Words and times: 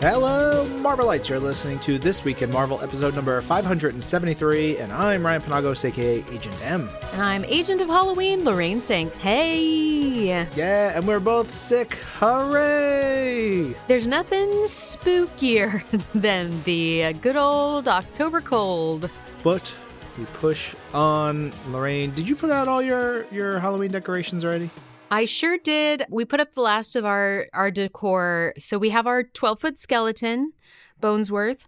Hello, 0.00 0.64
Marvelites. 0.80 1.28
You're 1.28 1.40
listening 1.40 1.80
to 1.80 1.98
This 1.98 2.22
Week 2.22 2.40
in 2.40 2.52
Marvel, 2.52 2.80
episode 2.82 3.16
number 3.16 3.40
573, 3.40 4.78
and 4.78 4.92
I'm 4.92 5.26
Ryan 5.26 5.42
Penagos, 5.42 5.84
aka 5.84 6.22
Agent 6.30 6.54
M. 6.64 6.88
And 7.14 7.20
I'm 7.20 7.44
Agent 7.46 7.80
of 7.80 7.88
Halloween, 7.88 8.44
Lorraine 8.44 8.80
Sink. 8.80 9.12
Hey! 9.14 10.46
Yeah, 10.54 10.96
and 10.96 11.04
we're 11.04 11.18
both 11.18 11.52
sick. 11.52 11.94
Hooray! 12.20 13.74
There's 13.88 14.06
nothing 14.06 14.48
spookier 14.66 15.82
than 16.14 16.62
the 16.62 17.14
good 17.14 17.36
old 17.36 17.88
October 17.88 18.40
cold. 18.40 19.10
But 19.42 19.74
we 20.16 20.26
push 20.26 20.76
on. 20.94 21.52
Lorraine, 21.72 22.12
did 22.12 22.28
you 22.28 22.36
put 22.36 22.52
out 22.52 22.68
all 22.68 22.80
your, 22.80 23.26
your 23.32 23.58
Halloween 23.58 23.90
decorations 23.90 24.44
already? 24.44 24.70
I 25.10 25.24
sure 25.24 25.56
did. 25.58 26.04
We 26.10 26.24
put 26.24 26.40
up 26.40 26.52
the 26.52 26.60
last 26.60 26.94
of 26.94 27.04
our 27.04 27.48
our 27.52 27.70
decor. 27.70 28.54
So 28.58 28.78
we 28.78 28.90
have 28.90 29.06
our 29.06 29.22
12 29.22 29.60
foot 29.60 29.78
skeleton, 29.78 30.52
Bonesworth. 31.00 31.66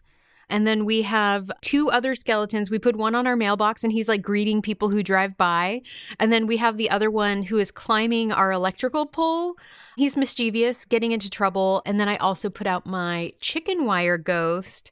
And 0.51 0.67
then 0.67 0.85
we 0.85 1.03
have 1.03 1.51
two 1.61 1.91
other 1.91 2.17
skeletons. 2.17 2.71
We 2.71 2.81
put 2.81 2.97
one 2.97 3.15
on 3.15 3.27
our 3.27 3.37
mailbox 3.37 3.85
and 3.85 3.93
he's 3.93 4.09
like 4.09 4.21
greeting 4.21 4.61
people 4.61 4.89
who 4.89 5.03
drive 5.03 5.37
by. 5.37 5.83
And 6.19 6.33
then 6.33 6.47
we 6.47 6.57
have 6.57 6.77
the 6.77 6.91
other 6.91 7.09
one 7.09 7.45
who 7.45 7.59
is 7.59 7.71
climbing 7.71 8.33
our 8.33 8.51
electrical 8.51 9.07
pole. 9.07 9.55
He's 9.97 10.17
mischievous, 10.17 10.85
getting 10.85 11.13
into 11.13 11.31
trouble. 11.31 11.83
And 11.87 12.01
then 12.01 12.09
I 12.09 12.17
also 12.17 12.51
put 12.51 12.67
out 12.67 12.85
my 12.85 13.33
chicken 13.39 13.85
wire 13.85 14.19
ghost 14.19 14.91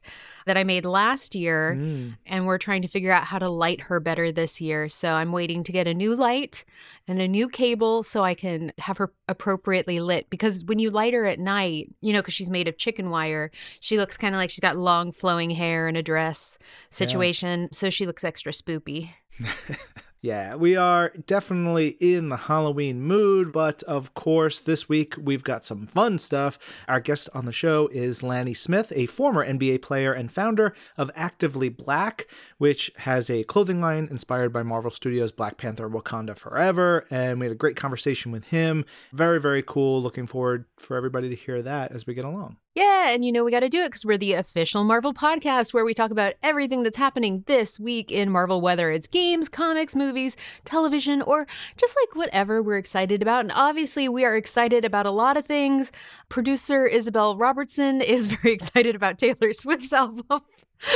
that 0.49 0.57
I 0.57 0.63
made 0.63 0.83
last 0.83 1.35
year. 1.35 1.75
Mm. 1.77 2.17
And 2.25 2.47
we're 2.47 2.57
trying 2.57 2.81
to 2.81 2.87
figure 2.87 3.11
out 3.11 3.25
how 3.25 3.37
to 3.37 3.47
light 3.47 3.81
her 3.81 3.99
better 3.99 4.31
this 4.31 4.59
year. 4.59 4.89
So 4.89 5.11
I'm 5.11 5.31
waiting 5.31 5.61
to 5.61 5.71
get 5.71 5.87
a 5.87 5.93
new 5.93 6.15
light 6.15 6.65
and 7.07 7.21
a 7.21 7.27
new 7.27 7.47
cable 7.47 8.01
so 8.01 8.23
I 8.23 8.33
can 8.33 8.73
have 8.79 8.97
her 8.97 9.13
appropriately 9.27 9.99
lit. 9.99 10.27
Because 10.31 10.65
when 10.65 10.79
you 10.79 10.89
light 10.89 11.13
her 11.13 11.27
at 11.27 11.37
night, 11.39 11.93
you 12.01 12.13
know, 12.13 12.19
because 12.19 12.33
she's 12.33 12.49
made 12.49 12.67
of 12.67 12.79
chicken 12.79 13.11
wire, 13.11 13.51
she 13.79 13.99
looks 13.99 14.17
kind 14.17 14.33
of 14.33 14.39
like 14.39 14.49
she's 14.49 14.59
got 14.59 14.75
long 14.75 15.11
flowing 15.11 15.51
hair 15.51 15.87
and 15.87 15.95
a 15.95 16.01
dress 16.01 16.57
situation. 16.89 17.69
So 17.71 17.91
she 17.91 18.07
looks 18.07 18.23
extra 18.23 18.51
spoopy. 18.51 19.11
Yeah, 20.21 20.55
we 20.55 20.75
are 20.75 21.13
definitely 21.25 21.95
in 22.01 22.27
the 22.27 22.35
Halloween 22.35 23.01
mood, 23.01 23.53
but 23.53 23.83
of 23.83 24.13
course, 24.15 24.59
this 24.59 24.89
week 24.89 25.15
we've 25.17 25.45
got 25.45 25.63
some 25.63 25.85
fun 25.85 26.19
stuff. 26.19 26.59
Our 26.89 26.99
guest 26.99 27.29
on 27.33 27.45
the 27.45 27.53
show 27.53 27.87
is 27.93 28.21
Lanny 28.21 28.53
Smith, 28.53 28.91
a 28.93 29.05
former 29.05 29.45
NBA 29.45 29.81
player 29.81 30.11
and 30.11 30.29
founder 30.29 30.75
of 30.97 31.09
Actively 31.15 31.69
Black, 31.69 32.27
which 32.57 32.91
has 32.97 33.29
a 33.29 33.45
clothing 33.45 33.79
line 33.79 34.09
inspired 34.11 34.51
by 34.51 34.61
Marvel 34.61 34.91
Studios' 34.91 35.31
Black 35.31 35.55
Panther 35.55 35.89
Wakanda 35.89 36.37
Forever. 36.37 37.05
And 37.09 37.39
we 37.39 37.45
had 37.45 37.53
a 37.53 37.55
great 37.55 37.77
conversation 37.77 38.33
with 38.33 38.43
him. 38.43 38.83
Very, 39.13 39.39
very 39.39 39.63
cool. 39.63 40.01
Looking 40.01 40.27
forward 40.27 40.65
for 40.75 40.97
everybody 40.97 41.29
to 41.29 41.35
hear 41.35 41.61
that 41.61 41.93
as 41.93 42.05
we 42.05 42.13
get 42.13 42.25
along. 42.25 42.57
Yeah, 42.75 43.09
and 43.09 43.25
you 43.25 43.31
know 43.31 43.43
we 43.43 43.51
got 43.51 43.61
to 43.61 43.67
do 43.69 43.81
it 43.81 43.87
because 43.87 44.05
we're 44.05 44.17
the 44.17 44.33
official 44.33 44.83
Marvel 44.83 45.13
podcast 45.13 45.73
where 45.73 45.83
we 45.83 45.93
talk 45.95 46.11
about 46.11 46.35
everything 46.43 46.83
that's 46.83 46.97
happening 46.97 47.43
this 47.47 47.79
week 47.79 48.11
in 48.11 48.29
Marvel, 48.29 48.61
whether 48.61 48.91
it's 48.91 49.07
games, 49.07 49.49
comics, 49.49 49.95
movies, 49.95 50.37
television, 50.65 51.23
or 51.23 51.47
just 51.77 51.97
like 51.99 52.15
whatever 52.15 52.61
we're 52.61 52.77
excited 52.77 53.21
about. 53.23 53.41
And 53.41 53.51
obviously, 53.53 54.07
we 54.07 54.23
are 54.23 54.37
excited 54.37 54.85
about 54.85 55.07
a 55.07 55.11
lot 55.11 55.35
of 55.35 55.45
things. 55.45 55.91
Producer 56.29 56.85
Isabel 56.85 57.35
Robertson 57.37 58.01
is 58.01 58.27
very 58.41 58.53
excited 58.53 58.95
about 58.95 59.17
Taylor 59.17 59.51
Swift's 59.51 59.91
album 59.93 60.41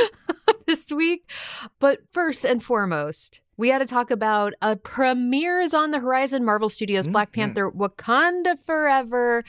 this 0.66 0.90
week. 0.92 1.28
But 1.80 2.00
first 2.12 2.44
and 2.44 2.62
foremost, 2.62 3.40
we 3.56 3.68
got 3.68 3.78
to 3.78 3.86
talk 3.86 4.10
about 4.10 4.52
a 4.62 4.74
premiere 4.74 5.60
is 5.60 5.74
on 5.74 5.92
the 5.92 6.00
horizon. 6.00 6.44
Marvel 6.44 6.68
Studios' 6.68 7.06
Black 7.06 7.30
Mhm. 7.30 7.34
Panther 7.34 7.70
Wakanda 7.70 8.58
Forever 8.58 9.44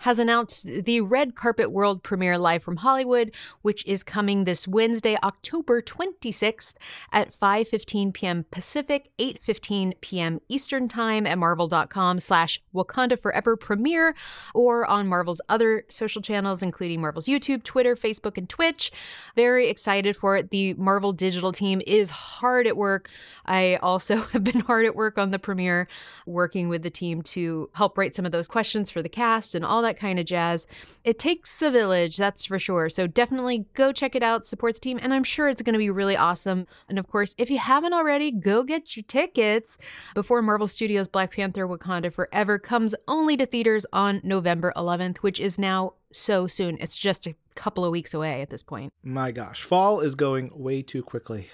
has 0.00 0.18
announced 0.18 0.66
the 0.66 1.00
red 1.00 1.34
carpet 1.34 1.70
world 1.70 2.02
premiere 2.02 2.38
live 2.38 2.62
from 2.62 2.76
Hollywood, 2.76 3.32
which 3.62 3.84
is 3.86 4.02
coming 4.02 4.44
this 4.44 4.66
Wednesday, 4.66 5.16
October 5.22 5.82
26th 5.82 6.74
at 7.12 7.30
5:15 7.30 8.12
p.m. 8.12 8.44
Pacific, 8.50 9.10
8:15 9.18 9.94
p.m. 10.00 10.40
Eastern 10.48 10.88
Time 10.88 11.26
at 11.26 11.38
marvel.com 11.38 12.18
slash 12.18 12.60
Wakanda 12.74 13.18
Forever 13.18 13.56
premiere 13.56 14.14
or 14.54 14.86
on 14.86 15.06
Marvel's 15.06 15.40
other 15.48 15.84
social 15.88 16.22
channels, 16.22 16.62
including 16.62 17.00
Marvel's 17.00 17.26
YouTube, 17.26 17.62
Twitter, 17.62 17.94
Facebook, 17.94 18.36
and 18.38 18.48
Twitch. 18.48 18.90
Very 19.36 19.68
excited 19.68 20.16
for 20.16 20.36
it. 20.36 20.50
The 20.50 20.74
Marvel 20.74 21.12
digital 21.12 21.52
team 21.52 21.82
is 21.86 22.10
hard 22.10 22.66
at 22.66 22.76
work. 22.76 23.10
I 23.46 23.76
also 23.76 24.16
have 24.32 24.44
been 24.44 24.60
hard 24.60 24.86
at 24.86 24.94
work 24.94 25.18
on 25.18 25.30
the 25.30 25.38
premiere, 25.38 25.88
working 26.26 26.68
with 26.68 26.82
the 26.82 26.90
team 26.90 27.22
to 27.22 27.70
help 27.74 27.98
write 27.98 28.14
some 28.14 28.26
of 28.26 28.32
those 28.32 28.48
questions 28.48 28.90
for 28.90 29.02
the 29.02 29.08
cast 29.08 29.54
and 29.54 29.64
all 29.64 29.82
that 29.82 29.89
kind 29.98 30.18
of 30.18 30.26
jazz. 30.26 30.66
It 31.04 31.18
takes 31.18 31.60
a 31.62 31.70
village, 31.70 32.16
that's 32.16 32.44
for 32.44 32.58
sure. 32.58 32.88
So 32.88 33.06
definitely 33.06 33.66
go 33.74 33.92
check 33.92 34.14
it 34.14 34.22
out, 34.22 34.46
support 34.46 34.74
the 34.74 34.80
team, 34.80 34.98
and 35.02 35.12
I'm 35.12 35.24
sure 35.24 35.48
it's 35.48 35.62
going 35.62 35.72
to 35.74 35.78
be 35.78 35.90
really 35.90 36.16
awesome. 36.16 36.66
And 36.88 36.98
of 36.98 37.08
course, 37.08 37.34
if 37.38 37.50
you 37.50 37.58
haven't 37.58 37.92
already, 37.92 38.30
go 38.30 38.62
get 38.62 38.96
your 38.96 39.04
tickets 39.04 39.78
before 40.14 40.42
Marvel 40.42 40.68
Studios' 40.68 41.08
Black 41.08 41.32
Panther 41.32 41.66
Wakanda 41.66 42.12
Forever 42.12 42.58
comes 42.58 42.94
only 43.08 43.36
to 43.36 43.46
theaters 43.46 43.86
on 43.92 44.20
November 44.22 44.72
11th, 44.76 45.18
which 45.18 45.40
is 45.40 45.58
now 45.58 45.94
so 46.12 46.46
soon. 46.46 46.76
It's 46.80 46.98
just 46.98 47.26
a 47.26 47.34
couple 47.54 47.84
of 47.84 47.90
weeks 47.90 48.14
away 48.14 48.42
at 48.42 48.50
this 48.50 48.62
point. 48.62 48.92
My 49.02 49.30
gosh, 49.32 49.62
fall 49.62 50.00
is 50.00 50.14
going 50.14 50.50
way 50.54 50.82
too 50.82 51.02
quickly. 51.02 51.48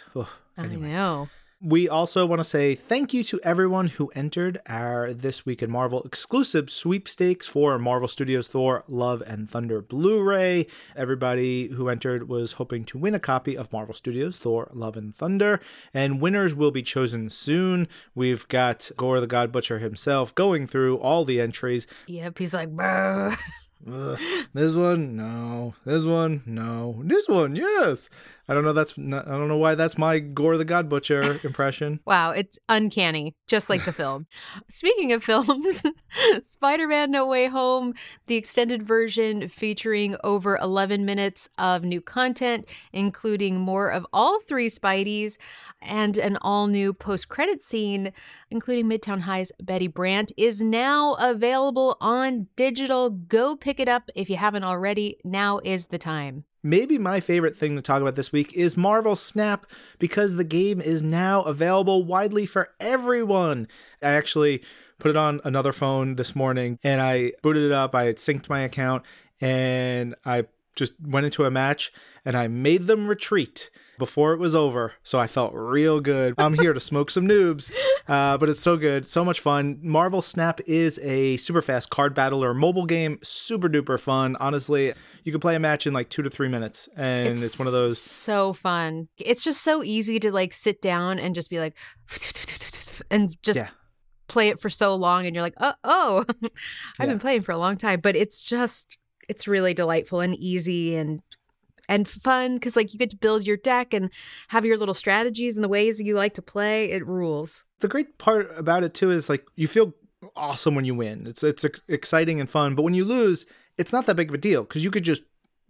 Anyway. 0.59 0.89
I 0.89 0.93
know. 0.93 1.29
We 1.67 1.89
also 1.89 2.27
want 2.27 2.39
to 2.39 2.45
say 2.45 2.77
thank 2.77 3.13
you 3.13 3.25
to 3.25 3.41
everyone 3.43 3.89
who 3.89 4.13
entered 4.15 4.61
our 4.69 5.13
This 5.13 5.45
Week 5.45 5.65
in 5.65 5.69
Marvel 5.69 6.01
exclusive 6.05 6.71
sweepstakes 6.71 7.49
for 7.49 7.77
Marvel 7.77 8.07
Studios 8.07 8.47
Thor 8.47 8.85
Love 8.87 9.21
and 9.27 9.51
Thunder 9.51 9.83
Blu 9.83 10.23
ray. 10.23 10.69
Everybody 10.95 11.67
who 11.67 11.89
entered 11.89 12.29
was 12.29 12.53
hoping 12.53 12.85
to 12.85 12.99
win 12.99 13.17
a 13.17 13.19
copy 13.19 13.59
of 13.59 13.73
Marvel 13.73 13.95
Studios 13.95 14.39
Thor 14.39 14.71
Love 14.75 14.97
and 14.97 15.13
Thunder, 15.13 15.59
and 15.93 16.21
winners 16.21 16.55
will 16.55 16.71
be 16.71 16.85
chosen 16.85 17.29
soon. 17.31 17.89
We've 18.15 18.47
got 18.47 18.89
Gore 18.97 19.19
the 19.19 19.27
God 19.27 19.51
Butcher 19.51 19.81
himself 19.81 20.33
going 20.37 20.69
through 20.69 20.99
all 20.99 21.25
the 21.25 21.41
entries. 21.41 21.89
Yep, 22.07 22.39
he's 22.39 22.55
like. 22.55 22.69
Ugh, 23.91 24.19
this 24.53 24.75
one, 24.75 25.17
no. 25.17 25.75
This 25.85 26.05
one, 26.05 26.43
no. 26.47 27.01
This 27.05 27.29
one, 27.29 27.55
yes. 27.55 28.09
I 28.49 28.55
don't 28.55 28.65
know. 28.65 28.73
That's 28.73 28.97
not, 28.97 29.27
I 29.27 29.33
don't 29.33 29.49
know 29.49 29.57
why 29.57 29.75
that's 29.75 29.99
my 29.99 30.19
Gore 30.19 30.57
the 30.57 30.65
God 30.65 30.89
Butcher 30.89 31.41
impression. 31.45 32.01
Wow, 32.07 32.31
it's 32.31 32.59
uncanny, 32.69 33.35
just 33.47 33.69
like 33.69 33.85
the 33.85 33.93
film. 33.93 34.27
Speaking 34.69 35.13
of 35.13 35.23
films, 35.23 35.85
Spider 36.43 36.87
Man 36.87 37.11
No 37.11 37.27
Way 37.27 37.49
Home, 37.49 37.95
the 38.29 38.37
extended 38.37 38.83
version 38.83 39.49
featuring 39.49 40.17
over 40.25 40.57
11 40.57 41.05
minutes 41.05 41.49
of 41.59 41.83
new 41.83 42.01
content, 42.01 42.71
including 42.93 43.59
more 43.59 43.91
of 43.91 44.07
all 44.13 44.41
three 44.41 44.69
Spideys 44.69 45.39
and 45.83 46.17
an 46.17 46.39
all 46.41 46.67
new 46.67 46.93
post 46.93 47.29
credit 47.29 47.63
scene, 47.63 48.13
including 48.51 48.87
Midtown 48.87 49.21
High's 49.21 49.53
Betty 49.61 49.89
Brant, 49.89 50.33
is 50.37 50.61
now 50.63 51.15
available 51.15 51.97
on 52.01 52.47
digital. 52.57 53.11
Go 53.11 53.57
pick 53.67 53.81
it 53.81 53.89
up 53.89 54.09
if 54.15 54.31
you 54.31 54.37
haven't 54.37 54.63
already. 54.63 55.19
Now 55.25 55.59
is 55.65 55.89
the 55.89 55.99
time. 55.99 56.45
Maybe 56.63 56.99
my 56.99 57.19
favorite 57.19 57.57
thing 57.57 57.75
to 57.75 57.83
talk 57.83 58.01
about 58.01 58.15
this 58.15 58.31
week 58.31 58.53
is 58.53 58.77
Marvel 58.77 59.17
Snap 59.17 59.67
because 59.99 60.37
the 60.37 60.45
game 60.45 60.81
is 60.81 61.03
now 61.03 61.43
available 61.43 62.05
widely 62.05 62.47
for 62.47 62.71
everyone. 62.79 63.67
I 64.01 64.13
actually 64.13 64.63
put 65.01 65.11
it 65.11 65.17
on 65.17 65.41
another 65.43 65.73
phone 65.73 66.15
this 66.15 66.37
morning 66.37 66.79
and 66.85 67.01
I 67.01 67.33
booted 67.43 67.65
it 67.65 67.73
up. 67.73 67.93
I 67.93 68.13
synced 68.13 68.49
my 68.49 68.61
account 68.61 69.03
and 69.41 70.15
I 70.25 70.45
just 70.77 70.93
went 71.03 71.27
into 71.27 71.45
a 71.45 71.51
match 71.51 71.93
and 72.25 72.37
I 72.37 72.47
made 72.47 72.87
them 72.87 73.09
retreat 73.09 73.69
before 73.99 74.33
it 74.33 74.39
was 74.39 74.55
over. 74.55 74.95
So 75.03 75.19
I 75.19 75.27
felt 75.27 75.53
real 75.55 76.01
good. 76.01 76.35
I'm 76.39 76.53
here 76.55 76.73
to 76.73 76.81
smoke 76.81 77.11
some 77.11 77.27
noobs, 77.27 77.73
uh, 78.09 78.37
but 78.39 78.49
it's 78.49 78.61
so 78.61 78.77
good, 78.77 79.07
so 79.07 79.25
much 79.25 79.41
fun. 79.41 79.79
Marvel 79.83 80.23
Snap 80.23 80.61
is 80.67 80.99
a 81.03 81.37
super 81.39 81.63
fast 81.63 81.91
card 81.91 82.15
battle 82.15 82.43
or 82.45 82.55
mobile 82.55 82.87
game, 82.87 83.19
super 83.23 83.69
duper 83.69 83.99
fun. 83.99 84.37
Honestly, 84.41 84.93
you 85.25 85.33
can 85.33 85.41
play 85.41 85.55
a 85.57 85.61
match 85.61 85.87
in 85.87 85.93
like 85.93 86.09
two 86.09 86.23
to 86.23 86.31
three 86.31 86.49
minutes, 86.49 86.89
and 86.97 87.29
it's, 87.43 87.59
one 87.59 87.67
of 87.67 87.73
those. 87.73 87.99
so 88.01 88.53
fun. 88.53 89.09
It's 89.19 89.43
just 89.45 89.63
so 89.63 89.83
easy 89.83 90.19
to 90.21 90.31
like 90.33 90.53
sit 90.53 90.81
down 90.83 91.19
and 91.19 91.35
just 91.35 91.51
be 91.51 91.59
like, 91.59 91.77
and 93.11 93.37
just 93.43 93.59
Yeah. 93.59 93.69
play 94.29 94.49
it 94.49 94.59
for 94.61 94.69
so 94.71 94.95
long, 94.95 95.27
and 95.27 95.35
you're 95.35 95.43
like, 95.43 95.55
oh, 95.61 95.75
oh, 95.85 96.25
I've 96.29 96.43
Yeah. 97.01 97.07
been 97.07 97.19
playing 97.19 97.43
for 97.43 97.53
a 97.53 97.59
long 97.59 97.77
time, 97.77 98.01
but 98.01 98.17
it's 98.17 98.45
just, 98.45 98.99
it's 99.29 99.49
really 99.49 99.75
delightful 99.75 100.21
and 100.21 100.35
easy 100.37 100.95
and 100.97 101.21
and 101.89 102.09
fun 102.09 102.55
because 102.55 102.77
like 102.77 102.93
you 102.93 102.99
get 102.99 103.11
to 103.11 103.17
build 103.17 103.47
your 103.47 103.57
deck 103.57 103.93
and 103.95 104.11
have 104.49 104.65
your 104.65 104.77
little 104.77 104.95
strategies 104.95 105.57
and 105.57 105.65
the 105.65 105.69
ways 105.69 105.99
that 105.99 106.05
you 106.05 106.15
like 106.15 106.35
to 106.35 106.43
play. 106.43 106.91
It 106.91 107.07
rules. 107.07 107.65
The 107.81 107.89
great 107.89 108.19
part 108.19 108.51
about 108.59 108.85
it 108.85 108.95
too 108.95 109.11
is 109.11 109.29
like 109.29 109.47
you 109.57 109.69
feel 109.69 109.93
awesome 110.35 110.75
when 110.75 110.85
you 110.85 110.95
win. 110.95 111.27
It's 111.27 111.43
it's 111.43 111.65
ex- 111.65 111.83
exciting 111.89 112.41
and 112.41 112.49
fun, 112.51 112.75
but 112.75 112.83
when 112.83 112.95
you 112.95 113.05
lose, 113.05 113.47
it's 113.79 113.93
not 113.93 114.07
that 114.07 114.17
big 114.17 114.29
of 114.31 114.35
a 114.35 114.39
deal 114.39 114.63
because 114.63 114.83
you 114.83 114.91
could 114.91 115.05
just 115.05 115.23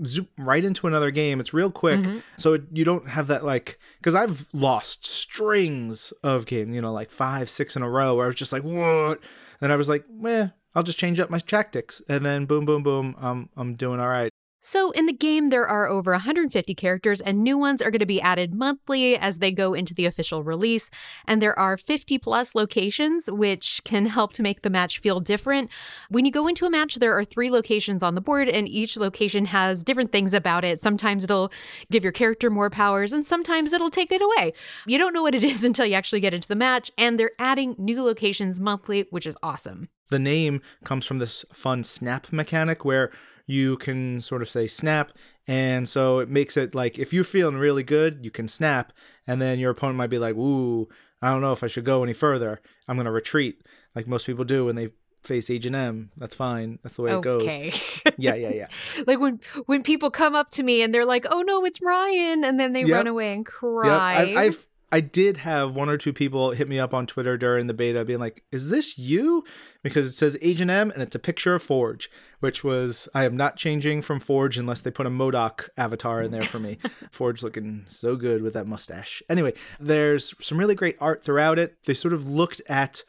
zoom 0.05 0.29
right 0.39 0.65
into 0.65 0.87
another 0.87 1.11
game. 1.11 1.41
It's 1.41 1.55
real 1.55 1.71
quick, 1.71 2.01
Mhm. 2.01 2.23
so 2.37 2.55
it, 2.55 2.63
you 2.73 2.85
don't 2.85 3.09
have 3.09 3.27
that 3.29 3.45
like 3.45 3.79
because 3.99 4.15
I've 4.15 4.47
lost 4.53 5.05
strings 5.07 6.13
of 6.23 6.47
game, 6.47 6.73
you 6.75 6.81
know, 6.81 6.93
like 6.93 7.11
five, 7.11 7.49
six 7.51 7.77
in 7.77 7.83
a 7.83 7.91
row 7.91 8.15
where 8.15 8.25
I 8.25 8.29
was 8.29 8.37
just 8.37 8.53
like, 8.53 8.63
what? 8.63 9.21
Then 9.61 9.71
I 9.73 9.77
was 9.77 9.89
like, 9.89 10.05
meh, 10.11 10.49
I'll 10.75 10.83
just 10.83 10.99
change 10.99 11.19
up 11.19 11.31
my 11.31 11.39
tactics, 11.39 12.03
and 12.09 12.25
then 12.25 12.45
boom, 12.47 12.65
boom, 12.67 12.83
boom, 12.83 13.17
I'm 13.19 13.49
I'm 13.57 13.75
doing 13.75 13.99
all 14.01 14.09
right. 14.09 14.31
So, 14.69 14.91
in 14.91 15.07
the 15.07 15.13
game, 15.13 15.51
there 15.51 15.69
are 15.69 15.87
over 15.87 16.11
150 16.11 16.75
characters, 16.75 17.21
and 17.21 17.45
new 17.45 17.57
ones 17.57 17.81
are 17.81 17.93
going 17.93 18.01
to 18.01 18.05
be 18.05 18.21
added 18.21 18.53
monthly 18.53 19.17
as 19.17 19.39
they 19.39 19.53
go 19.53 19.75
into 19.75 19.95
the 19.95 20.07
official 20.07 20.43
release. 20.43 20.91
And 21.25 21.41
there 21.41 21.57
are 21.57 21.77
50 21.77 22.19
plus 22.19 22.53
locations, 22.53 23.31
which 23.31 23.81
can 23.85 24.07
help 24.07 24.33
to 24.33 24.43
make 24.43 24.63
the 24.63 24.69
match 24.69 24.99
feel 24.99 25.21
different. 25.21 25.71
When 26.09 26.25
you 26.25 26.33
go 26.33 26.49
into 26.49 26.67
a 26.67 26.71
match, 26.71 26.97
there 26.97 27.17
are 27.17 27.25
three 27.25 27.49
locations 27.49 28.03
on 28.03 28.17
the 28.17 28.21
board, 28.21 28.49
and 28.49 28.69
each 28.69 28.97
location 28.97 29.45
has 29.45 29.85
different 29.85 30.11
things 30.11 30.35
about 30.35 30.65
it. 30.65 30.81
Sometimes 30.81 31.23
it'll 31.23 31.53
give 31.93 32.03
your 32.03 32.11
character 32.11 32.51
more 32.51 32.69
powers, 32.69 33.13
and 33.13 33.25
sometimes 33.25 33.73
it'll 33.73 33.89
take 33.89 34.11
it 34.11 34.21
away. 34.21 34.53
You 34.85 34.99
don't 34.99 35.13
know 35.13 35.23
what 35.23 35.37
it 35.37 35.45
is 35.53 35.63
until 35.63 35.87
you 35.87 35.95
actually 35.95 36.23
get 36.23 36.35
into 36.35 36.49
the 36.49 36.57
match, 36.57 36.91
and 36.99 37.21
they're 37.21 37.31
adding 37.39 37.77
new 37.79 38.03
locations 38.03 38.59
monthly, 38.59 39.07
which 39.11 39.29
is 39.29 39.37
awesome. 39.45 39.91
The 40.11 40.19
name 40.19 40.61
comes 40.83 41.07
from 41.07 41.21
this 41.21 41.45
fun 41.53 41.85
snap 41.85 42.33
mechanic 42.33 42.85
where 42.85 43.13
you 43.47 43.77
can 43.77 44.21
sort 44.21 44.43
of 44.43 44.49
say 44.49 44.67
snap. 44.67 45.13
And 45.47 45.89
so 45.89 46.19
it 46.19 46.29
makes 46.29 46.57
it 46.57 46.75
like 46.75 46.99
if 46.99 47.13
you're 47.13 47.25
feeling 47.25 47.57
really 47.57 47.85
good, 47.85 48.25
you 48.25 48.31
can 48.31 48.49
snap. 48.49 48.93
And 49.27 49.41
then 49.41 49.59
your 49.59 49.71
opponent 49.71 49.97
might 49.97 50.11
be 50.11 50.19
like, 50.19 50.35
ooh, 50.35 50.89
I 51.23 51.31
don't 51.31 51.41
know 51.41 51.53
if 51.53 51.63
I 51.63 51.67
should 51.67 51.85
go 51.85 52.03
any 52.03 52.13
further. 52.13 52.61
I'm 52.89 52.97
going 52.97 53.07
to 53.07 53.11
retreat, 53.11 53.63
like 53.95 54.07
most 54.07 54.27
people 54.27 54.45
do 54.45 54.67
when 54.67 54.77
they 54.77 54.91
face 55.27 55.51
H 55.51 55.67
and 55.67 55.77
M. 55.77 56.11
That's 56.17 56.35
fine. 56.35 56.79
That's 56.83 56.97
the 56.97 57.03
way 57.03 57.13
okay. 57.13 57.29
it 57.29 57.33
goes. 57.33 57.43
Okay. 57.43 57.73
Yeah, 58.19 58.35
yeah, 58.35 58.53
yeah. 58.53 58.69
like 59.07 59.19
when 59.19 59.41
when 59.67 59.83
people 59.83 60.11
come 60.11 60.35
up 60.35 60.51
to 60.51 60.63
me 60.63 60.81
and 60.81 60.95
they're 60.95 61.05
like, 61.05 61.27
"Oh 61.29 61.43
no, 61.43 61.65
it's 61.65 61.83
Ryan," 61.83 62.45
and 62.45 62.59
then 62.59 62.73
they 62.73 62.83
yep. 62.83 62.91
run 62.91 63.07
away 63.07 63.33
and 63.33 63.45
cry. 63.45 64.23
Yep. 64.23 64.37
I, 64.37 64.43
I've 64.43 64.67
I 64.93 65.01
did 65.01 65.39
have 65.39 65.75
one 65.75 65.89
or 65.89 65.99
two 65.99 66.13
people 66.13 66.53
hit 66.53 66.69
me 66.69 66.79
up 66.79 66.95
on 66.95 67.07
Twitter 67.07 67.37
during 67.37 67.67
the 67.67 67.75
beta 67.75 68.05
being 68.05 68.21
like, 68.21 68.45
"Is 68.53 68.71
this 68.71 68.97
you?" 68.97 69.45
Because 69.83 70.07
it 70.07 70.13
says 70.13 70.39
Agent 70.41 70.71
M 70.71 70.91
and 70.91 71.03
it's 71.03 71.15
a 71.15 71.19
picture 71.19 71.55
of 71.55 71.63
Forge, 71.63 72.11
which 72.41 72.63
was 72.63 73.09
I 73.15 73.25
am 73.25 73.37
not 73.37 73.57
changing 73.57 74.03
from 74.03 74.21
Forge 74.21 74.59
unless 74.59 74.81
they 74.81 74.91
put 74.91 75.07
a 75.07 75.11
MODOK 75.11 75.69
avatar 75.77 76.23
in 76.23 76.31
there 76.31 76.43
for 76.43 76.59
me. 76.59 76.79
Forge 77.11 77.43
looking 77.43 77.85
so 77.87 78.17
good 78.17 78.43
with 78.43 78.55
that 78.55 78.67
mustache. 78.67 79.23
Anyway, 79.29 79.55
there's 79.81 80.35
some 80.45 80.59
really 80.59 80.75
great 80.75 80.97
art 81.01 81.25
throughout 81.25 81.59
it. 81.59 81.77
They 81.85 81.95
sort 81.95 82.15
of 82.15 82.29
looked 82.29 82.61
at 82.69 83.05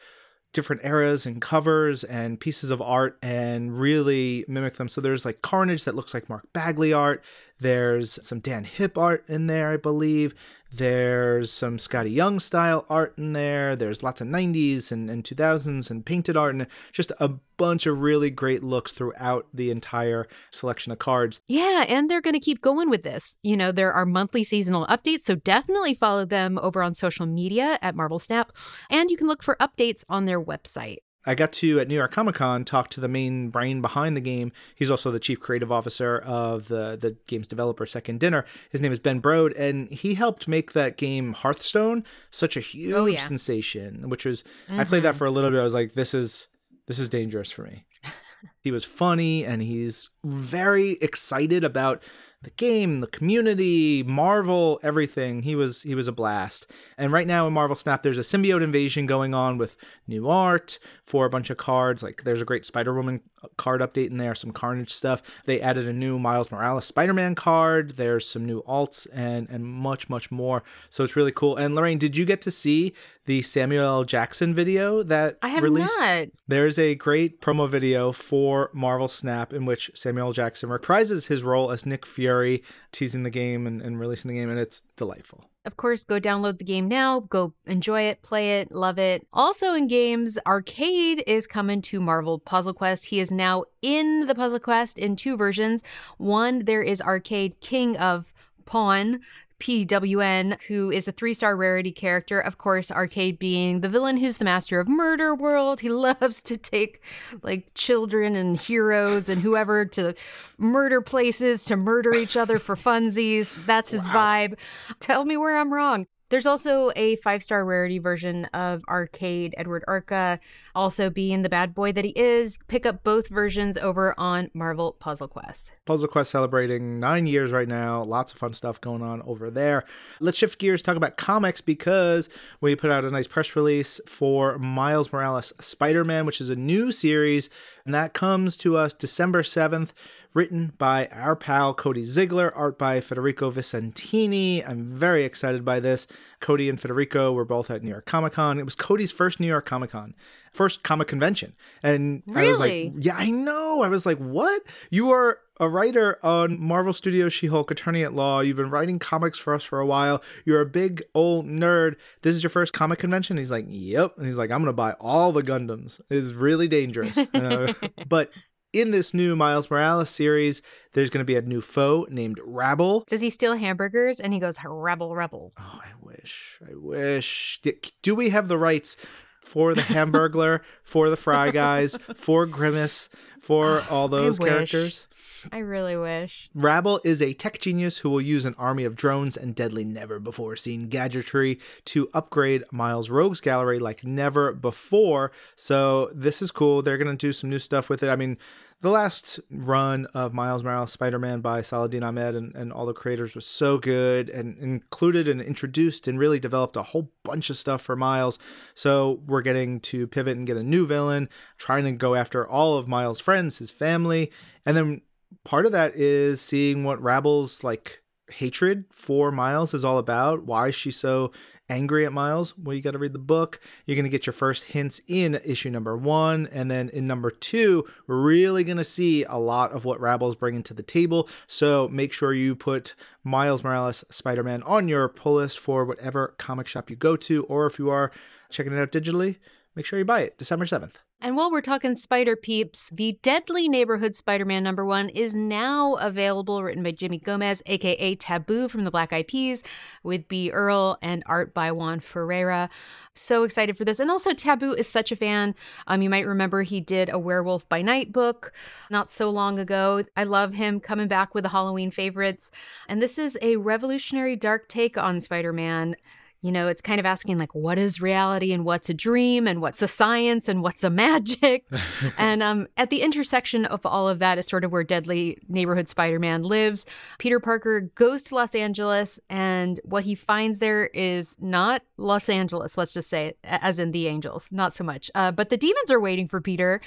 different 0.52 0.84
eras 0.84 1.26
and 1.26 1.42
covers 1.42 2.04
and 2.04 2.40
pieces 2.40 2.70
of 2.70 2.80
art 2.80 3.18
and 3.22 3.78
really 3.78 4.44
mimic 4.48 4.74
them. 4.74 4.88
So 4.88 5.00
there's 5.00 5.24
like 5.24 5.42
Carnage 5.42 5.84
that 5.84 5.94
looks 5.94 6.14
like 6.14 6.28
Mark 6.28 6.46
Bagley 6.52 6.92
art. 6.92 7.22
There's 7.60 8.18
some 8.26 8.40
Dan 8.40 8.64
Hipp 8.64 8.96
art 8.96 9.24
in 9.28 9.46
there, 9.46 9.70
I 9.70 9.76
believe. 9.76 10.34
There's 10.70 11.50
some 11.50 11.78
Skottie 11.78 12.14
Young 12.14 12.38
style 12.38 12.84
art 12.90 13.14
in 13.16 13.32
there. 13.32 13.74
There's 13.74 14.02
lots 14.02 14.20
of 14.20 14.28
90s 14.28 14.92
and, 14.92 15.08
and 15.08 15.24
2000s 15.24 15.90
and 15.90 16.04
painted 16.04 16.36
art 16.36 16.54
and 16.54 16.66
just 16.92 17.10
a 17.18 17.30
bunch 17.56 17.86
of 17.86 18.02
really 18.02 18.30
great 18.30 18.62
looks 18.62 18.92
throughout 18.92 19.46
the 19.52 19.70
entire 19.70 20.26
selection 20.50 20.92
of 20.92 20.98
cards. 20.98 21.40
Yeah, 21.48 21.84
and 21.88 22.10
they're 22.10 22.20
going 22.20 22.34
to 22.34 22.40
keep 22.40 22.60
going 22.60 22.90
with 22.90 23.02
this. 23.02 23.34
You 23.42 23.56
know, 23.56 23.72
there 23.72 23.92
are 23.92 24.04
monthly 24.04 24.44
seasonal 24.44 24.86
updates, 24.86 25.20
so 25.20 25.36
definitely 25.36 25.94
follow 25.94 26.26
them 26.26 26.58
over 26.58 26.82
on 26.82 26.94
social 26.94 27.26
media 27.26 27.78
at 27.80 27.96
Marvel 27.96 28.18
Snap, 28.18 28.52
and 28.90 29.10
you 29.10 29.16
can 29.16 29.26
look 29.26 29.42
for 29.42 29.56
updates 29.56 30.04
on 30.08 30.26
their 30.26 30.40
website. 30.40 30.98
I 31.28 31.34
got 31.34 31.52
to 31.52 31.78
at 31.78 31.88
New 31.88 31.94
York 31.94 32.10
Comic 32.10 32.36
Con 32.36 32.64
talk 32.64 32.88
to 32.88 33.00
the 33.00 33.06
main 33.06 33.50
brain 33.50 33.82
behind 33.82 34.16
the 34.16 34.22
game. 34.22 34.50
He's 34.74 34.90
also 34.90 35.10
the 35.10 35.20
chief 35.20 35.38
creative 35.40 35.70
officer 35.70 36.18
of 36.18 36.68
the 36.68 36.96
the 36.98 37.18
game's 37.26 37.46
developer 37.46 37.84
Second 37.84 38.18
Dinner. 38.18 38.46
His 38.70 38.80
name 38.80 38.92
is 38.92 38.98
Ben 38.98 39.20
Brode, 39.20 39.52
and 39.58 39.90
he 39.90 40.14
helped 40.14 40.48
make 40.48 40.72
that 40.72 40.96
game 40.96 41.34
Hearthstone 41.34 42.04
such 42.30 42.56
a 42.56 42.60
huge 42.60 42.94
oh, 42.94 43.04
yeah. 43.04 43.18
sensation. 43.18 44.08
Which 44.08 44.24
was 44.24 44.42
mm-hmm. 44.68 44.80
I 44.80 44.84
played 44.84 45.02
that 45.02 45.10
mm-hmm. 45.10 45.18
for 45.18 45.26
a 45.26 45.30
little 45.30 45.50
bit. 45.50 45.60
I 45.60 45.64
was 45.64 45.74
like, 45.74 45.92
this 45.92 46.14
is 46.14 46.48
this 46.86 46.98
is 46.98 47.10
dangerous 47.10 47.52
for 47.52 47.64
me. 47.64 47.84
he 48.62 48.70
was 48.70 48.84
funny 48.84 49.44
and 49.44 49.62
he's 49.62 50.10
very 50.24 50.92
excited 51.00 51.64
about 51.64 52.02
the 52.42 52.50
game, 52.50 53.00
the 53.00 53.08
community, 53.08 54.04
Marvel, 54.04 54.78
everything. 54.84 55.42
He 55.42 55.56
was 55.56 55.82
he 55.82 55.96
was 55.96 56.06
a 56.06 56.12
blast. 56.12 56.70
And 56.96 57.10
right 57.10 57.26
now 57.26 57.48
in 57.48 57.52
Marvel 57.52 57.74
Snap, 57.74 58.04
there's 58.04 58.18
a 58.18 58.22
symbiote 58.22 58.62
invasion 58.62 59.06
going 59.06 59.34
on 59.34 59.58
with 59.58 59.76
new 60.06 60.28
art 60.28 60.78
for 61.04 61.26
a 61.26 61.30
bunch 61.30 61.50
of 61.50 61.56
cards. 61.56 62.02
Like 62.02 62.22
there's 62.22 62.40
a 62.40 62.44
great 62.44 62.64
Spider 62.64 62.94
Woman 62.94 63.22
card 63.56 63.80
update 63.80 64.10
in 64.10 64.18
there, 64.18 64.36
some 64.36 64.52
Carnage 64.52 64.92
stuff. 64.92 65.20
They 65.46 65.60
added 65.60 65.88
a 65.88 65.92
new 65.92 66.18
Miles 66.18 66.52
Morales 66.52 66.84
Spider 66.84 67.14
Man 67.14 67.34
card. 67.34 67.96
There's 67.96 68.28
some 68.28 68.44
new 68.44 68.62
alts 68.62 69.08
and 69.12 69.48
and 69.50 69.64
much 69.64 70.08
much 70.08 70.30
more. 70.30 70.62
So 70.90 71.02
it's 71.02 71.16
really 71.16 71.32
cool. 71.32 71.56
And 71.56 71.74
Lorraine, 71.74 71.98
did 71.98 72.16
you 72.16 72.24
get 72.24 72.40
to 72.42 72.52
see 72.52 72.92
the 73.26 73.42
Samuel 73.42 73.84
L. 73.84 74.04
Jackson 74.04 74.54
video 74.54 75.02
that 75.02 75.38
I 75.42 75.48
have 75.48 75.64
released? 75.64 75.98
Not. 75.98 76.28
There's 76.46 76.78
a 76.78 76.94
great 76.94 77.40
promo 77.40 77.68
video 77.68 78.12
for 78.12 78.47
Marvel 78.72 79.08
Snap 79.08 79.52
in 79.52 79.64
which 79.64 79.90
Samuel 79.94 80.32
Jackson 80.32 80.68
reprises 80.68 81.28
his 81.28 81.42
role 81.42 81.70
as 81.70 81.86
Nick 81.86 82.04
Fury 82.06 82.62
teasing 82.92 83.22
the 83.22 83.30
game 83.30 83.66
and, 83.66 83.80
and 83.82 83.98
releasing 84.00 84.28
the 84.28 84.36
game, 84.38 84.50
and 84.50 84.58
it's 84.58 84.82
delightful. 84.96 85.44
Of 85.64 85.76
course, 85.76 86.04
go 86.04 86.18
download 86.18 86.56
the 86.56 86.64
game 86.64 86.88
now, 86.88 87.20
go 87.20 87.52
enjoy 87.66 88.02
it, 88.02 88.22
play 88.22 88.60
it, 88.60 88.72
love 88.72 88.98
it. 88.98 89.26
Also, 89.32 89.74
in 89.74 89.86
games, 89.86 90.38
Arcade 90.46 91.22
is 91.26 91.46
coming 91.46 91.82
to 91.82 92.00
Marvel 92.00 92.38
Puzzle 92.38 92.72
Quest. 92.72 93.06
He 93.06 93.20
is 93.20 93.30
now 93.30 93.64
in 93.82 94.26
the 94.26 94.34
Puzzle 94.34 94.60
Quest 94.60 94.98
in 94.98 95.14
two 95.14 95.36
versions. 95.36 95.82
One, 96.16 96.64
there 96.64 96.82
is 96.82 97.02
Arcade 97.02 97.60
King 97.60 97.98
of 97.98 98.32
Pawn, 98.64 99.20
PWN, 99.60 100.60
who 100.62 100.90
is 100.90 101.08
a 101.08 101.12
three 101.12 101.34
star 101.34 101.56
rarity 101.56 101.92
character. 101.92 102.40
Of 102.40 102.58
course, 102.58 102.90
Arcade 102.90 103.38
being 103.38 103.80
the 103.80 103.88
villain 103.88 104.16
who's 104.16 104.38
the 104.38 104.44
master 104.44 104.80
of 104.80 104.88
murder 104.88 105.34
world. 105.34 105.80
He 105.80 105.88
loves 105.90 106.42
to 106.42 106.56
take 106.56 107.02
like 107.42 107.72
children 107.74 108.36
and 108.36 108.56
heroes 108.56 109.28
and 109.28 109.42
whoever 109.42 109.84
to 109.86 110.14
murder 110.58 111.00
places 111.00 111.64
to 111.66 111.76
murder 111.76 112.14
each 112.14 112.36
other 112.36 112.58
for 112.58 112.76
funsies. 112.76 113.52
That's 113.66 113.90
his 113.90 114.08
wow. 114.08 114.14
vibe. 114.14 114.58
Tell 115.00 115.24
me 115.24 115.36
where 115.36 115.56
I'm 115.56 115.72
wrong. 115.72 116.06
There's 116.30 116.46
also 116.46 116.92
a 116.94 117.16
five 117.16 117.42
star 117.42 117.64
rarity 117.64 117.98
version 117.98 118.44
of 118.46 118.82
Arcade 118.88 119.54
Edward 119.56 119.84
Arca, 119.88 120.38
also 120.74 121.08
being 121.08 121.42
the 121.42 121.48
bad 121.48 121.74
boy 121.74 121.92
that 121.92 122.04
he 122.04 122.10
is. 122.10 122.58
Pick 122.68 122.84
up 122.84 123.02
both 123.02 123.28
versions 123.28 123.78
over 123.78 124.14
on 124.18 124.50
Marvel 124.52 124.92
Puzzle 124.98 125.28
Quest. 125.28 125.72
Puzzle 125.86 126.08
Quest 126.08 126.30
celebrating 126.30 127.00
nine 127.00 127.26
years 127.26 127.50
right 127.50 127.68
now. 127.68 128.02
Lots 128.02 128.32
of 128.32 128.38
fun 128.38 128.52
stuff 128.52 128.78
going 128.80 129.02
on 129.02 129.22
over 129.22 129.50
there. 129.50 129.84
Let's 130.20 130.36
shift 130.36 130.58
gears, 130.58 130.82
talk 130.82 130.96
about 130.96 131.16
comics 131.16 131.62
because 131.62 132.28
we 132.60 132.76
put 132.76 132.90
out 132.90 133.06
a 133.06 133.10
nice 133.10 133.26
press 133.26 133.56
release 133.56 133.98
for 134.06 134.58
Miles 134.58 135.10
Morales 135.12 135.54
Spider 135.60 136.04
Man, 136.04 136.26
which 136.26 136.42
is 136.42 136.50
a 136.50 136.56
new 136.56 136.92
series, 136.92 137.48
and 137.86 137.94
that 137.94 138.12
comes 138.12 138.56
to 138.58 138.76
us 138.76 138.92
December 138.92 139.42
7th 139.42 139.94
written 140.38 140.72
by 140.78 141.08
our 141.08 141.34
pal 141.34 141.74
Cody 141.74 142.04
Ziegler, 142.04 142.54
art 142.54 142.78
by 142.78 143.00
Federico 143.00 143.50
Vicentini. 143.50 144.64
I'm 144.64 144.84
very 144.84 145.24
excited 145.24 145.64
by 145.64 145.80
this. 145.80 146.06
Cody 146.38 146.68
and 146.68 146.80
Federico 146.80 147.32
were 147.32 147.44
both 147.44 147.72
at 147.72 147.82
New 147.82 147.90
York 147.90 148.06
Comic 148.06 148.34
Con. 148.34 148.60
It 148.60 148.64
was 148.64 148.76
Cody's 148.76 149.10
first 149.10 149.40
New 149.40 149.48
York 149.48 149.66
Comic 149.66 149.90
Con, 149.90 150.14
first 150.52 150.84
comic 150.84 151.08
convention. 151.08 151.56
And 151.82 152.22
really? 152.24 152.46
I 152.46 152.50
was 152.50 152.58
like, 152.60 153.04
yeah, 153.04 153.16
I 153.16 153.30
know. 153.30 153.82
I 153.82 153.88
was 153.88 154.06
like, 154.06 154.18
what? 154.18 154.62
You 154.90 155.10
are 155.10 155.40
a 155.60 155.68
writer 155.68 156.24
on 156.24 156.60
Marvel 156.60 156.92
Studios 156.92 157.32
She 157.32 157.48
Hulk 157.48 157.70
Attorney 157.70 158.04
at 158.04 158.14
Law. 158.14 158.40
You've 158.40 158.56
been 158.56 158.70
writing 158.70 158.98
comics 158.98 159.38
for 159.38 159.54
us 159.54 159.64
for 159.64 159.80
a 159.80 159.86
while. 159.86 160.22
You're 160.44 160.60
a 160.60 160.66
big 160.66 161.02
old 161.14 161.46
nerd. 161.46 161.96
This 162.22 162.36
is 162.36 162.42
your 162.42 162.50
first 162.50 162.72
comic 162.72 163.00
convention? 163.00 163.36
He's 163.36 163.50
like, 163.50 163.66
Yep. 163.68 164.18
And 164.18 164.26
he's 164.26 164.38
like, 164.38 164.50
I'm 164.50 164.58
going 164.58 164.66
to 164.66 164.72
buy 164.72 164.92
all 164.92 165.32
the 165.32 165.42
Gundams. 165.42 166.00
It's 166.10 166.32
really 166.32 166.68
dangerous. 166.68 167.18
Uh, 167.38 167.72
but 168.08 168.32
in 168.72 168.90
this 168.90 169.14
new 169.14 169.34
Miles 169.36 169.70
Morales 169.70 170.10
series, 170.10 170.62
there's 170.92 171.10
going 171.10 171.20
to 171.20 171.24
be 171.24 171.36
a 171.36 171.42
new 171.42 171.60
foe 171.60 172.06
named 172.10 172.40
Rabble. 172.44 173.04
Does 173.06 173.20
he 173.20 173.30
steal 173.30 173.56
hamburgers? 173.56 174.20
And 174.20 174.32
he 174.32 174.40
goes, 174.40 174.56
Rebel, 174.64 175.14
Rebel. 175.14 175.52
Oh, 175.58 175.80
I 175.82 175.90
wish. 176.00 176.58
I 176.68 176.74
wish. 176.74 177.60
Do 178.02 178.14
we 178.14 178.30
have 178.30 178.48
the 178.48 178.58
rights 178.58 178.96
for 179.40 179.74
the 179.74 179.82
Hamburglar, 179.82 180.60
for 180.82 181.08
the 181.08 181.16
Fry 181.16 181.50
Guys, 181.50 181.96
for 182.14 182.46
Grimace, 182.46 183.08
for 183.40 183.82
all 183.90 184.08
those 184.08 184.38
characters? 184.38 185.06
I 185.52 185.58
really 185.58 185.96
wish. 185.96 186.50
Rabble 186.54 187.00
is 187.04 187.22
a 187.22 187.32
tech 187.32 187.58
genius 187.58 187.98
who 187.98 188.10
will 188.10 188.20
use 188.20 188.44
an 188.44 188.54
army 188.58 188.84
of 188.84 188.96
drones 188.96 189.36
and 189.36 189.54
deadly 189.54 189.84
never 189.84 190.18
before 190.18 190.56
seen 190.56 190.88
gadgetry 190.88 191.58
to 191.86 192.08
upgrade 192.14 192.64
Miles' 192.70 193.10
Rogues 193.10 193.40
Gallery 193.40 193.78
like 193.78 194.04
never 194.04 194.52
before. 194.52 195.32
So 195.56 196.10
this 196.14 196.42
is 196.42 196.50
cool. 196.50 196.82
They're 196.82 196.98
going 196.98 197.16
to 197.16 197.26
do 197.26 197.32
some 197.32 197.50
new 197.50 197.58
stuff 197.58 197.88
with 197.88 198.02
it. 198.02 198.08
I 198.08 198.16
mean, 198.16 198.38
the 198.80 198.90
last 198.90 199.40
run 199.50 200.06
of 200.14 200.32
Miles 200.32 200.62
Morales 200.62 200.92
Spider 200.92 201.18
Man 201.18 201.40
by 201.40 201.62
Saladin 201.62 202.04
Ahmed 202.04 202.36
and, 202.36 202.54
and 202.54 202.72
all 202.72 202.86
the 202.86 202.92
creators 202.92 203.34
was 203.34 203.44
so 203.44 203.76
good 203.76 204.30
and 204.30 204.56
included 204.58 205.26
and 205.26 205.40
introduced 205.40 206.06
and 206.06 206.16
really 206.16 206.38
developed 206.38 206.76
a 206.76 206.84
whole 206.84 207.10
bunch 207.24 207.50
of 207.50 207.56
stuff 207.56 207.82
for 207.82 207.96
Miles. 207.96 208.38
So 208.74 209.20
we're 209.26 209.42
getting 209.42 209.80
to 209.80 210.06
pivot 210.06 210.36
and 210.36 210.46
get 210.46 210.56
a 210.56 210.62
new 210.62 210.86
villain, 210.86 211.28
trying 211.56 211.84
to 211.84 211.92
go 211.92 212.14
after 212.14 212.46
all 212.46 212.76
of 212.76 212.86
Miles' 212.86 213.18
friends, 213.18 213.58
his 213.58 213.72
family, 213.72 214.30
and 214.64 214.76
then 214.76 215.00
part 215.44 215.66
of 215.66 215.72
that 215.72 215.94
is 215.94 216.40
seeing 216.40 216.84
what 216.84 217.02
Rabble's 217.02 217.64
like 217.64 218.02
hatred 218.30 218.84
for 218.90 219.30
Miles 219.32 219.74
is 219.74 219.84
all 219.84 219.98
about. 219.98 220.44
Why 220.44 220.70
she's 220.70 220.96
so 220.96 221.32
angry 221.68 222.06
at 222.06 222.12
Miles, 222.12 222.56
well, 222.56 222.74
you 222.74 222.82
got 222.82 222.92
to 222.92 222.98
read 222.98 223.12
the 223.12 223.18
book. 223.18 223.60
You're 223.86 223.96
going 223.96 224.04
to 224.04 224.10
get 224.10 224.26
your 224.26 224.32
first 224.32 224.64
hints 224.64 225.00
in 225.06 225.40
issue 225.44 225.70
number 225.70 225.96
one. 225.96 226.48
And 226.52 226.70
then 226.70 226.88
in 226.90 227.06
number 227.06 227.30
two, 227.30 227.84
we're 228.06 228.20
really 228.20 228.64
going 228.64 228.78
to 228.78 228.84
see 228.84 229.24
a 229.24 229.36
lot 229.36 229.72
of 229.72 229.84
what 229.84 230.00
Rabble's 230.00 230.36
bringing 230.36 230.62
to 230.64 230.74
the 230.74 230.82
table. 230.82 231.28
So 231.46 231.88
make 231.88 232.12
sure 232.12 232.32
you 232.32 232.54
put 232.54 232.94
Miles 233.24 233.62
Morales 233.62 234.04
Spider 234.10 234.42
Man 234.42 234.62
on 234.62 234.88
your 234.88 235.08
pull 235.08 235.34
list 235.34 235.58
for 235.58 235.84
whatever 235.84 236.34
comic 236.38 236.66
shop 236.66 236.90
you 236.90 236.96
go 236.96 237.16
to, 237.16 237.44
or 237.44 237.66
if 237.66 237.78
you 237.78 237.90
are 237.90 238.10
checking 238.50 238.72
it 238.72 238.80
out 238.80 238.92
digitally, 238.92 239.36
make 239.74 239.84
sure 239.84 239.98
you 239.98 240.04
buy 240.04 240.20
it 240.20 240.38
December 240.38 240.64
7th. 240.64 240.94
And 241.20 241.34
while 241.34 241.50
we're 241.50 241.62
talking 241.62 241.96
Spider 241.96 242.36
Peeps, 242.36 242.90
the 242.90 243.18
Deadly 243.22 243.68
Neighborhood 243.68 244.14
Spider 244.14 244.44
Man 244.44 244.62
number 244.62 244.84
one 244.84 245.08
is 245.08 245.34
now 245.34 245.94
available, 245.96 246.62
written 246.62 246.84
by 246.84 246.92
Jimmy 246.92 247.18
Gomez, 247.18 247.60
aka 247.66 248.14
Taboo 248.14 248.68
from 248.68 248.84
the 248.84 248.92
Black 248.92 249.12
Eyed 249.12 249.26
Peas, 249.26 249.64
with 250.04 250.28
B. 250.28 250.52
Earl 250.52 250.96
and 251.02 251.24
art 251.26 251.52
by 251.52 251.72
Juan 251.72 251.98
Ferreira. 251.98 252.70
So 253.14 253.42
excited 253.42 253.76
for 253.76 253.84
this. 253.84 253.98
And 253.98 254.12
also, 254.12 254.32
Taboo 254.32 254.74
is 254.74 254.86
such 254.88 255.10
a 255.10 255.16
fan. 255.16 255.56
Um, 255.88 256.02
you 256.02 256.08
might 256.08 256.24
remember 256.24 256.62
he 256.62 256.80
did 256.80 257.08
a 257.08 257.18
Werewolf 257.18 257.68
by 257.68 257.82
Night 257.82 258.12
book 258.12 258.52
not 258.88 259.10
so 259.10 259.28
long 259.28 259.58
ago. 259.58 260.04
I 260.16 260.22
love 260.22 260.52
him 260.52 260.78
coming 260.78 261.08
back 261.08 261.34
with 261.34 261.42
the 261.42 261.50
Halloween 261.50 261.90
favorites. 261.90 262.52
And 262.88 263.02
this 263.02 263.18
is 263.18 263.36
a 263.42 263.56
revolutionary 263.56 264.36
dark 264.36 264.68
take 264.68 264.96
on 264.96 265.18
Spider 265.18 265.52
Man. 265.52 265.96
You 266.40 266.52
know, 266.52 266.68
it's 266.68 266.80
kind 266.80 267.00
of 267.00 267.06
asking, 267.06 267.36
like, 267.36 267.52
what 267.52 267.78
is 267.78 268.00
reality 268.00 268.52
and 268.52 268.64
what's 268.64 268.88
a 268.88 268.94
dream 268.94 269.48
and 269.48 269.60
what's 269.60 269.82
a 269.82 269.88
science 269.88 270.48
and 270.48 270.62
what's 270.62 270.84
a 270.84 270.90
magic? 270.90 271.66
and 272.18 272.44
um, 272.44 272.68
at 272.76 272.90
the 272.90 273.02
intersection 273.02 273.64
of 273.64 273.84
all 273.84 274.08
of 274.08 274.20
that 274.20 274.38
is 274.38 274.46
sort 274.46 274.64
of 274.64 274.70
where 274.70 274.84
Deadly 274.84 275.38
Neighborhood 275.48 275.88
Spider 275.88 276.20
Man 276.20 276.44
lives. 276.44 276.86
Peter 277.18 277.40
Parker 277.40 277.80
goes 277.96 278.22
to 278.24 278.36
Los 278.36 278.54
Angeles, 278.54 279.18
and 279.28 279.80
what 279.82 280.04
he 280.04 280.14
finds 280.14 280.60
there 280.60 280.86
is 280.94 281.36
not 281.40 281.82
Los 281.96 282.28
Angeles, 282.28 282.78
let's 282.78 282.94
just 282.94 283.10
say, 283.10 283.34
as 283.42 283.80
in 283.80 283.90
the 283.90 284.06
angels, 284.06 284.52
not 284.52 284.74
so 284.74 284.84
much. 284.84 285.10
Uh, 285.16 285.32
but 285.32 285.48
the 285.48 285.56
demons 285.56 285.90
are 285.90 286.00
waiting 286.00 286.28
for 286.28 286.40
Peter. 286.40 286.80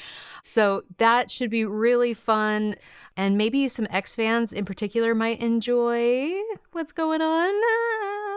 So 0.44 0.84
that 0.98 1.30
should 1.30 1.50
be 1.50 1.66
really 1.66 2.14
fun. 2.14 2.76
And 3.18 3.38
maybe 3.38 3.68
some 3.68 3.88
X 3.90 4.16
fans 4.16 4.54
in 4.54 4.64
particular 4.64 5.14
might 5.14 5.42
enjoy 5.42 6.32
what's 6.72 6.94
going 6.94 7.22
on. 7.22 8.31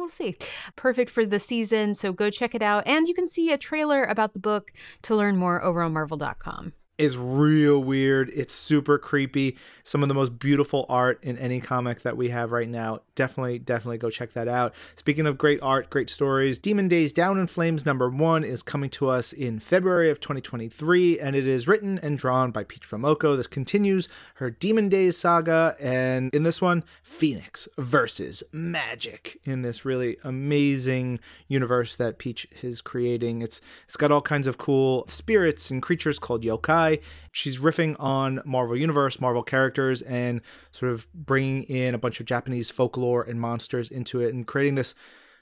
We'll 0.00 0.08
see. 0.08 0.34
Perfect 0.76 1.10
for 1.10 1.26
the 1.26 1.38
season. 1.38 1.94
So 1.94 2.10
go 2.10 2.30
check 2.30 2.54
it 2.54 2.62
out. 2.62 2.84
And 2.86 3.06
you 3.06 3.12
can 3.12 3.26
see 3.26 3.52
a 3.52 3.58
trailer 3.58 4.02
about 4.04 4.32
the 4.32 4.40
book 4.40 4.72
to 5.02 5.14
learn 5.14 5.36
more 5.36 5.62
over 5.62 5.82
on 5.82 5.92
marvel.com 5.92 6.72
is 6.96 7.16
real 7.16 7.82
weird. 7.82 8.30
It's 8.34 8.54
super 8.54 8.98
creepy. 8.98 9.56
Some 9.84 10.02
of 10.02 10.10
the 10.10 10.14
most 10.14 10.38
beautiful 10.38 10.84
art 10.90 11.18
in 11.22 11.38
any 11.38 11.58
comic 11.58 12.02
that 12.02 12.14
we 12.14 12.28
have 12.28 12.52
right 12.52 12.68
now. 12.68 13.00
Definitely, 13.20 13.58
definitely 13.58 13.98
go 13.98 14.08
check 14.08 14.32
that 14.32 14.48
out. 14.48 14.74
Speaking 14.94 15.26
of 15.26 15.36
great 15.36 15.58
art, 15.60 15.90
great 15.90 16.08
stories, 16.08 16.58
Demon 16.58 16.88
Days 16.88 17.12
Down 17.12 17.38
in 17.38 17.46
Flames 17.48 17.84
number 17.84 18.08
one 18.08 18.42
is 18.44 18.62
coming 18.62 18.88
to 18.92 19.10
us 19.10 19.34
in 19.34 19.58
February 19.58 20.08
of 20.08 20.20
2023, 20.20 21.20
and 21.20 21.36
it 21.36 21.46
is 21.46 21.68
written 21.68 21.98
and 21.98 22.16
drawn 22.16 22.50
by 22.50 22.64
Peach 22.64 22.88
Momoko. 22.88 23.36
This 23.36 23.46
continues 23.46 24.08
her 24.36 24.48
Demon 24.48 24.88
Days 24.88 25.18
saga, 25.18 25.76
and 25.78 26.34
in 26.34 26.44
this 26.44 26.62
one, 26.62 26.82
Phoenix 27.02 27.68
versus 27.76 28.42
Magik 28.54 29.36
in 29.44 29.60
this 29.60 29.84
really 29.84 30.16
amazing 30.24 31.20
universe 31.46 31.96
that 31.96 32.16
Peach 32.16 32.46
is 32.62 32.80
creating. 32.80 33.42
It's 33.42 33.60
it's 33.86 33.98
got 33.98 34.10
all 34.10 34.22
kinds 34.22 34.46
of 34.46 34.56
cool 34.56 35.06
spirits 35.08 35.70
and 35.70 35.82
creatures 35.82 36.18
called 36.18 36.42
yokai 36.42 37.00
She's 37.32 37.58
riffing 37.58 37.94
on 38.00 38.40
Marvel 38.44 38.76
Universe, 38.76 39.20
Marvel 39.20 39.42
characters, 39.42 40.02
and 40.02 40.40
sort 40.72 40.92
of 40.92 41.06
bringing 41.12 41.62
in 41.64 41.94
a 41.94 41.98
bunch 41.98 42.18
of 42.18 42.26
Japanese 42.26 42.70
folklore 42.70 43.09
and 43.18 43.40
monsters 43.40 43.90
into 43.90 44.20
it 44.20 44.32
and 44.34 44.46
creating 44.46 44.74
this 44.76 44.94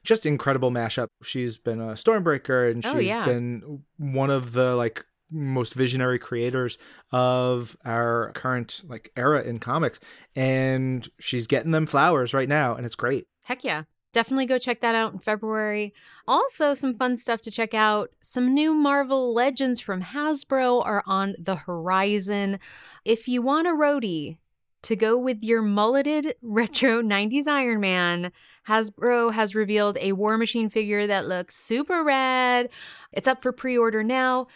just 0.05 0.25
incredible 0.25 0.71
mashup. 0.71 1.09
She's 1.23 1.59
been 1.59 1.81
a 1.81 1.93
Stormbreaker 1.93 2.71
and 2.71 2.85
Oh, 2.87 2.99
she's 2.99 3.09
yeah. 3.09 3.25
been 3.27 3.83
one 3.99 4.31
of 4.31 4.53
the 4.53 4.75
like 4.77 5.05
most 5.31 5.75
visionary 5.75 6.19
creators 6.19 6.79
of 7.13 7.77
our 7.85 8.33
current 8.35 8.83
like 8.89 9.11
era 9.17 9.43
in 9.43 9.59
comics 9.59 10.01
and 10.35 11.07
she's 11.19 11.47
getting 11.47 11.73
them 11.73 11.85
flowers 11.87 12.33
right 12.33 12.49
now 12.49 12.75
and 12.75 12.87
it's 12.87 12.95
great. 12.95 13.27
Heck 13.43 13.65
yeah. 13.65 13.83
Definitely 14.15 14.47
go 14.47 14.57
check 14.59 14.81
that 14.81 14.95
out 14.95 15.13
in 15.13 15.19
February. 15.19 15.93
Also, 16.27 16.73
some 16.73 16.95
fun 16.97 17.19
stuff 17.19 17.43
to 17.43 17.51
check 17.51 17.75
out. 17.75 18.11
Some 18.23 18.55
new 18.55 18.73
Marvel 18.73 19.35
Legends 19.35 19.81
from 19.81 20.01
Hasbro 20.03 20.83
are 20.85 21.03
on 21.07 21.35
the 21.39 21.57
horizon. 21.57 22.59
If 23.05 23.29
you 23.29 23.43
want 23.43 23.67
a 23.67 23.73
roadie 23.73 24.39
to 24.89 24.97
go 24.97 25.19
with 25.19 25.45
your 25.45 25.61
mulleted 25.61 26.35
retro 26.41 27.03
90s 27.03 27.47
Iron 27.47 27.79
Man, 27.79 28.33
Hasbro 28.67 29.35
has 29.35 29.55
revealed 29.55 29.99
a 30.01 30.13
War 30.13 30.39
Machine 30.39 30.71
figure 30.71 31.07
that 31.07 31.29
looks 31.29 31.55
super 31.55 32.03
rad. 32.03 32.71
It's 33.13 33.29
up 33.29 33.43
for 33.43 33.53
pre 33.53 33.77
order 33.77 34.03
now. 34.03 34.47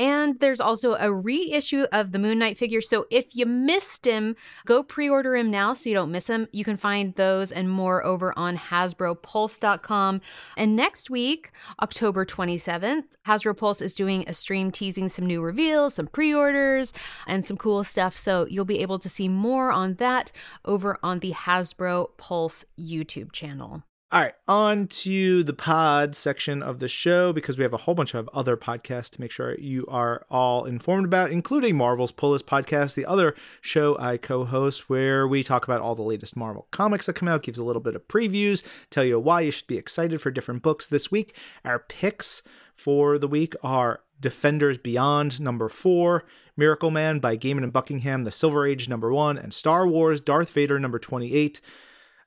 And 0.00 0.40
there's 0.40 0.62
also 0.62 0.94
a 0.94 1.12
reissue 1.12 1.84
of 1.92 2.12
the 2.12 2.18
Moon 2.18 2.38
Knight 2.38 2.56
figure. 2.56 2.80
So 2.80 3.06
if 3.10 3.36
you 3.36 3.44
missed 3.44 4.06
him, 4.06 4.34
go 4.64 4.82
pre 4.82 5.10
order 5.10 5.36
him 5.36 5.50
now 5.50 5.74
so 5.74 5.90
you 5.90 5.94
don't 5.94 6.10
miss 6.10 6.26
him. 6.26 6.48
You 6.52 6.64
can 6.64 6.78
find 6.78 7.14
those 7.16 7.52
and 7.52 7.68
more 7.68 8.02
over 8.02 8.32
on 8.34 8.56
HasbroPulse.com. 8.56 10.22
And 10.56 10.74
next 10.74 11.10
week, 11.10 11.52
October 11.82 12.24
27th, 12.24 13.04
Hasbro 13.26 13.54
Pulse 13.54 13.82
is 13.82 13.92
doing 13.92 14.24
a 14.26 14.32
stream 14.32 14.70
teasing 14.70 15.10
some 15.10 15.26
new 15.26 15.42
reveals, 15.42 15.96
some 15.96 16.06
pre 16.06 16.34
orders, 16.34 16.94
and 17.26 17.44
some 17.44 17.58
cool 17.58 17.84
stuff. 17.84 18.16
So 18.16 18.46
you'll 18.48 18.64
be 18.64 18.80
able 18.80 19.00
to 19.00 19.08
see 19.10 19.28
more 19.28 19.70
on 19.70 19.96
that 19.96 20.32
over 20.64 20.98
on 21.02 21.18
the 21.18 21.32
Hasbro 21.32 22.16
Pulse 22.16 22.64
YouTube 22.78 23.32
channel. 23.32 23.82
All 24.12 24.20
right, 24.20 24.34
on 24.48 24.88
to 24.88 25.44
the 25.44 25.52
pod 25.52 26.16
section 26.16 26.64
of 26.64 26.80
the 26.80 26.88
show 26.88 27.32
because 27.32 27.56
we 27.56 27.62
have 27.62 27.72
a 27.72 27.76
whole 27.76 27.94
bunch 27.94 28.12
of 28.12 28.28
other 28.32 28.56
podcasts 28.56 29.10
to 29.10 29.20
make 29.20 29.30
sure 29.30 29.56
you 29.56 29.86
are 29.86 30.24
all 30.28 30.64
informed 30.64 31.04
about, 31.04 31.30
including 31.30 31.76
Marvel's 31.76 32.10
Pull 32.10 32.30
List 32.30 32.44
podcast, 32.44 32.94
the 32.94 33.06
other 33.06 33.36
show 33.60 33.96
I 34.00 34.16
co 34.16 34.44
host, 34.44 34.90
where 34.90 35.28
we 35.28 35.44
talk 35.44 35.62
about 35.62 35.80
all 35.80 35.94
the 35.94 36.02
latest 36.02 36.34
Marvel 36.34 36.66
comics 36.72 37.06
that 37.06 37.12
come 37.12 37.28
out, 37.28 37.44
gives 37.44 37.60
a 37.60 37.62
little 37.62 37.80
bit 37.80 37.94
of 37.94 38.08
previews, 38.08 38.64
tell 38.90 39.04
you 39.04 39.20
why 39.20 39.42
you 39.42 39.52
should 39.52 39.68
be 39.68 39.78
excited 39.78 40.20
for 40.20 40.32
different 40.32 40.62
books 40.62 40.86
this 40.86 41.12
week. 41.12 41.36
Our 41.64 41.78
picks 41.78 42.42
for 42.74 43.16
the 43.16 43.28
week 43.28 43.54
are 43.62 44.00
Defenders 44.18 44.76
Beyond 44.76 45.40
number 45.40 45.68
four, 45.68 46.24
Miracle 46.56 46.90
Man 46.90 47.20
by 47.20 47.36
Gaiman 47.36 47.62
and 47.62 47.72
Buckingham, 47.72 48.24
The 48.24 48.32
Silver 48.32 48.66
Age 48.66 48.88
number 48.88 49.12
one, 49.12 49.38
and 49.38 49.54
Star 49.54 49.86
Wars 49.86 50.20
Darth 50.20 50.50
Vader 50.50 50.80
number 50.80 50.98
28. 50.98 51.60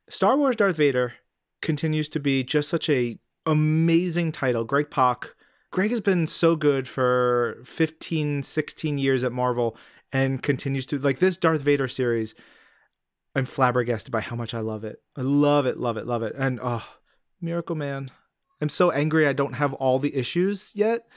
Star 0.07 0.37
Wars 0.37 0.55
Darth 0.55 0.77
Vader 0.77 1.15
continues 1.63 2.07
to 2.09 2.19
be 2.19 2.43
just 2.43 2.69
such 2.69 2.89
a 2.89 3.17
amazing 3.47 4.31
title. 4.31 4.63
Greg 4.63 4.91
Pak. 4.91 5.33
Greg 5.71 5.89
has 5.89 6.01
been 6.01 6.27
so 6.27 6.55
good 6.55 6.87
for 6.87 7.57
15, 7.63 8.43
16 8.43 8.97
years 8.99 9.23
at 9.23 9.31
Marvel 9.31 9.75
and 10.11 10.43
continues 10.43 10.85
to 10.85 10.99
like 10.99 11.17
this 11.17 11.37
Darth 11.37 11.61
Vader 11.61 11.87
series. 11.87 12.35
I'm 13.35 13.45
flabbergasted 13.45 14.11
by 14.11 14.21
how 14.21 14.35
much 14.35 14.53
I 14.53 14.59
love 14.59 14.83
it. 14.83 15.01
I 15.17 15.21
love 15.21 15.65
it, 15.65 15.79
love 15.79 15.97
it, 15.97 16.05
love 16.05 16.21
it. 16.21 16.35
And 16.37 16.59
oh, 16.61 16.87
Miracle 17.41 17.75
Man. 17.75 18.11
I'm 18.61 18.69
so 18.69 18.91
angry 18.91 19.27
I 19.27 19.33
don't 19.33 19.55
have 19.55 19.73
all 19.73 19.99
the 19.99 20.15
issues 20.15 20.71
yet, 20.75 21.07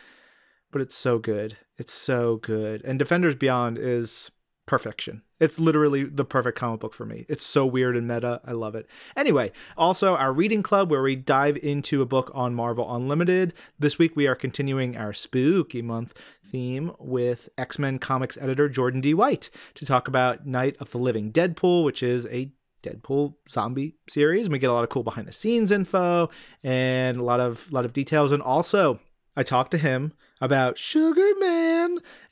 but 0.73 0.81
it's 0.81 0.97
so 0.97 1.19
good. 1.19 1.59
It's 1.77 1.93
so 1.93 2.39
good. 2.39 2.83
And 2.83 2.99
Defenders 2.99 3.37
Beyond 3.37 3.79
is 3.79 4.31
perfection. 4.67 5.23
It's 5.39 5.59
literally 5.59 6.05
the 6.05 6.25
perfect 6.25 6.59
comic 6.59 6.81
book 6.81 6.93
for 6.93 7.07
me. 7.07 7.25
It's 7.29 7.45
so 7.45 7.65
weird 7.65 7.97
and 7.97 8.07
meta. 8.07 8.41
I 8.45 8.53
love 8.53 8.75
it. 8.75 8.89
Anyway, 9.17 9.53
also 9.77 10.17
our 10.17 10.33
reading 10.33 10.63
club 10.63 10.91
where 10.91 11.03
we 11.03 11.15
dive 11.17 11.57
into 11.59 12.03
a 12.03 12.07
book 12.07 12.31
on 12.35 12.55
Marvel 12.55 12.95
Unlimited. 12.95 13.55
This 13.79 13.99
week 13.99 14.17
we 14.17 14.27
are 14.27 14.35
continuing 14.35 14.97
our 14.97 15.13
spooky 15.13 15.83
month 15.83 16.15
theme 16.45 16.93
with 16.99 17.49
X 17.57 17.79
Men 17.79 17.99
comics 17.99 18.37
editor 18.37 18.69
Jordan 18.69 19.01
D. 19.01 19.15
White 19.15 19.51
to 19.75 19.87
talk 19.87 20.09
about 20.09 20.47
Night 20.47 20.77
of 20.81 20.91
the 20.91 20.99
Living 20.99 21.33
Deadpool, 21.33 21.85
which 21.85 22.03
is 22.03 22.27
a 22.27 22.51
Deadpool 22.83 23.35
zombie 23.49 23.97
series. 24.09 24.47
And 24.47 24.53
we 24.53 24.59
get 24.59 24.71
a 24.71 24.73
lot 24.73 24.85
of 24.85 24.91
cool 24.91 25.03
behind 25.03 25.29
the 25.29 25.33
scenes 25.33 25.71
info 25.71 26.29
and 26.63 27.19
a 27.19 27.25
lot 27.25 27.41
of 27.41 27.71
lot 27.73 27.85
of 27.85 27.93
details. 27.93 28.33
And 28.33 28.43
also, 28.43 29.01
I 29.37 29.43
talked 29.43 29.71
to 29.73 29.79
him 29.79 30.13
about 30.41 30.79
Sugar 30.79 31.31
Man 31.39 31.76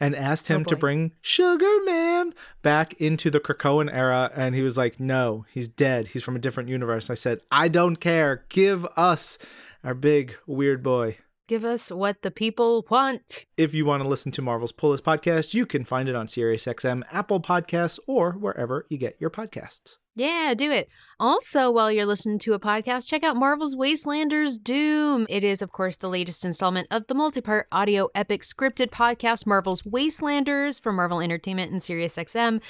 and 0.00 0.14
asked 0.14 0.48
him 0.48 0.62
Oh, 0.62 0.64
to 0.64 0.76
bring 0.76 1.12
Sugar 1.20 1.84
Man 1.84 2.32
back 2.62 2.94
into 2.94 3.30
the 3.30 3.40
Krakoan 3.40 3.92
era. 3.92 4.30
And 4.34 4.54
he 4.54 4.62
was 4.62 4.76
like, 4.76 4.98
no, 5.00 5.44
he's 5.52 5.68
dead. 5.68 6.08
He's 6.08 6.22
from 6.22 6.36
a 6.36 6.40
different 6.40 6.68
universe. 6.68 7.10
I 7.10 7.14
said, 7.14 7.40
I 7.50 7.68
don't 7.68 7.96
care. 7.96 8.44
Give 8.48 8.86
us 8.96 9.38
our 9.82 9.94
big 9.94 10.36
weird 10.46 10.82
boy. 10.82 11.18
Give 11.46 11.64
us 11.64 11.90
what 11.90 12.22
the 12.22 12.30
people 12.30 12.86
want. 12.88 13.44
If 13.58 13.74
you 13.74 13.84
want 13.84 14.02
to 14.02 14.08
listen 14.08 14.32
to 14.32 14.40
Marvel's 14.42 14.72
Pull 14.72 14.90
List 14.90 15.04
podcast, 15.04 15.52
you 15.52 15.66
can 15.66 15.84
find 15.84 16.08
it 16.08 16.14
on 16.14 16.26
SiriusXM, 16.26 17.02
Apple 17.12 17.38
Podcasts, 17.40 17.98
or 18.06 18.32
wherever 18.32 18.86
you 18.88 18.96
get 18.96 19.16
your 19.20 19.28
podcasts. 19.28 19.98
Yeah, 20.16 20.54
do 20.56 20.70
it. 20.70 20.88
Also, 21.20 21.70
while 21.70 21.92
you're 21.92 22.06
listening 22.06 22.40
to 22.40 22.54
a 22.54 22.58
podcast, 22.58 23.08
check 23.08 23.22
out 23.22 23.36
Marvel's 23.36 23.76
Wastelanders 23.76 24.60
Doom. 24.62 25.26
It 25.28 25.44
is, 25.44 25.62
of 25.62 25.70
course, 25.70 25.96
the 25.96 26.08
latest 26.08 26.44
installment 26.44 26.88
of 26.90 27.06
the 27.06 27.14
multi 27.14 27.40
part 27.40 27.68
audio 27.70 28.08
epic 28.16 28.42
scripted 28.42 28.88
podcast 28.88 29.46
Marvel's 29.46 29.82
Wastelanders 29.82 30.82
from 30.82 30.96
Marvel 30.96 31.20
Entertainment 31.20 31.70
and 31.70 31.80
SiriusXM. 31.80 32.60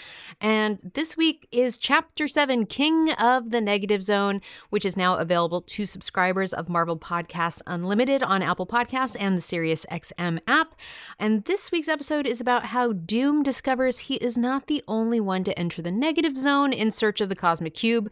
And 0.42 0.92
this 0.92 1.16
week 1.16 1.48
is 1.52 1.78
Chapter 1.78 2.28
7 2.28 2.66
King 2.66 3.12
of 3.12 3.50
the 3.50 3.62
Negative 3.62 4.02
Zone, 4.02 4.42
which 4.68 4.84
is 4.84 4.96
now 4.96 5.16
available 5.16 5.62
to 5.62 5.86
subscribers 5.86 6.52
of 6.52 6.68
Marvel 6.68 6.98
Podcasts 6.98 7.62
Unlimited 7.66 8.22
on 8.22 8.42
Apple 8.42 8.66
Podcasts 8.66 9.16
and 9.18 9.38
the 9.38 9.42
SiriusXM 9.42 10.40
app. 10.46 10.74
And 11.18 11.44
this 11.44 11.72
week's 11.72 11.88
episode 11.88 12.26
is 12.26 12.40
about 12.42 12.66
how 12.66 12.92
Doom 12.92 13.42
discovers 13.42 14.00
he 14.00 14.16
is 14.16 14.36
not 14.36 14.66
the 14.66 14.84
only 14.86 15.20
one 15.20 15.44
to 15.44 15.58
enter 15.58 15.80
the 15.80 15.90
negative 15.90 16.36
zone 16.36 16.72
in 16.74 16.90
search 16.90 17.22
of 17.22 17.30
the 17.30 17.36
Cosmic 17.36 17.74
Cube. 17.74 18.10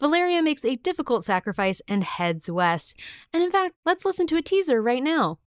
Valeria 0.00 0.42
makes 0.42 0.64
a 0.64 0.76
difficult 0.76 1.24
sacrifice 1.24 1.80
and 1.86 2.04
heads 2.04 2.50
west. 2.50 2.98
And 3.32 3.42
in 3.42 3.50
fact, 3.50 3.74
let's 3.84 4.04
listen 4.04 4.26
to 4.28 4.36
a 4.36 4.42
teaser 4.42 4.82
right 4.82 5.02
now. 5.02 5.38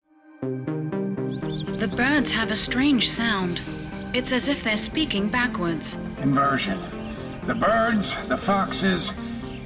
The 0.42 1.92
birds 1.96 2.32
have 2.32 2.52
a 2.52 2.56
strange 2.56 3.10
sound. 3.10 3.60
It's 4.14 4.32
as 4.32 4.48
if 4.48 4.64
they're 4.64 4.78
speaking 4.78 5.28
backwards. 5.28 5.96
Inversion. 6.20 6.80
The 7.48 7.56
birds, 7.56 8.28
the 8.28 8.38
foxes, 8.38 9.12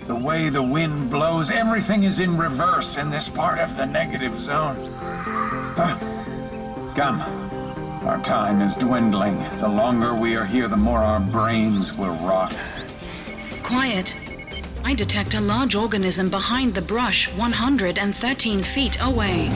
the 0.08 0.16
way 0.16 0.50
the 0.50 0.64
wind 0.64 1.12
blows, 1.12 1.52
everything 1.52 2.04
is 2.04 2.20
in 2.20 2.36
reverse 2.36 2.98
in 2.98 3.12
this 3.12 3.30
part 3.30 3.60
of 3.60 3.78
the 3.78 3.86
negative 3.86 4.42
zone. 4.42 4.76
Huh. 5.78 5.98
Come. 6.96 7.22
Our 8.08 8.20
time 8.24 8.62
is 8.62 8.74
dwindling. 8.74 9.38
The 9.60 9.70
longer 9.70 10.16
we 10.16 10.36
are 10.36 10.46
here, 10.46 10.68
the 10.68 10.78
more 10.78 11.00
our 11.00 11.20
brains 11.20 11.94
will 11.94 12.16
rot. 12.16 12.56
Quiet. 13.62 14.16
I 14.84 14.94
detect 14.96 15.34
a 15.34 15.42
large 15.42 15.76
organism 15.76 16.30
behind 16.30 16.74
the 16.74 16.82
brush, 16.82 17.32
113 17.34 18.64
feet 18.64 18.98
away. 19.02 19.50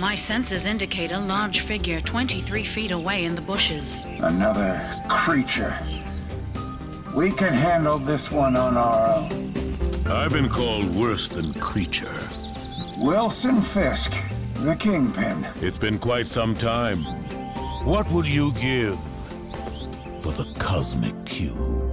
My 0.00 0.14
senses 0.16 0.66
indicate 0.66 1.12
a 1.12 1.18
large 1.18 1.60
figure 1.60 2.00
23 2.00 2.64
feet 2.64 2.90
away 2.90 3.24
in 3.24 3.34
the 3.34 3.40
bushes. 3.40 3.96
Another 4.18 5.02
creature. 5.08 5.78
We 7.14 7.30
can 7.30 7.52
handle 7.52 7.98
this 7.98 8.30
one 8.30 8.56
on 8.56 8.76
our 8.76 9.16
own. 9.16 9.61
I've 10.12 10.30
been 10.30 10.50
called 10.50 10.94
worse 10.94 11.30
than 11.30 11.54
creature. 11.54 12.14
Wilson 12.98 13.62
Fisk, 13.62 14.12
the 14.56 14.76
Kingpin. 14.76 15.46
It's 15.62 15.78
been 15.78 15.98
quite 15.98 16.26
some 16.26 16.54
time. 16.54 17.02
What 17.84 18.10
would 18.10 18.26
you 18.26 18.52
give 18.52 18.98
for 20.20 20.32
the 20.32 20.54
Cosmic 20.58 21.24
Cube? 21.24 21.91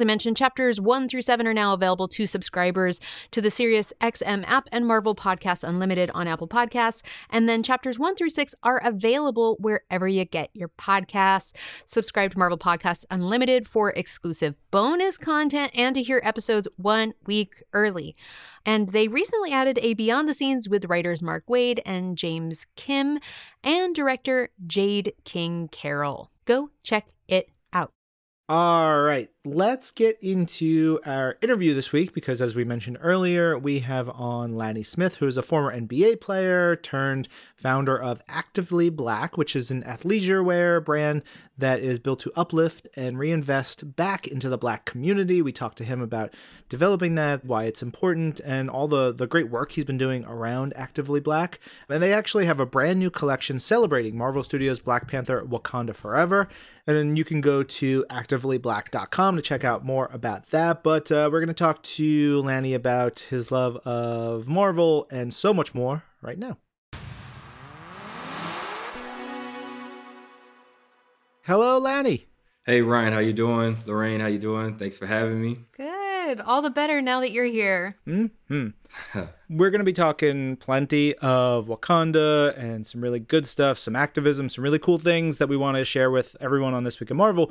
As 0.00 0.02
I 0.02 0.06
mentioned, 0.06 0.38
chapters 0.38 0.80
1 0.80 1.08
through 1.10 1.20
7 1.20 1.46
are 1.46 1.52
now 1.52 1.74
available 1.74 2.08
to 2.08 2.24
subscribers 2.24 3.00
to 3.32 3.42
the 3.42 3.50
Sirius 3.50 3.92
XM 4.00 4.44
app 4.46 4.66
and 4.72 4.86
Marvel 4.86 5.14
Podcast 5.14 5.62
Unlimited 5.62 6.10
on 6.14 6.26
Apple 6.26 6.48
Podcasts. 6.48 7.02
And 7.28 7.46
then 7.46 7.62
chapters 7.62 7.98
1 7.98 8.16
through 8.16 8.30
6 8.30 8.54
are 8.62 8.78
available 8.82 9.58
wherever 9.60 10.08
you 10.08 10.24
get 10.24 10.48
your 10.54 10.70
podcasts. 10.70 11.52
Subscribe 11.84 12.30
to 12.30 12.38
Marvel 12.38 12.56
Podcasts 12.56 13.04
Unlimited 13.10 13.68
for 13.68 13.90
exclusive 13.90 14.54
bonus 14.70 15.18
content 15.18 15.70
and 15.74 15.94
to 15.94 16.02
hear 16.02 16.22
episodes 16.24 16.66
one 16.76 17.12
week 17.26 17.62
early. 17.74 18.16
And 18.64 18.88
they 18.88 19.06
recently 19.06 19.52
added 19.52 19.78
a 19.82 19.92
behind 19.92 20.30
the 20.30 20.32
scenes 20.32 20.66
with 20.66 20.86
writers 20.86 21.20
Mark 21.20 21.44
Waid 21.46 21.80
and 21.84 22.16
James 22.16 22.66
Kim 22.74 23.18
and 23.62 23.94
director 23.94 24.48
Jade 24.66 25.12
King 25.26 25.68
Carroll. 25.70 26.30
Go 26.46 26.70
check 26.82 27.08
it 27.28 27.50
out. 27.74 27.92
All 28.50 29.02
right, 29.02 29.28
let's 29.44 29.90
get 29.90 30.18
into 30.22 31.00
our 31.06 31.38
interview 31.40 31.72
this 31.72 31.92
week 31.92 32.12
because, 32.12 32.42
as 32.42 32.54
we 32.54 32.62
mentioned 32.62 32.98
earlier, 33.00 33.58
we 33.58 33.78
have 33.78 34.10
on 34.10 34.54
Lanny 34.54 34.82
Smith, 34.82 35.16
who 35.16 35.26
is 35.26 35.38
a 35.38 35.42
former 35.42 35.74
NBA 35.74 36.20
player 36.20 36.76
turned 36.76 37.26
founder 37.56 37.98
of 37.98 38.22
Actively 38.28 38.90
Black, 38.90 39.38
which 39.38 39.56
is 39.56 39.70
an 39.70 39.82
athleisure 39.84 40.44
wear 40.44 40.78
brand 40.78 41.22
that 41.56 41.80
is 41.80 41.98
built 41.98 42.20
to 42.20 42.32
uplift 42.36 42.88
and 42.96 43.18
reinvest 43.18 43.96
back 43.96 44.26
into 44.26 44.48
the 44.48 44.58
black 44.58 44.84
community. 44.84 45.40
We 45.40 45.52
talked 45.52 45.78
to 45.78 45.84
him 45.84 46.00
about 46.00 46.34
developing 46.68 47.14
that, 47.14 47.44
why 47.44 47.64
it's 47.64 47.82
important, 47.82 48.40
and 48.40 48.68
all 48.68 48.88
the, 48.88 49.12
the 49.12 49.26
great 49.26 49.50
work 49.50 49.72
he's 49.72 49.84
been 49.84 49.98
doing 49.98 50.24
around 50.24 50.72
Actively 50.76 51.20
Black. 51.20 51.60
And 51.88 52.02
they 52.02 52.12
actually 52.12 52.46
have 52.46 52.60
a 52.60 52.66
brand 52.66 52.98
new 52.98 53.10
collection 53.10 53.58
celebrating 53.58 54.16
Marvel 54.16 54.42
Studios' 54.42 54.80
Black 54.80 55.08
Panther 55.08 55.42
Wakanda 55.42 55.94
Forever. 55.94 56.48
And 56.86 56.96
then 56.96 57.16
you 57.16 57.24
can 57.24 57.40
go 57.40 57.62
to 57.62 58.04
activelyblack.com 58.10 59.29
to 59.38 59.42
check 59.42 59.64
out 59.64 59.84
more 59.84 60.08
about 60.12 60.50
that. 60.50 60.82
But 60.82 61.10
uh, 61.10 61.28
we're 61.30 61.40
going 61.40 61.48
to 61.48 61.54
talk 61.54 61.82
to 61.82 62.42
Lanny 62.42 62.74
about 62.74 63.20
his 63.20 63.50
love 63.50 63.76
of 63.78 64.48
Marvel 64.48 65.06
and 65.10 65.32
so 65.32 65.52
much 65.54 65.74
more 65.74 66.04
right 66.22 66.38
now. 66.38 66.58
Hello, 71.44 71.78
Lanny. 71.78 72.26
Hey 72.66 72.82
Ryan, 72.82 73.14
how 73.14 73.18
you 73.18 73.32
doing? 73.32 73.78
Lorraine, 73.86 74.20
how 74.20 74.26
you 74.26 74.38
doing? 74.38 74.76
Thanks 74.76 74.98
for 74.98 75.06
having 75.06 75.40
me. 75.40 75.60
Good. 75.76 76.40
All 76.40 76.60
the 76.62 76.70
better 76.70 77.00
now 77.00 77.20
that 77.20 77.32
you're 77.32 77.46
here. 77.46 77.96
hmm 78.04 78.26
We're 79.48 79.70
going 79.70 79.80
to 79.80 79.84
be 79.84 79.92
talking 79.92 80.56
plenty 80.56 81.14
of 81.16 81.66
Wakanda 81.66 82.56
and 82.58 82.86
some 82.86 83.00
really 83.00 83.18
good 83.18 83.46
stuff, 83.46 83.78
some 83.78 83.96
activism, 83.96 84.48
some 84.48 84.62
really 84.62 84.78
cool 84.78 84.98
things 84.98 85.38
that 85.38 85.48
we 85.48 85.56
want 85.56 85.78
to 85.78 85.84
share 85.84 86.10
with 86.10 86.36
everyone 86.40 86.74
on 86.74 86.84
This 86.84 87.00
Week 87.00 87.10
in 87.10 87.16
Marvel. 87.16 87.50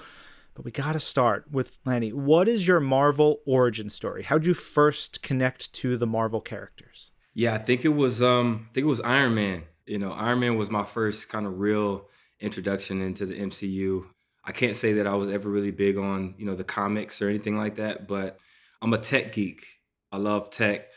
But 0.59 0.65
we 0.65 0.71
got 0.71 0.91
to 0.91 0.99
start 0.99 1.45
with 1.49 1.79
Lanny. 1.85 2.11
What 2.11 2.49
is 2.49 2.67
your 2.67 2.81
Marvel 2.81 3.39
origin 3.45 3.87
story? 3.87 4.23
How'd 4.23 4.45
you 4.45 4.53
first 4.53 5.21
connect 5.21 5.71
to 5.75 5.95
the 5.95 6.05
Marvel 6.05 6.41
characters? 6.41 7.13
Yeah, 7.33 7.53
I 7.53 7.59
think 7.59 7.85
it 7.85 7.95
was 7.95 8.21
um 8.21 8.67
I 8.69 8.73
think 8.73 8.83
it 8.83 8.89
was 8.89 8.99
Iron 8.99 9.35
Man. 9.35 9.63
You 9.85 9.99
know, 9.99 10.11
Iron 10.11 10.41
Man 10.41 10.57
was 10.57 10.69
my 10.69 10.83
first 10.83 11.29
kind 11.29 11.45
of 11.45 11.61
real 11.61 12.09
introduction 12.41 13.01
into 13.01 13.25
the 13.25 13.35
MCU. 13.35 14.03
I 14.43 14.51
can't 14.51 14.75
say 14.75 14.91
that 14.91 15.07
I 15.07 15.15
was 15.15 15.29
ever 15.29 15.47
really 15.49 15.71
big 15.71 15.95
on, 15.95 16.35
you 16.37 16.45
know, 16.45 16.55
the 16.55 16.65
comics 16.65 17.21
or 17.21 17.29
anything 17.29 17.57
like 17.57 17.77
that, 17.77 18.05
but 18.05 18.37
I'm 18.81 18.91
a 18.91 18.97
tech 18.97 19.31
geek. 19.31 19.65
I 20.11 20.17
love 20.17 20.49
tech. 20.49 20.87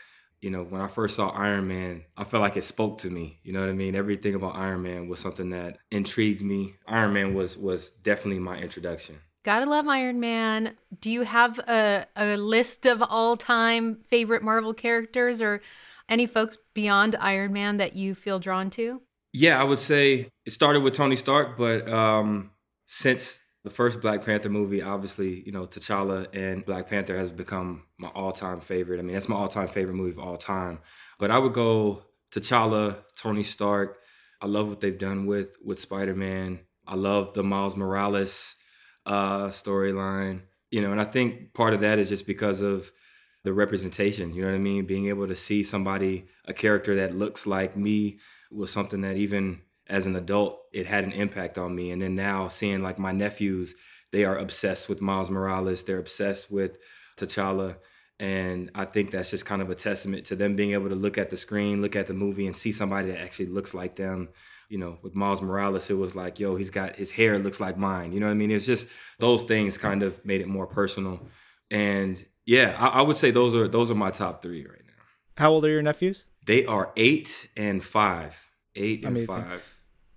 You 0.41 0.49
know, 0.49 0.63
when 0.63 0.81
I 0.81 0.87
first 0.87 1.15
saw 1.15 1.29
Iron 1.29 1.69
Man, 1.69 2.03
I 2.17 2.25
felt 2.25 2.41
like 2.41 2.57
it 2.57 2.65
spoke 2.65 2.97
to 2.97 3.09
me. 3.09 3.39
You 3.43 3.53
know 3.53 3.61
what 3.61 3.69
I 3.69 3.73
mean? 3.73 3.95
Everything 3.95 4.35
about 4.35 4.57
Iron 4.57 4.81
Man 4.83 5.07
was 5.07 5.21
something 5.21 5.51
that 5.51 5.77
intrigued 5.89 6.41
me. 6.41 6.73
Iron 6.85 7.13
Man 7.13 7.33
was 7.33 7.57
was 7.57 7.91
definitely 7.91 8.39
my 8.39 8.57
introduction. 8.57 9.21
Gotta 9.43 9.65
love 9.65 9.87
Iron 9.87 10.21
Man. 10.21 10.77
Do 11.01 11.11
you 11.11 11.23
have 11.23 11.59
a, 11.59 12.05
a 12.15 12.37
list 12.37 12.85
of 12.85 13.03
all 13.03 13.35
time 13.35 13.97
favorite 14.07 14.41
Marvel 14.41 14.73
characters 14.73 15.41
or 15.41 15.61
any 16.07 16.25
folks 16.25 16.57
beyond 16.73 17.17
Iron 17.19 17.51
Man 17.51 17.77
that 17.77 17.95
you 17.95 18.15
feel 18.15 18.39
drawn 18.39 18.69
to? 18.71 19.01
Yeah, 19.33 19.59
I 19.59 19.63
would 19.63 19.79
say 19.79 20.29
it 20.45 20.51
started 20.51 20.81
with 20.81 20.93
Tony 20.93 21.15
Stark, 21.17 21.57
but 21.57 21.89
um, 21.89 22.51
since 22.85 23.41
the 23.63 23.69
first 23.69 23.99
Black 23.99 24.23
Panther 24.25 24.49
movie, 24.49 24.81
obviously, 24.81 25.43
you 25.45 25.51
know, 25.51 25.65
T'Challa 25.65 26.27
and 26.33 26.65
Black 26.65 26.87
Panther 26.87 27.17
has 27.17 27.31
become 27.31 27.83
my 27.97 28.09
all-time 28.09 28.61
favorite. 28.61 28.99
I 28.99 29.01
mean, 29.01 29.13
that's 29.13 29.29
my 29.29 29.35
all-time 29.35 29.67
favorite 29.67 29.95
movie 29.95 30.11
of 30.11 30.19
all 30.19 30.37
time. 30.37 30.79
But 31.17 31.31
I 31.31 31.39
would 31.39 31.53
go 31.53 32.03
T'Challa, 32.31 32.97
Tony 33.17 33.43
Stark. 33.43 33.97
I 34.41 34.47
love 34.47 34.69
what 34.69 34.81
they've 34.81 34.97
done 34.97 35.25
with 35.25 35.57
with 35.63 35.79
Spider-Man. 35.79 36.59
I 36.85 36.95
love 36.95 37.33
the 37.33 37.43
Miles 37.43 37.75
Morales 37.75 38.55
uh, 39.05 39.47
storyline. 39.47 40.41
You 40.71 40.81
know, 40.81 40.91
and 40.91 41.01
I 41.01 41.05
think 41.05 41.53
part 41.53 41.73
of 41.73 41.81
that 41.81 41.99
is 41.99 42.09
just 42.09 42.25
because 42.25 42.61
of 42.61 42.91
the 43.43 43.53
representation. 43.53 44.33
You 44.33 44.43
know 44.43 44.49
what 44.49 44.55
I 44.55 44.59
mean? 44.59 44.85
Being 44.85 45.07
able 45.07 45.27
to 45.27 45.35
see 45.35 45.63
somebody, 45.63 46.25
a 46.45 46.53
character 46.53 46.95
that 46.95 47.15
looks 47.15 47.45
like 47.45 47.75
me, 47.75 48.19
was 48.51 48.71
something 48.71 49.01
that 49.01 49.17
even 49.17 49.61
as 49.87 50.05
an 50.05 50.15
adult, 50.15 50.61
it 50.71 50.87
had 50.87 51.03
an 51.03 51.11
impact 51.11 51.57
on 51.57 51.75
me. 51.75 51.91
And 51.91 52.01
then 52.01 52.15
now 52.15 52.47
seeing 52.47 52.81
like 52.81 52.97
my 52.97 53.11
nephews, 53.11 53.75
they 54.11 54.23
are 54.23 54.37
obsessed 54.37 54.87
with 54.87 55.01
Miles 55.01 55.29
Morales. 55.29 55.83
They're 55.83 55.99
obsessed 55.99 56.51
with 56.51 56.77
T'Challa. 57.17 57.77
And 58.19 58.69
I 58.75 58.85
think 58.85 59.11
that's 59.11 59.31
just 59.31 59.45
kind 59.45 59.61
of 59.61 59.69
a 59.69 59.75
testament 59.75 60.25
to 60.27 60.35
them 60.35 60.55
being 60.55 60.71
able 60.73 60.89
to 60.89 60.95
look 60.95 61.17
at 61.17 61.29
the 61.29 61.37
screen, 61.37 61.81
look 61.81 61.95
at 61.95 62.07
the 62.07 62.13
movie, 62.13 62.45
and 62.45 62.55
see 62.55 62.71
somebody 62.71 63.09
that 63.09 63.19
actually 63.19 63.47
looks 63.47 63.73
like 63.73 63.95
them. 63.95 64.29
You 64.69 64.77
know, 64.77 64.97
with 65.03 65.13
Miles 65.15 65.41
Morales, 65.41 65.89
it 65.89 65.95
was 65.95 66.15
like, 66.15 66.39
yo, 66.39 66.55
he's 66.55 66.69
got 66.69 66.95
his 66.95 67.11
hair 67.11 67.37
looks 67.37 67.59
like 67.59 67.77
mine. 67.77 68.11
You 68.13 68.19
know 68.19 68.27
what 68.27 68.31
I 68.31 68.35
mean? 68.35 68.49
It's 68.51 68.65
just 68.65 68.87
those 69.19 69.43
things 69.43 69.77
kind 69.77 70.03
of 70.03 70.23
made 70.25 70.41
it 70.41 70.47
more 70.47 70.65
personal. 70.67 71.27
And 71.69 72.23
yeah, 72.45 72.75
I, 72.79 72.99
I 72.99 73.01
would 73.01 73.17
say 73.17 73.31
those 73.31 73.53
are 73.55 73.67
those 73.67 73.91
are 73.91 73.95
my 73.95 74.11
top 74.11 74.41
three 74.41 74.65
right 74.65 74.81
now. 74.85 75.03
How 75.37 75.51
old 75.51 75.65
are 75.65 75.69
your 75.69 75.81
nephews? 75.81 76.27
They 76.45 76.65
are 76.65 76.91
eight 76.95 77.49
and 77.57 77.83
five. 77.83 78.37
Eight 78.75 79.03
and 79.05 79.27
five. 79.27 79.63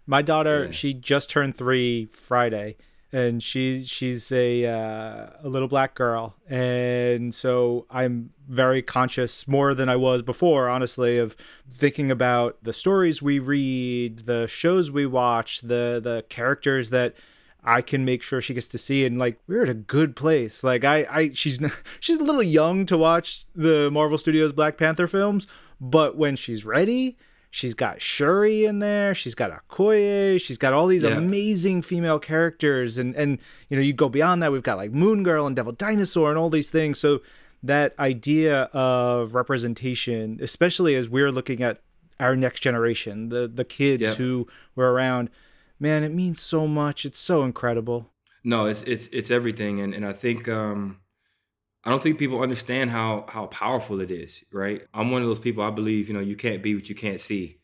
My 0.07 0.23
daughter, 0.23 0.67
Yeah. 0.67 0.71
she 0.71 0.95
just 0.95 1.31
turned 1.31 1.57
three 1.57 2.07
Friday, 2.07 2.77
and 3.13 3.43
she 3.43 3.83
she's 3.85 4.33
a 4.33 4.67
uh, 4.67 5.31
a 5.43 5.49
little 5.49 5.69
black 5.69 5.95
girl, 5.95 6.35
and 6.49 7.35
so 7.35 7.87
I'm 7.91 8.31
very 8.49 8.83
conscious 8.83 9.47
more 9.47 9.75
than 9.75 9.89
I 9.89 9.97
was 9.97 10.23
before, 10.23 10.69
honestly, 10.69 11.19
of 11.19 11.37
thinking 11.71 12.11
about 12.11 12.59
the 12.63 12.73
stories 12.73 13.23
we 13.23 13.39
read, 13.39 14.21
the 14.21 14.47
shows 14.47 14.91
we 14.91 15.07
watch, 15.07 15.61
the 15.61 16.01
the 16.03 16.25
characters 16.29 16.91
that 16.91 17.15
I 17.63 17.83
can 17.83 18.05
make 18.05 18.23
sure 18.23 18.41
she 18.41 18.55
gets 18.55 18.69
to 18.69 18.79
see 18.79 19.05
and 19.05 19.19
like 19.19 19.39
we're 19.47 19.65
at 19.65 19.69
a 19.69 19.75
good 19.75 20.15
place. 20.17 20.63
Like 20.63 20.85
I 20.85 21.07
I 21.11 21.31
she's 21.33 21.61
she's 22.01 22.19
a 22.19 22.25
little 22.25 22.43
young 22.43 22.87
to 22.87 22.97
watch 22.99 23.45
the 23.55 23.91
Marvel 23.91 24.19
Studios 24.19 24.53
Black 24.53 24.79
Panther 24.79 25.07
films, 25.07 25.47
but 25.81 26.17
when 26.17 26.37
she's 26.37 26.65
ready, 26.65 27.17
she's 27.57 27.73
got 27.75 28.03
Shuri 28.03 28.67
in 28.67 28.81
there, 28.81 29.15
she's 29.15 29.35
got 29.35 29.51
Okoye, 29.51 30.39
she's 30.41 30.59
got 30.59 30.73
all 30.75 30.87
these 30.87 31.05
Yeah. 31.05 31.17
amazing 31.17 31.81
female 31.83 32.19
characters 32.19 32.99
and 32.99 33.15
and 33.17 33.39
you 33.71 33.77
know, 33.77 33.83
you 33.83 33.95
go 33.95 34.09
beyond 34.11 34.43
that, 34.43 34.53
we've 34.53 34.63
got 34.71 34.77
like 34.77 34.93
Moon 34.93 35.23
Girl 35.23 35.47
and 35.47 35.57
Devil 35.57 35.73
Dinosaur 35.73 36.29
and 36.29 36.39
all 36.39 36.51
these 36.51 36.69
things. 36.69 36.99
So 36.99 37.23
that 37.63 37.95
idea 37.99 38.65
of 38.75 39.35
representation, 39.35 40.39
especially 40.43 40.95
as 40.95 41.09
we're 41.09 41.31
looking 41.33 41.63
at 41.63 41.81
our 42.21 42.37
next 42.37 42.61
generation, 42.61 43.31
the 43.31 43.49
the 43.49 43.65
kids 43.65 44.03
Yep. 44.03 44.17
who 44.19 44.47
were 44.75 44.93
around, 44.93 45.31
man, 45.81 46.05
it 46.05 46.13
means 46.13 46.41
so 46.41 46.67
much. 46.67 47.05
It's 47.05 47.19
so 47.19 47.43
incredible. 47.43 48.11
No, 48.45 48.67
it's 48.67 48.83
it's 48.83 49.09
it's 49.13 49.31
everything, 49.31 49.81
and 49.81 49.95
and 49.95 50.05
I 50.07 50.13
think 50.13 50.47
um, 50.49 50.99
I 51.87 51.91
don't 51.91 52.03
think 52.03 52.19
people 52.19 52.43
understand 52.43 52.91
how 52.91 53.25
how 53.29 53.47
powerful 53.47 54.01
it 54.01 54.11
is. 54.11 54.45
Right? 54.53 54.83
I'm 54.93 55.13
one 55.13 55.23
of 55.23 55.29
those 55.29 55.39
people. 55.39 55.63
I 55.63 55.71
believe 55.71 56.09
you 56.09 56.15
know 56.15 56.21
you 56.21 56.37
can't 56.37 56.63
be 56.63 56.75
what 56.75 56.89
you 56.89 56.97
can't 56.97 57.21
see, 57.21 57.61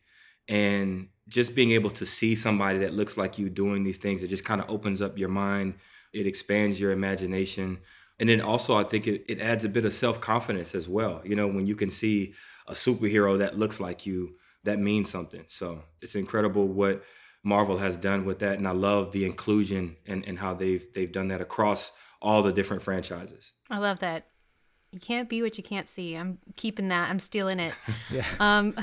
and 0.48 1.08
just 1.28 1.54
being 1.54 1.72
able 1.72 1.90
to 1.90 2.06
see 2.06 2.34
somebody 2.36 2.78
that 2.78 2.94
looks 2.94 3.16
like 3.16 3.38
you 3.38 3.48
doing 3.48 3.84
these 3.84 3.96
things, 3.96 4.22
it 4.22 4.28
just 4.28 4.44
kind 4.44 4.60
of 4.60 4.70
opens 4.70 5.02
up 5.02 5.18
your 5.18 5.28
mind. 5.28 5.74
It 6.12 6.26
expands 6.26 6.80
your 6.80 6.92
imagination, 6.92 7.78
and 8.20 8.28
then 8.28 8.40
also 8.40 8.76
I 8.76 8.84
think 8.84 9.08
it 9.08 9.24
it 9.28 9.40
adds 9.40 9.64
a 9.64 9.68
bit 9.68 9.84
of 9.84 9.92
self 9.92 10.20
confidence 10.20 10.74
as 10.74 10.88
well. 10.88 11.20
You 11.24 11.34
know, 11.34 11.48
when 11.48 11.66
you 11.66 11.74
can 11.74 11.90
see 11.90 12.32
a 12.68 12.74
superhero 12.74 13.38
that 13.38 13.58
looks 13.58 13.80
like 13.80 14.06
you, 14.06 14.36
that 14.62 14.78
means 14.78 15.10
something. 15.10 15.44
So 15.48 15.82
it's 16.00 16.14
incredible 16.14 16.68
what 16.68 17.02
Marvel 17.42 17.78
has 17.78 17.96
done 17.96 18.24
with 18.24 18.38
that, 18.38 18.58
and 18.58 18.68
I 18.68 18.72
love 18.72 19.10
the 19.10 19.24
inclusion 19.24 19.96
and, 20.06 20.24
and 20.28 20.38
how 20.38 20.54
they've 20.54 20.86
they've 20.92 21.10
done 21.10 21.26
that 21.28 21.40
across 21.40 21.90
all 22.22 22.42
the 22.42 22.52
different 22.52 22.82
franchises. 22.82 23.52
I 23.68 23.78
love 23.78 23.98
that. 23.98 24.26
You 24.92 25.00
can't 25.00 25.28
be 25.28 25.42
what 25.42 25.56
you 25.56 25.64
can't 25.64 25.88
see. 25.88 26.14
I'm 26.14 26.38
keeping 26.56 26.88
that. 26.88 27.10
I'm 27.10 27.18
stealing 27.18 27.60
it. 27.60 27.74
Yeah. 28.10 28.26
Um, 28.40 28.74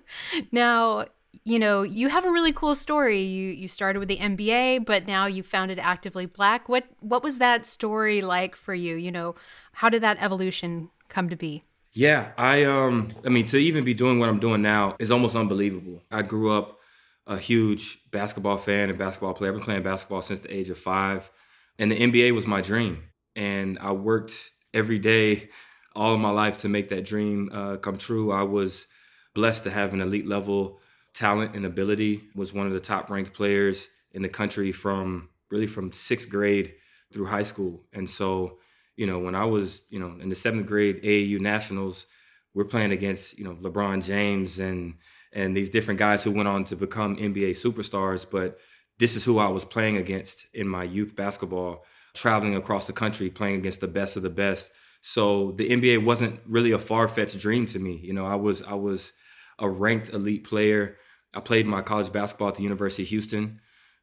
now, 0.52 1.04
you 1.44 1.58
know, 1.58 1.82
you 1.82 2.08
have 2.08 2.24
a 2.24 2.30
really 2.30 2.52
cool 2.52 2.74
story. 2.74 3.20
You 3.20 3.50
you 3.50 3.68
started 3.68 3.98
with 3.98 4.08
the 4.08 4.16
NBA, 4.16 4.86
but 4.86 5.06
now 5.06 5.26
you 5.26 5.42
founded 5.42 5.78
Actively 5.78 6.26
Black. 6.26 6.68
What 6.68 6.84
what 7.00 7.22
was 7.22 7.38
that 7.38 7.66
story 7.66 8.22
like 8.22 8.56
for 8.56 8.74
you? 8.74 8.96
You 8.96 9.12
know, 9.12 9.34
how 9.72 9.90
did 9.90 10.02
that 10.02 10.16
evolution 10.20 10.90
come 11.08 11.28
to 11.28 11.36
be? 11.36 11.64
Yeah, 11.92 12.32
I 12.38 12.64
um, 12.64 13.12
I 13.24 13.28
mean, 13.28 13.46
to 13.46 13.58
even 13.58 13.84
be 13.84 13.94
doing 13.94 14.18
what 14.18 14.28
I'm 14.28 14.38
doing 14.38 14.62
now 14.62 14.96
is 14.98 15.10
almost 15.10 15.36
unbelievable. 15.36 16.02
I 16.10 16.22
grew 16.22 16.52
up 16.52 16.78
a 17.26 17.36
huge 17.36 17.98
basketball 18.10 18.58
fan 18.58 18.88
and 18.88 18.98
basketball 18.98 19.34
player. 19.34 19.50
I've 19.50 19.56
been 19.56 19.64
playing 19.64 19.82
basketball 19.82 20.22
since 20.22 20.40
the 20.40 20.54
age 20.54 20.68
of 20.70 20.78
five, 20.78 21.30
and 21.80 21.90
the 21.90 21.98
NBA 21.98 22.32
was 22.32 22.46
my 22.46 22.60
dream. 22.60 23.02
And 23.34 23.78
I 23.80 23.92
worked 23.92 24.52
every 24.72 24.98
day, 24.98 25.48
all 25.96 26.14
of 26.14 26.20
my 26.20 26.30
life, 26.30 26.58
to 26.58 26.68
make 26.68 26.90
that 26.90 27.04
dream 27.04 27.50
uh, 27.52 27.76
come 27.78 27.98
true. 27.98 28.30
I 28.30 28.42
was 28.42 28.86
blessed 29.34 29.64
to 29.64 29.70
have 29.70 29.92
an 29.92 30.00
elite 30.00 30.26
level 30.26 30.78
talent 31.14 31.56
and 31.56 31.66
ability. 31.66 32.28
Was 32.36 32.52
one 32.52 32.66
of 32.66 32.72
the 32.72 32.80
top 32.80 33.10
ranked 33.10 33.34
players 33.34 33.88
in 34.12 34.22
the 34.22 34.28
country 34.28 34.70
from 34.70 35.30
really 35.50 35.66
from 35.66 35.92
sixth 35.92 36.28
grade 36.28 36.74
through 37.12 37.26
high 37.26 37.42
school, 37.42 37.82
and 37.92 38.08
so 38.08 38.58
you 39.00 39.06
know, 39.06 39.18
when 39.18 39.34
I 39.34 39.46
was, 39.46 39.80
you 39.88 39.98
know, 39.98 40.14
in 40.20 40.28
the 40.28 40.34
seventh 40.34 40.66
grade 40.66 41.02
AAU 41.02 41.40
nationals, 41.40 42.04
we're 42.52 42.66
playing 42.66 42.92
against, 42.92 43.38
you 43.38 43.44
know, 43.44 43.54
LeBron 43.54 44.04
James 44.04 44.58
and 44.58 44.96
and 45.32 45.56
these 45.56 45.70
different 45.70 45.98
guys 45.98 46.22
who 46.22 46.30
went 46.30 46.48
on 46.48 46.64
to 46.64 46.76
become 46.76 47.16
NBA 47.16 47.52
superstars. 47.52 48.26
But 48.30 48.58
this 49.00 49.16
is 49.16 49.24
who 49.24 49.38
I 49.38 49.48
was 49.48 49.64
playing 49.64 49.96
against 49.96 50.46
in 50.52 50.68
my 50.68 50.84
youth 50.84 51.16
basketball, 51.16 51.84
traveling 52.12 52.54
across 52.54 52.86
the 52.86 52.92
country, 52.92 53.30
playing 53.30 53.56
against 53.56 53.80
the 53.80 53.88
best 53.88 54.14
of 54.14 54.22
the 54.22 54.30
best. 54.30 54.70
So 55.00 55.52
the 55.52 55.70
NBA 55.70 56.04
wasn't 56.04 56.40
really 56.46 56.70
a 56.70 56.78
far-fetched 56.78 57.38
dream 57.38 57.64
to 57.66 57.78
me. 57.78 57.98
You 58.02 58.12
know, 58.12 58.26
I 58.26 58.34
was 58.34 58.62
I 58.62 58.74
was 58.74 59.14
a 59.58 59.68
ranked 59.68 60.10
elite 60.10 60.44
player. 60.44 60.98
I 61.32 61.40
played 61.40 61.66
my 61.66 61.80
college 61.80 62.12
basketball 62.12 62.48
at 62.48 62.56
the 62.56 62.62
University 62.62 63.04
of 63.04 63.08
Houston, 63.08 63.60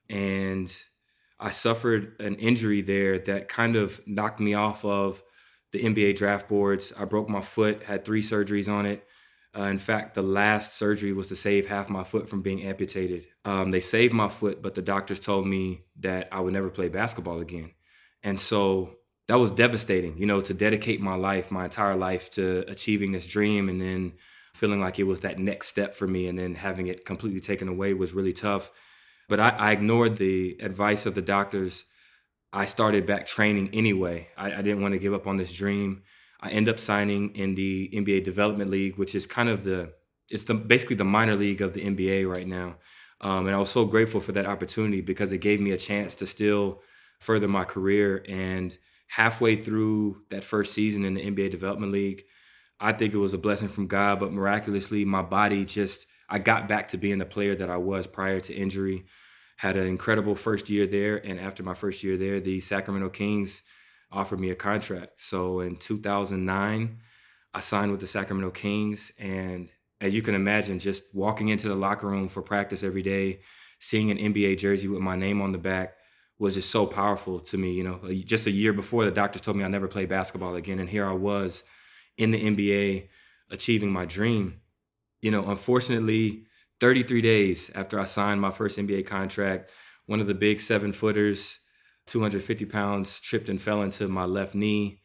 and 0.10 0.75
I 1.39 1.51
suffered 1.51 2.19
an 2.19 2.36
injury 2.36 2.81
there 2.81 3.19
that 3.19 3.47
kind 3.47 3.75
of 3.75 4.01
knocked 4.07 4.39
me 4.39 4.55
off 4.55 4.83
of 4.83 5.21
the 5.71 5.83
NBA 5.83 6.15
draft 6.15 6.49
boards. 6.49 6.91
I 6.97 7.05
broke 7.05 7.29
my 7.29 7.41
foot, 7.41 7.83
had 7.83 8.03
three 8.03 8.23
surgeries 8.23 8.67
on 8.67 8.88
it. 8.88 9.05
Uh, 9.55 9.63
in 9.63 9.79
fact, 9.79 10.13
the 10.13 10.21
last 10.21 10.73
surgery 10.73 11.13
was 11.13 11.27
to 11.27 11.36
save 11.36 11.67
half 11.67 11.89
my 11.89 12.03
foot 12.03 12.29
from 12.29 12.41
being 12.41 12.63
amputated. 12.63 13.27
Um, 13.45 13.71
they 13.71 13.79
saved 13.79 14.13
my 14.13 14.29
foot, 14.29 14.62
but 14.62 14.75
the 14.75 14.81
doctors 14.81 15.19
told 15.19 15.47
me 15.47 15.86
that 15.99 16.27
I 16.31 16.41
would 16.41 16.53
never 16.53 16.69
play 16.69 16.89
basketball 16.89 17.39
again. 17.39 17.71
And 18.21 18.39
so 18.39 18.97
that 19.27 19.39
was 19.39 19.51
devastating, 19.51 20.17
you 20.17 20.25
know, 20.25 20.41
to 20.41 20.53
dedicate 20.53 21.01
my 21.01 21.15
life, 21.15 21.51
my 21.51 21.65
entire 21.65 21.95
life 21.95 22.29
to 22.31 22.63
achieving 22.67 23.12
this 23.12 23.27
dream 23.27 23.67
and 23.69 23.81
then 23.81 24.13
feeling 24.53 24.79
like 24.79 24.99
it 24.99 25.03
was 25.03 25.19
that 25.21 25.39
next 25.39 25.67
step 25.67 25.95
for 25.95 26.07
me 26.07 26.27
and 26.27 26.38
then 26.38 26.55
having 26.55 26.88
it 26.88 27.05
completely 27.05 27.39
taken 27.39 27.67
away 27.67 27.93
was 27.93 28.13
really 28.13 28.33
tough. 28.33 28.71
But 29.29 29.39
I, 29.39 29.49
I 29.49 29.71
ignored 29.71 30.17
the 30.17 30.57
advice 30.62 31.05
of 31.05 31.15
the 31.15 31.21
doctors. 31.21 31.83
I 32.53 32.65
started 32.65 33.05
back 33.05 33.27
training 33.27 33.69
anyway. 33.73 34.29
I, 34.38 34.53
I 34.53 34.62
didn't 34.62 34.81
want 34.81 34.93
to 34.93 34.99
give 34.99 35.13
up 35.13 35.27
on 35.27 35.38
this 35.38 35.53
dream. 35.53 36.03
I 36.39 36.50
end 36.50 36.69
up 36.69 36.80
signing 36.80 37.36
in 37.36 37.56
the 37.56 37.89
NBA 37.93 38.23
Development 38.23 38.69
League, 38.69 38.97
which 38.97 39.15
is 39.15 39.26
kind 39.26 39.50
of 39.50 39.63
the 39.63 39.93
it's 40.30 40.43
the 40.43 40.54
basically 40.54 40.95
the 40.95 41.06
minor 41.06 41.36
league 41.36 41.62
of 41.62 41.73
the 41.73 41.84
NBA 41.84 42.30
right 42.30 42.47
now. 42.47 42.76
Um, 43.21 43.47
and 43.47 43.56
I 43.56 43.60
was 43.60 43.69
so 43.69 43.86
grateful 43.86 44.19
for 44.19 44.32
that 44.34 44.45
opportunity 44.45 45.02
because 45.02 45.32
it 45.32 45.39
gave 45.39 45.60
me 45.60 45.71
a 45.71 45.78
chance 45.78 46.15
to 46.15 46.28
still 46.28 46.82
further 47.19 47.47
my 47.47 47.63
career. 47.63 48.23
And 48.28 48.78
halfway 49.08 49.56
through 49.56 50.23
that 50.30 50.43
first 50.43 50.73
season 50.73 51.04
in 51.04 51.15
the 51.15 51.26
NBA 51.26 51.50
Development 51.52 51.91
League, 51.91 52.26
I 52.80 52.91
think 52.91 53.13
it 53.13 53.17
was 53.17 53.34
a 53.34 53.39
blessing 53.39 53.69
from 53.69 53.88
God, 53.88 54.19
but 54.19 54.32
miraculously, 54.32 55.04
my 55.04 55.23
body 55.23 55.65
just, 55.65 56.06
I 56.30 56.38
got 56.38 56.67
back 56.67 56.89
to 56.89 56.97
being 56.97 57.17
the 57.17 57.26
player 57.26 57.56
that 57.56 57.71
I 57.71 57.78
was 57.78 58.06
prior 58.06 58.39
to 58.41 58.54
injury. 58.54 59.06
Had 59.58 59.78
an 59.78 59.88
incredible 59.88 60.36
first 60.36 60.69
year 60.69 60.86
there. 60.86 61.17
And 61.17 61.39
after 61.39 61.63
my 61.63 61.73
first 61.73 62.04
year 62.04 62.17
there, 62.17 62.39
the 62.39 62.60
Sacramento 62.60 63.10
Kings 63.10 63.63
offered 64.11 64.39
me 64.39 64.49
a 64.49 64.55
contract. 64.55 65.19
So 65.19 65.59
in 65.59 65.75
2009, 65.75 66.97
I 67.53 67.59
signed 67.59 67.91
with 67.91 67.99
the 67.99 68.07
Sacramento 68.07 68.51
Kings. 68.51 69.11
And 69.19 69.71
as 69.99 70.13
you 70.13 70.21
can 70.21 70.35
imagine, 70.35 70.79
just 70.79 71.03
walking 71.13 71.49
into 71.49 71.67
the 71.67 71.75
locker 71.75 72.07
room 72.07 72.29
for 72.29 72.41
practice 72.41 72.83
every 72.83 73.01
day, 73.01 73.39
seeing 73.79 74.11
an 74.11 74.17
NBA 74.17 74.57
jersey 74.59 74.87
with 74.87 75.01
my 75.01 75.15
name 75.15 75.41
on 75.41 75.51
the 75.51 75.57
back 75.57 75.95
was 76.39 76.53
just 76.53 76.69
so 76.69 76.85
powerful 76.85 77.39
to 77.39 77.57
me. 77.57 77.71
You 77.73 77.83
know, 77.83 77.99
uh, 78.03 78.13
just 78.13 78.47
a 78.47 78.51
year 78.51 78.73
before, 78.73 79.05
the 79.05 79.11
doctors 79.11 79.41
told 79.41 79.57
me 79.57 79.63
I'll 79.63 79.69
never 79.69 79.87
play 79.87 80.05
basketball 80.05 80.55
again. 80.55 80.79
And 80.79 80.89
here 80.89 81.05
I 81.05 81.13
was 81.13 81.63
in 82.17 82.31
the 82.31 82.43
NBA 82.43 83.07
achieving 83.49 83.91
my 83.91 84.05
dream. 84.05 84.61
You 85.21 85.31
know, 85.31 85.49
unfortunately, 85.49 86.45
33 86.79 87.21
days 87.21 87.71
after 87.73 87.99
I 87.99 88.05
signed 88.05 88.39
my 88.39 88.51
first 88.51 88.77
NBA 88.77 89.07
contract, 89.07 89.71
one 90.05 90.19
of 90.19 90.27
the 90.27 90.35
big 90.35 90.61
seven 90.61 90.93
footers, 90.93 91.59
250 92.07 92.65
pounds, 92.65 93.19
tripped 93.19 93.49
and 93.49 93.61
fell 93.61 93.81
into 93.81 94.07
my 94.07 94.25
left 94.25 94.55
knee, 94.55 95.01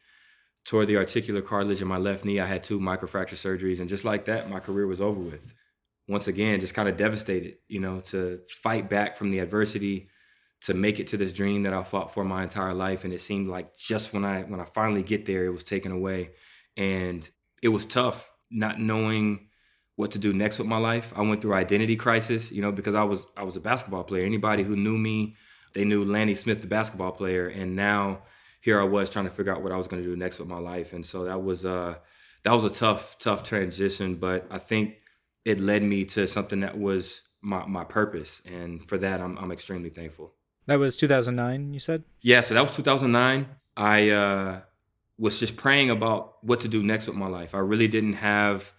tore 0.65 0.85
the 0.85 0.97
articular 0.97 1.41
cartilage 1.41 1.81
in 1.81 1.87
my 1.87 1.97
left 1.97 2.25
knee. 2.25 2.39
I 2.39 2.45
had 2.45 2.63
two 2.63 2.79
microfracture 2.79 3.35
surgeries. 3.35 3.79
And 3.79 3.89
just 3.89 4.05
like 4.05 4.25
that, 4.25 4.49
my 4.49 4.59
career 4.59 4.87
was 4.87 5.01
over 5.01 5.19
with. 5.19 5.53
Once 6.07 6.27
again, 6.27 6.59
just 6.59 6.73
kind 6.73 6.89
of 6.89 6.97
devastated, 6.97 7.55
you 7.67 7.79
know, 7.79 8.01
to 8.01 8.39
fight 8.49 8.89
back 8.89 9.15
from 9.15 9.31
the 9.31 9.39
adversity, 9.39 10.09
to 10.61 10.73
make 10.73 10.99
it 10.99 11.07
to 11.07 11.17
this 11.17 11.33
dream 11.33 11.63
that 11.63 11.73
I 11.73 11.83
fought 11.83 12.13
for 12.13 12.23
my 12.23 12.43
entire 12.43 12.73
life. 12.73 13.03
And 13.03 13.13
it 13.13 13.21
seemed 13.21 13.49
like 13.49 13.75
just 13.75 14.13
when 14.13 14.23
I 14.25 14.43
when 14.43 14.59
I 14.59 14.65
finally 14.65 15.03
get 15.03 15.25
there, 15.25 15.45
it 15.45 15.51
was 15.51 15.63
taken 15.63 15.91
away. 15.91 16.31
And 16.77 17.29
it 17.61 17.69
was 17.69 17.85
tough 17.85 18.33
not 18.49 18.79
knowing 18.79 19.47
what 19.95 20.11
to 20.11 20.19
do 20.19 20.33
next 20.33 20.59
with 20.59 20.67
my 20.67 20.77
life. 20.77 21.13
I 21.15 21.21
went 21.21 21.41
through 21.41 21.53
identity 21.53 21.95
crisis, 21.95 22.51
you 22.51 22.61
know, 22.61 22.71
because 22.71 22.95
I 22.95 23.03
was 23.03 23.25
I 23.37 23.43
was 23.43 23.55
a 23.55 23.61
basketball 23.61 24.03
player. 24.03 24.25
Anybody 24.25 24.63
who 24.63 24.75
knew 24.75 24.97
me, 24.97 25.35
they 25.73 25.85
knew 25.85 26.03
Lanny 26.03 26.35
Smith, 26.35 26.61
the 26.61 26.67
basketball 26.67 27.11
player, 27.11 27.47
and 27.47 27.75
now 27.75 28.21
here 28.61 28.79
I 28.79 28.85
was 28.85 29.09
trying 29.09 29.25
to 29.25 29.31
figure 29.31 29.53
out 29.53 29.61
what 29.61 29.71
I 29.71 29.77
was 29.77 29.87
going 29.87 30.01
to 30.01 30.07
do 30.07 30.15
next 30.15 30.39
with 30.39 30.47
my 30.47 30.57
life. 30.57 30.93
And 30.93 31.05
so 31.05 31.25
that 31.25 31.43
was 31.43 31.65
uh 31.65 31.95
that 32.43 32.53
was 32.53 32.63
a 32.63 32.69
tough 32.69 33.17
tough 33.17 33.43
transition, 33.43 34.15
but 34.15 34.47
I 34.49 34.57
think 34.57 34.95
it 35.45 35.59
led 35.59 35.83
me 35.83 36.05
to 36.05 36.27
something 36.27 36.61
that 36.61 36.77
was 36.77 37.21
my 37.41 37.65
my 37.65 37.83
purpose, 37.83 38.41
and 38.45 38.87
for 38.87 38.97
that 38.97 39.19
I'm 39.19 39.37
I'm 39.37 39.51
extremely 39.51 39.89
thankful. 39.89 40.33
That 40.65 40.79
was 40.79 40.95
2009, 40.95 41.73
you 41.73 41.79
said? 41.79 42.03
Yeah, 42.21 42.39
so 42.39 42.53
that 42.53 42.61
was 42.61 42.71
2009. 42.71 43.47
I 43.75 44.09
uh 44.09 44.61
was 45.17 45.39
just 45.39 45.57
praying 45.57 45.89
about 45.89 46.43
what 46.43 46.59
to 46.61 46.67
do 46.67 46.81
next 46.81 47.07
with 47.07 47.15
my 47.15 47.27
life. 47.27 47.53
I 47.53 47.59
really 47.59 47.87
didn't 47.87 48.13
have 48.13 48.71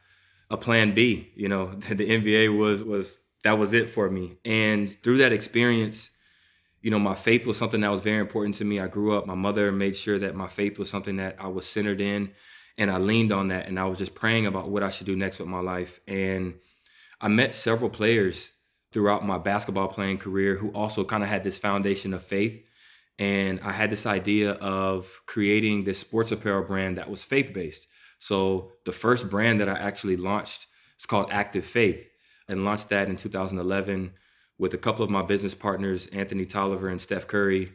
a 0.50 0.56
plan 0.56 0.94
B. 0.94 1.30
You 1.36 1.48
know, 1.48 1.74
the 1.74 2.08
NBA 2.08 2.56
was 2.56 2.82
was 2.82 3.18
that 3.42 3.58
was 3.58 3.72
it 3.74 3.90
for 3.90 4.10
me. 4.10 4.38
And 4.44 4.90
through 5.02 5.18
that 5.18 5.32
experience, 5.32 6.10
you 6.84 6.90
know, 6.90 6.98
my 6.98 7.14
faith 7.14 7.46
was 7.46 7.56
something 7.56 7.80
that 7.80 7.90
was 7.90 8.02
very 8.02 8.18
important 8.18 8.56
to 8.56 8.64
me. 8.66 8.78
I 8.78 8.88
grew 8.88 9.16
up, 9.16 9.26
my 9.26 9.34
mother 9.34 9.72
made 9.72 9.96
sure 9.96 10.18
that 10.18 10.34
my 10.34 10.48
faith 10.48 10.78
was 10.78 10.90
something 10.90 11.16
that 11.16 11.34
I 11.38 11.46
was 11.46 11.66
centered 11.66 11.98
in 11.98 12.32
and 12.76 12.90
I 12.90 12.98
leaned 12.98 13.32
on 13.32 13.48
that 13.48 13.66
and 13.66 13.80
I 13.80 13.86
was 13.86 13.96
just 13.96 14.14
praying 14.14 14.44
about 14.44 14.68
what 14.68 14.82
I 14.82 14.90
should 14.90 15.06
do 15.06 15.16
next 15.16 15.38
with 15.38 15.48
my 15.48 15.60
life. 15.60 16.00
And 16.06 16.56
I 17.22 17.28
met 17.28 17.54
several 17.54 17.88
players 17.88 18.50
throughout 18.92 19.24
my 19.24 19.38
basketball 19.38 19.88
playing 19.88 20.18
career 20.18 20.56
who 20.56 20.68
also 20.72 21.04
kind 21.04 21.22
of 21.22 21.30
had 21.30 21.42
this 21.42 21.56
foundation 21.56 22.12
of 22.12 22.22
faith. 22.22 22.62
And 23.18 23.60
I 23.62 23.72
had 23.72 23.88
this 23.88 24.04
idea 24.04 24.52
of 24.52 25.22
creating 25.24 25.84
this 25.84 26.00
sports 26.00 26.32
apparel 26.32 26.66
brand 26.66 26.98
that 26.98 27.08
was 27.08 27.24
faith 27.24 27.54
based. 27.54 27.86
So 28.18 28.72
the 28.84 28.92
first 28.92 29.30
brand 29.30 29.58
that 29.62 29.70
I 29.70 29.78
actually 29.78 30.18
launched 30.18 30.66
is 31.00 31.06
called 31.06 31.28
Active 31.30 31.64
Faith 31.64 32.06
and 32.46 32.62
launched 32.62 32.90
that 32.90 33.08
in 33.08 33.16
2011 33.16 34.12
with 34.58 34.74
a 34.74 34.78
couple 34.78 35.04
of 35.04 35.10
my 35.10 35.22
business 35.22 35.54
partners, 35.54 36.06
Anthony 36.08 36.44
Tolliver 36.44 36.88
and 36.88 37.00
Steph 37.00 37.26
Curry, 37.26 37.72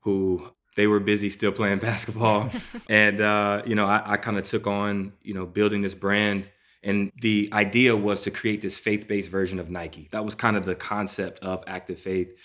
who 0.00 0.52
they 0.76 0.86
were 0.86 1.00
busy 1.00 1.28
still 1.28 1.52
playing 1.52 1.78
basketball. 1.80 2.50
and, 2.88 3.20
uh, 3.20 3.62
you 3.66 3.74
know, 3.74 3.86
I, 3.86 4.12
I 4.12 4.16
kind 4.16 4.38
of 4.38 4.44
took 4.44 4.66
on, 4.66 5.12
you 5.22 5.34
know, 5.34 5.46
building 5.46 5.82
this 5.82 5.94
brand. 5.94 6.48
And 6.82 7.12
the 7.20 7.48
idea 7.52 7.94
was 7.96 8.22
to 8.22 8.30
create 8.30 8.60
this 8.60 8.76
faith 8.76 9.06
based 9.06 9.28
version 9.28 9.60
of 9.60 9.70
Nike. 9.70 10.08
That 10.10 10.24
was 10.24 10.34
kind 10.34 10.56
of 10.56 10.64
the 10.64 10.74
concept 10.74 11.38
of 11.40 11.62
Active 11.66 11.98
Faith. 11.98 12.36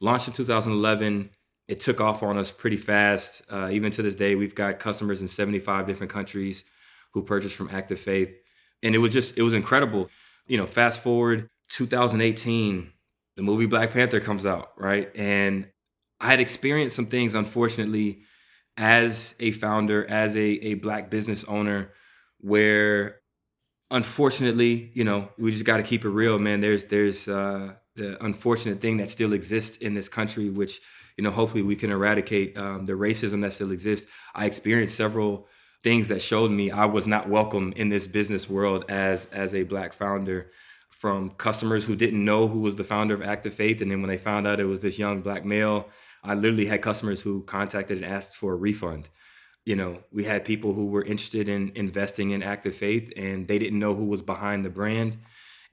Launched 0.00 0.26
in 0.26 0.34
2011. 0.34 1.30
It 1.68 1.80
took 1.80 2.00
off 2.00 2.22
on 2.22 2.36
us 2.36 2.50
pretty 2.50 2.76
fast. 2.76 3.42
Uh, 3.50 3.68
even 3.70 3.92
to 3.92 4.02
this 4.02 4.14
day, 4.14 4.34
we've 4.34 4.54
got 4.54 4.80
customers 4.80 5.22
in 5.22 5.28
75 5.28 5.86
different 5.86 6.12
countries 6.12 6.64
who 7.12 7.22
purchased 7.22 7.54
from 7.54 7.70
Active 7.70 8.00
Faith. 8.00 8.34
And 8.82 8.94
it 8.94 8.98
was 8.98 9.12
just, 9.12 9.38
it 9.38 9.42
was 9.42 9.54
incredible. 9.54 10.10
You 10.46 10.58
know, 10.58 10.66
fast 10.66 11.02
forward 11.02 11.48
2018, 11.68 12.92
the 13.36 13.42
movie 13.42 13.66
Black 13.66 13.90
Panther 13.90 14.20
comes 14.20 14.46
out, 14.46 14.72
right? 14.76 15.10
And 15.14 15.68
I 16.20 16.26
had 16.26 16.40
experienced 16.40 16.96
some 16.96 17.06
things, 17.06 17.34
unfortunately, 17.34 18.20
as 18.76 19.34
a 19.40 19.52
founder, 19.52 20.04
as 20.06 20.36
a, 20.36 20.40
a 20.40 20.74
black 20.74 21.10
business 21.10 21.44
owner, 21.44 21.90
where 22.38 23.20
unfortunately, 23.90 24.90
you 24.94 25.04
know, 25.04 25.28
we 25.38 25.52
just 25.52 25.64
got 25.64 25.76
to 25.78 25.82
keep 25.82 26.04
it 26.04 26.08
real, 26.08 26.38
man. 26.38 26.60
There's 26.60 26.84
there's 26.84 27.28
uh, 27.28 27.74
the 27.96 28.22
unfortunate 28.24 28.80
thing 28.80 28.96
that 28.98 29.08
still 29.08 29.32
exists 29.32 29.76
in 29.76 29.94
this 29.94 30.08
country, 30.08 30.50
which 30.50 30.80
you 31.16 31.22
know, 31.22 31.30
hopefully 31.30 31.62
we 31.62 31.76
can 31.76 31.90
eradicate 31.90 32.56
um, 32.58 32.86
the 32.86 32.94
racism 32.94 33.42
that 33.42 33.52
still 33.52 33.70
exists. 33.70 34.10
I 34.34 34.46
experienced 34.46 34.96
several 34.96 35.46
things 35.82 36.08
that 36.08 36.20
showed 36.20 36.50
me 36.50 36.70
I 36.70 36.86
was 36.86 37.06
not 37.06 37.28
welcome 37.28 37.72
in 37.76 37.88
this 37.88 38.06
business 38.06 38.48
world 38.48 38.84
as 38.88 39.26
as 39.26 39.54
a 39.54 39.64
black 39.64 39.92
founder 39.92 40.50
from 40.98 41.30
customers 41.30 41.84
who 41.84 41.96
didn't 41.96 42.24
know 42.24 42.46
who 42.48 42.60
was 42.60 42.76
the 42.76 42.84
founder 42.84 43.14
of 43.14 43.22
Active 43.22 43.52
Faith. 43.52 43.82
And 43.82 43.90
then 43.90 44.00
when 44.00 44.08
they 44.08 44.16
found 44.16 44.46
out 44.46 44.60
it 44.60 44.64
was 44.64 44.80
this 44.80 44.98
young 44.98 45.20
black 45.20 45.44
male, 45.44 45.88
I 46.22 46.34
literally 46.34 46.66
had 46.66 46.82
customers 46.82 47.22
who 47.22 47.42
contacted 47.42 47.98
and 47.98 48.06
asked 48.06 48.36
for 48.36 48.52
a 48.52 48.56
refund. 48.56 49.08
You 49.66 49.76
know, 49.76 49.98
we 50.12 50.24
had 50.24 50.44
people 50.44 50.72
who 50.72 50.86
were 50.86 51.04
interested 51.04 51.48
in 51.48 51.72
investing 51.74 52.30
in 52.30 52.42
Active 52.42 52.76
Faith 52.76 53.12
and 53.16 53.48
they 53.48 53.58
didn't 53.58 53.78
know 53.78 53.94
who 53.94 54.06
was 54.06 54.22
behind 54.22 54.64
the 54.64 54.70
brand. 54.70 55.18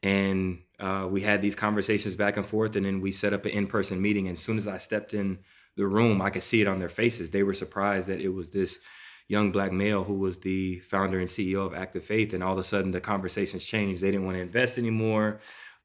And 0.04 0.64
uh, 0.80 1.08
we 1.10 1.22
had 1.22 1.42
these 1.42 1.56
conversations 1.56 2.16
back 2.16 2.36
and 2.36 2.46
forth. 2.46 2.76
And 2.76 2.86
then 2.86 3.00
we 3.00 3.12
set 3.12 3.32
up 3.32 3.46
an 3.46 3.52
in 3.52 3.68
person 3.68 4.02
meeting. 4.02 4.28
And 4.28 4.36
as 4.36 4.44
soon 4.44 4.58
as 4.58 4.68
I 4.68 4.80
stepped 4.80 5.14
in 5.14 5.40
the 5.78 5.88
room, 5.88 6.22
I 6.22 6.32
could 6.32 6.44
see 6.44 6.62
it 6.62 6.68
on 6.68 6.80
their 6.80 6.90
faces. 6.90 7.30
They 7.30 7.44
were 7.44 7.54
surprised 7.54 8.08
that 8.08 8.20
it 8.20 8.30
was 8.30 8.50
this 8.50 8.80
young 9.28 9.52
black 9.52 9.72
male 9.72 10.04
who 10.04 10.16
was 10.16 10.40
the 10.40 10.80
founder 10.80 11.20
and 11.20 11.30
CEO 11.30 11.66
of 11.66 11.74
Active 11.74 12.04
Faith. 12.04 12.34
And 12.34 12.44
all 12.44 12.54
of 12.54 12.60
a 12.60 12.64
sudden, 12.64 12.92
the 12.92 13.02
conversations 13.02 13.66
changed. 13.66 14.02
They 14.02 14.12
didn't 14.12 14.26
want 14.26 14.38
to 14.38 14.42
invest 14.42 14.78
anymore. 14.78 15.40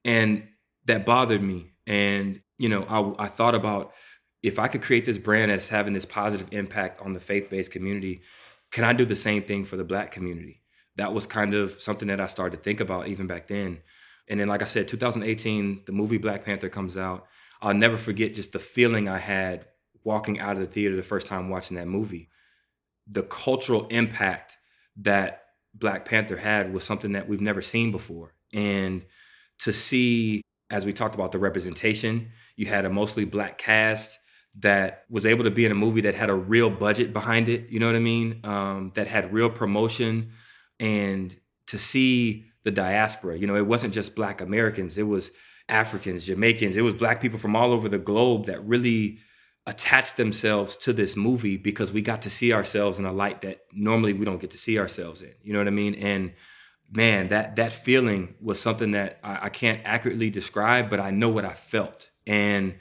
And 0.05 0.49
that 0.87 1.07
bothered 1.07 1.43
me. 1.43 1.73
And, 1.87 2.41
you 2.59 2.69
know, 2.69 3.15
I, 3.19 3.25
I 3.25 3.29
thought 3.29 3.55
about 3.55 3.93
if 4.43 4.59
I 4.59 4.69
could 4.69 4.83
create 4.83 5.05
this 5.05 5.19
brand 5.19 5.51
that's 5.51 5.69
having 5.69 5.93
this 5.93 6.05
positive 6.05 6.49
impact 6.53 7.01
on 7.01 7.13
the 7.13 7.21
faith 7.21 7.51
based 7.51 7.71
community, 7.71 8.23
can 8.71 8.85
I 8.85 8.93
do 8.93 9.05
the 9.05 9.17
same 9.17 9.43
thing 9.43 9.65
for 9.65 9.77
the 9.77 9.85
black 9.85 10.11
community? 10.11 10.63
That 10.97 11.13
was 11.13 11.27
kind 11.27 11.55
of 11.55 11.81
something 11.81 12.09
that 12.09 12.21
I 12.21 12.27
started 12.27 12.57
to 12.57 12.63
think 12.63 12.81
about 12.81 13.09
even 13.09 13.27
back 13.27 13.49
then. 13.49 13.81
And 14.29 14.41
then, 14.41 14.49
like 14.49 14.63
I 14.63 14.67
said, 14.67 14.89
2018, 14.89 15.83
the 15.87 15.93
movie 15.93 16.19
Black 16.19 16.45
Panther 16.45 16.69
comes 16.69 16.97
out. 16.97 17.27
I'll 17.63 17.75
never 17.75 17.97
forget 17.97 18.35
just 18.35 18.53
the 18.53 18.59
feeling 18.59 19.09
I 19.09 19.19
had 19.19 19.67
walking 20.05 20.41
out 20.41 20.57
of 20.57 20.61
the 20.61 20.67
theater 20.67 20.97
the 20.97 21.03
first 21.03 21.27
time 21.27 21.49
watching 21.49 21.77
that 21.77 21.89
movie 21.89 22.29
the 23.07 23.23
cultural 23.23 23.87
impact 23.89 24.59
that 24.97 25.45
Black 25.75 26.05
Panther 26.05 26.39
had 26.39 26.73
was 26.73 26.85
something 26.85 27.13
that 27.13 27.29
we've 27.29 27.41
never 27.41 27.63
seen 27.63 27.93
before. 27.93 28.35
And 28.53 29.05
to 29.61 29.73
see, 29.73 30.43
as 30.71 30.85
we 30.85 30.93
talked 30.93 31.15
about 31.15 31.33
the 31.33 31.39
representation, 31.39 32.31
you 32.57 32.67
had 32.67 32.85
a 32.85 32.91
mostly 32.91 33.25
black 33.25 33.59
cast 33.59 34.19
that 34.59 35.05
was 35.11 35.27
able 35.27 35.45
to 35.45 35.51
be 35.51 35.67
in 35.67 35.73
a 35.73 35.75
movie 35.77 36.01
that 36.01 36.15
had 36.15 36.31
a 36.31 36.35
real 36.35 36.71
budget 36.71 37.13
behind 37.13 37.49
it, 37.49 37.69
you 37.69 37.79
know 37.79 37.87
what 37.87 37.95
I 37.95 38.01
mean? 38.01 38.41
Um, 38.43 38.93
that 38.95 39.07
had 39.07 39.33
real 39.33 39.51
promotion. 39.51 40.31
And 40.81 41.37
to 41.67 41.79
see 41.79 42.47
the 42.65 42.71
diaspora, 42.71 43.37
you 43.37 43.47
know, 43.47 43.57
it 43.57 43.67
wasn't 43.67 43.93
just 43.93 44.15
black 44.15 44.41
Americans, 44.41 44.97
it 44.97 45.03
was 45.03 45.31
Africans, 45.69 46.27
Jamaicans, 46.27 46.77
it 46.77 46.83
was 46.83 46.95
black 46.95 47.21
people 47.21 47.39
from 47.39 47.55
all 47.55 47.73
over 47.73 47.89
the 47.89 47.99
globe 47.99 48.47
that 48.47 48.65
really 48.65 49.19
attached 49.67 50.17
themselves 50.17 50.77
to 50.77 50.93
this 50.93 51.17
movie 51.17 51.57
because 51.57 51.91
we 51.91 52.01
got 52.01 52.23
to 52.23 52.31
see 52.31 52.53
ourselves 52.53 52.99
in 52.99 53.05
a 53.05 53.13
light 53.13 53.41
that 53.41 53.61
normally 53.73 54.13
we 54.13 54.25
don't 54.25 54.41
get 54.41 54.51
to 54.53 54.59
see 54.59 54.79
ourselves 54.79 55.23
in. 55.23 55.33
You 55.43 55.53
know 55.53 55.59
what 55.59 55.67
I 55.67 55.73
mean? 55.73 55.95
And 55.95 56.33
man, 56.91 57.29
that 57.29 57.57
that 57.57 57.73
feeling 57.73 58.35
was 58.41 58.61
something 58.61 58.93
that 58.93 59.19
I, 59.25 59.47
I 59.47 59.49
can't 59.49 59.81
accurately 59.85 60.31
describe, 60.31 60.89
but 60.89 61.01
I 61.01 61.11
know 61.11 61.29
what 61.29 61.45
I 61.45 61.53
felt. 61.53 62.09
And 62.27 62.77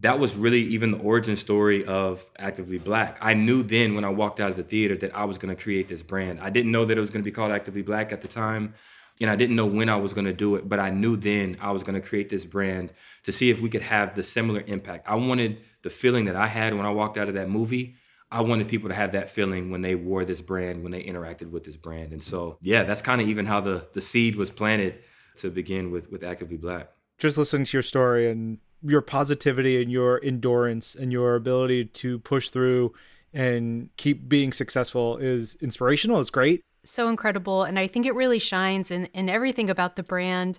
that 0.00 0.18
was 0.18 0.36
really 0.36 0.60
even 0.60 0.92
the 0.92 0.98
origin 0.98 1.36
story 1.36 1.84
of 1.84 2.24
Actively 2.38 2.78
Black. 2.78 3.18
I 3.20 3.34
knew 3.34 3.62
then 3.62 3.94
when 3.94 4.04
I 4.04 4.10
walked 4.10 4.38
out 4.38 4.50
of 4.50 4.56
the 4.56 4.62
theater 4.62 4.96
that 4.96 5.14
I 5.14 5.24
was 5.24 5.38
going 5.38 5.54
to 5.54 5.60
create 5.60 5.88
this 5.88 6.02
brand. 6.02 6.40
I 6.40 6.50
didn't 6.50 6.70
know 6.70 6.84
that 6.84 6.96
it 6.96 7.00
was 7.00 7.10
going 7.10 7.22
to 7.22 7.28
be 7.28 7.32
called 7.32 7.50
Actively 7.50 7.82
Black 7.82 8.12
at 8.12 8.22
the 8.22 8.28
time. 8.28 8.74
And 9.20 9.30
I 9.30 9.36
didn't 9.36 9.56
know 9.56 9.66
when 9.66 9.88
I 9.88 9.96
was 9.96 10.14
going 10.14 10.26
to 10.26 10.32
do 10.32 10.54
it, 10.54 10.68
but 10.68 10.78
I 10.78 10.90
knew 10.90 11.16
then 11.16 11.56
I 11.60 11.72
was 11.72 11.82
going 11.82 12.00
to 12.00 12.06
create 12.06 12.28
this 12.28 12.44
brand 12.44 12.92
to 13.24 13.32
see 13.32 13.50
if 13.50 13.60
we 13.60 13.68
could 13.68 13.82
have 13.82 14.14
the 14.14 14.22
similar 14.22 14.62
impact. 14.66 15.08
I 15.08 15.16
wanted 15.16 15.60
the 15.82 15.90
feeling 15.90 16.26
that 16.26 16.36
I 16.36 16.46
had 16.46 16.74
when 16.74 16.86
I 16.86 16.90
walked 16.90 17.18
out 17.18 17.28
of 17.28 17.34
that 17.34 17.48
movie. 17.48 17.96
I 18.30 18.42
wanted 18.42 18.68
people 18.68 18.90
to 18.90 18.94
have 18.94 19.12
that 19.12 19.30
feeling 19.30 19.70
when 19.70 19.80
they 19.80 19.94
wore 19.94 20.24
this 20.24 20.40
brand, 20.40 20.82
when 20.82 20.92
they 20.92 21.02
interacted 21.02 21.50
with 21.50 21.64
this 21.64 21.76
brand. 21.76 22.12
And 22.12 22.22
so, 22.22 22.58
yeah, 22.60 22.84
that's 22.84 23.02
kind 23.02 23.20
of 23.20 23.28
even 23.28 23.46
how 23.46 23.60
the 23.60 23.88
the 23.92 24.00
seed 24.00 24.36
was 24.36 24.50
planted 24.50 24.98
to 25.36 25.50
begin 25.50 25.90
with 25.90 26.10
with 26.10 26.22
Actively 26.22 26.58
Black. 26.58 26.90
Just 27.16 27.38
listening 27.38 27.64
to 27.64 27.76
your 27.76 27.82
story 27.82 28.30
and 28.30 28.58
your 28.82 29.00
positivity 29.00 29.82
and 29.82 29.90
your 29.90 30.22
endurance 30.22 30.94
and 30.94 31.10
your 31.10 31.34
ability 31.34 31.86
to 31.86 32.18
push 32.20 32.50
through 32.50 32.92
and 33.32 33.90
keep 33.96 34.28
being 34.28 34.52
successful 34.52 35.16
is 35.16 35.56
inspirational. 35.60 36.20
It's 36.20 36.30
great 36.30 36.64
so 36.90 37.08
incredible. 37.08 37.64
And 37.64 37.78
I 37.78 37.86
think 37.86 38.06
it 38.06 38.14
really 38.14 38.38
shines 38.38 38.90
in, 38.90 39.06
in 39.06 39.28
everything 39.28 39.70
about 39.70 39.96
the 39.96 40.02
brand. 40.02 40.58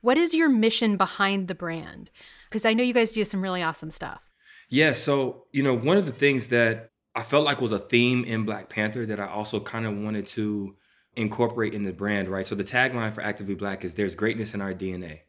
What 0.00 0.18
is 0.18 0.34
your 0.34 0.48
mission 0.48 0.96
behind 0.96 1.48
the 1.48 1.54
brand? 1.54 2.10
Because 2.48 2.64
I 2.64 2.72
know 2.72 2.82
you 2.82 2.94
guys 2.94 3.12
do 3.12 3.24
some 3.24 3.42
really 3.42 3.62
awesome 3.62 3.90
stuff. 3.90 4.22
Yeah. 4.68 4.92
So, 4.92 5.44
you 5.52 5.62
know, 5.62 5.74
one 5.74 5.96
of 5.96 6.06
the 6.06 6.12
things 6.12 6.48
that 6.48 6.90
I 7.14 7.22
felt 7.22 7.44
like 7.44 7.60
was 7.60 7.72
a 7.72 7.78
theme 7.78 8.24
in 8.24 8.44
Black 8.44 8.68
Panther 8.68 9.06
that 9.06 9.20
I 9.20 9.26
also 9.26 9.60
kind 9.60 9.86
of 9.86 9.96
wanted 9.96 10.26
to 10.28 10.76
incorporate 11.14 11.72
in 11.72 11.82
the 11.82 11.92
brand, 11.92 12.28
right? 12.28 12.46
So 12.46 12.54
the 12.54 12.64
tagline 12.64 13.14
for 13.14 13.22
Actively 13.22 13.54
Black 13.54 13.84
is 13.84 13.94
there's 13.94 14.14
greatness 14.14 14.54
in 14.54 14.60
our 14.60 14.74
DNA. 14.74 15.20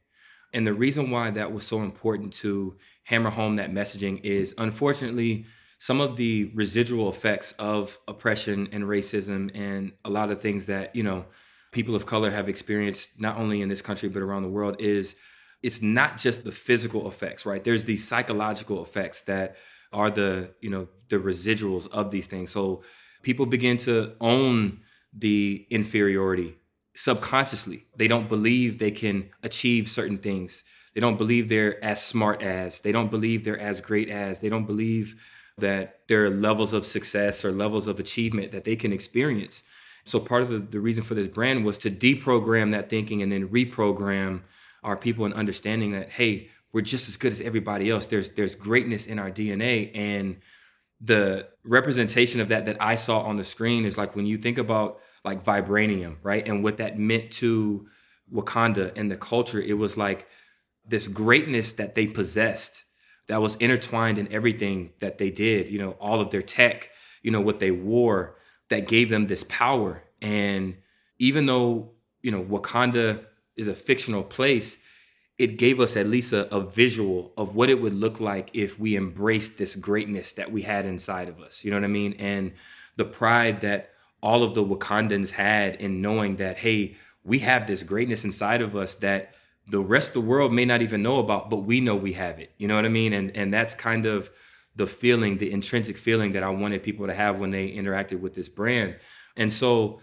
And 0.54 0.66
the 0.66 0.74
reason 0.74 1.12
why 1.12 1.32
that 1.32 1.52
was 1.52 1.66
so 1.66 1.82
important 1.82 2.34
to 2.36 2.78
hammer 3.04 3.30
home 3.30 3.56
that 3.56 3.72
messaging 3.72 4.22
is 4.24 4.54
unfortunately, 4.58 5.46
some 5.78 6.02
of 6.02 6.16
the 6.16 6.52
residual 6.56 7.10
effects 7.10 7.52
of 7.54 8.00
oppression 8.08 8.68
and 8.72 8.86
racism 8.86 9.52
and 9.56 9.92
a 10.04 10.10
lot 10.10 10.32
of 10.32 10.42
things 10.42 10.66
that 10.66 10.96
you 10.96 11.04
know 11.04 11.26
people 11.72 11.96
of 11.96 12.06
color 12.06 12.32
have 12.32 12.50
experienced 12.50 13.20
not 13.20 13.38
only 13.38 13.62
in 13.62 13.70
this 13.70 13.82
country 13.82 14.10
but 14.10 14.22
around 14.22 14.42
the 14.42 14.50
world 14.50 14.76
is 14.80 15.16
it's 15.64 15.82
not 15.82 16.18
just 16.18 16.44
the 16.44 16.52
physical 16.52 17.08
effects 17.08 17.46
right? 17.46 17.64
There's 17.64 17.84
these 17.84 18.08
psychological 18.08 18.82
effects 18.82 19.22
that 19.22 19.56
are 19.94 20.10
the 20.10 20.52
you 20.62 20.70
know 20.70 20.88
the 21.10 21.18
residuals 21.18 21.88
of 21.92 22.12
these 22.12 22.28
things. 22.28 22.52
So 22.52 22.84
people 23.24 23.46
begin 23.46 23.78
to 23.78 24.14
own 24.20 24.80
the 25.14 25.66
inferiority 25.70 26.58
subconsciously. 26.96 27.86
They 27.96 28.08
don't 28.08 28.28
believe 28.28 28.80
they 28.80 28.92
can 28.92 29.30
achieve 29.44 29.90
certain 29.90 30.18
things. 30.18 30.64
They 30.96 31.02
don't 31.02 31.18
believe 31.18 31.48
they're 31.48 31.84
as 31.84 32.04
smart 32.04 32.42
as 32.42 32.82
they 32.82 32.92
don't 32.92 33.12
believe 33.12 33.44
they're 33.44 33.60
as 33.60 33.82
great 33.82 34.10
as 34.10 34.40
they 34.40 34.50
don't 34.50 34.66
believe 34.66 35.16
that 35.58 36.02
there 36.08 36.26
are 36.26 36.30
levels 36.30 36.74
of 36.74 36.86
success 36.86 37.44
or 37.44 37.52
levels 37.52 37.88
of 37.88 38.00
achievement 38.00 38.52
that 38.52 38.64
they 38.64 38.76
can 38.76 38.94
experience. 38.94 39.64
So 40.06 40.20
part 40.20 40.44
of 40.44 40.50
the, 40.50 40.60
the 40.60 40.80
reason 40.80 41.04
for 41.04 41.16
this 41.16 41.28
brand 41.28 41.66
was 41.66 41.78
to 41.80 41.92
deprogram 41.92 42.72
that 42.72 42.90
thinking 42.90 43.22
and 43.22 43.32
then 43.32 43.50
reprogram 43.50 44.42
our 44.84 44.96
people 44.96 45.26
in 45.26 45.34
understanding 45.34 45.92
that, 45.92 46.12
hey, 46.12 46.50
we're 46.72 46.82
just 46.82 47.10
as 47.10 47.18
good 47.18 47.32
as 47.32 47.42
everybody 47.42 47.90
else. 47.90 48.06
There's 48.06 48.30
there's 48.32 48.56
greatness 48.56 49.08
in 49.08 49.20
our 49.20 49.32
DNA. 49.32 49.92
And 49.96 50.38
the 51.02 51.48
representation 51.64 52.40
of 52.40 52.48
that 52.50 52.66
that 52.66 52.78
I 52.80 52.96
saw 52.96 53.22
on 53.22 53.38
the 53.38 53.44
screen 53.44 53.86
is 53.86 53.98
like 53.98 54.16
when 54.16 54.26
you 54.26 54.38
think 54.38 54.58
about 54.58 55.00
like 55.26 55.44
vibranium, 55.44 56.18
right? 56.24 56.48
And 56.48 56.64
what 56.64 56.78
that 56.78 56.98
meant 57.00 57.32
to 57.32 57.88
Wakanda 58.32 58.94
and 58.96 59.10
the 59.10 59.18
culture, 59.18 59.62
it 59.62 59.78
was 59.78 59.98
like 59.98 60.28
this 60.86 61.08
greatness 61.08 61.74
that 61.74 61.96
they 61.96 62.08
possessed 62.08 62.84
that 63.28 63.42
was 63.42 63.56
intertwined 63.56 64.18
in 64.18 64.32
everything 64.32 64.92
that 65.00 65.18
they 65.18 65.30
did, 65.30 65.70
you 65.70 65.80
know, 65.80 65.92
all 65.92 66.22
of 66.22 66.32
their 66.32 66.42
tech, 66.42 66.90
you 67.22 67.32
know, 67.32 67.42
what 67.42 67.60
they 67.60 67.72
wore 67.72 68.36
that 68.70 68.88
gave 68.88 69.10
them 69.10 69.28
this 69.28 69.44
power. 69.44 70.04
And 70.22 70.78
even 71.20 71.46
though, 71.46 71.92
you 72.22 72.32
know, 72.32 72.44
Wakanda 72.44 73.26
is 73.56 73.68
a 73.68 73.74
fictional 73.74 74.24
place, 74.24 74.78
it 75.38 75.58
gave 75.58 75.80
us 75.80 75.96
at 75.96 76.08
least 76.08 76.34
a, 76.34 76.54
a, 76.54 76.62
visual 76.62 77.32
of 77.38 77.54
what 77.54 77.70
it 77.70 77.80
would 77.80 77.94
look 77.94 78.20
like 78.20 78.50
if 78.54 78.80
we 78.80 78.98
embraced 78.98 79.58
this 79.58 79.76
greatness 79.76 80.34
that 80.34 80.52
we 80.52 80.64
had 80.64 80.86
inside 80.86 81.30
of 81.30 81.40
us. 81.40 81.64
You 81.64 81.72
know 81.72 81.78
what 81.78 81.84
I 81.84 81.90
mean? 81.90 82.14
And 82.18 82.54
the 82.96 83.06
pride 83.06 83.62
that 83.62 83.92
all 84.22 84.42
of 84.42 84.56
the 84.56 84.66
Wakandans 84.66 85.32
had 85.32 85.76
in 85.76 86.02
knowing 86.02 86.38
that, 86.38 86.58
hey, 86.58 86.96
we 87.24 87.40
have 87.40 87.68
this 87.68 87.84
greatness 87.84 88.24
inside 88.24 88.62
of 88.62 88.76
us 88.76 88.96
that 88.96 89.36
the 89.70 89.82
rest 89.82 90.10
of 90.10 90.14
the 90.16 90.22
world 90.22 90.54
may 90.54 90.66
not 90.66 90.82
even 90.82 91.04
know 91.04 91.20
about, 91.20 91.50
but 91.50 91.58
we 91.58 91.80
know 91.80 91.96
we 91.96 92.14
have 92.14 92.40
it. 92.40 92.54
You 92.58 92.68
know 92.68 92.76
what 92.76 92.86
I 92.86 92.90
mean? 92.90 93.14
And 93.14 93.36
and 93.36 93.54
that's 93.54 93.74
kind 93.74 94.06
of 94.06 94.32
the 94.76 94.88
feeling, 94.88 95.38
the 95.38 95.52
intrinsic 95.52 95.98
feeling 95.98 96.34
that 96.34 96.44
I 96.44 96.50
wanted 96.50 96.84
people 96.84 97.08
to 97.08 97.14
have 97.14 97.40
when 97.40 97.52
they 97.52 97.72
interacted 97.72 98.20
with 98.22 98.36
this 98.36 98.48
brand. 98.48 98.96
And 99.36 99.52
so, 99.52 100.00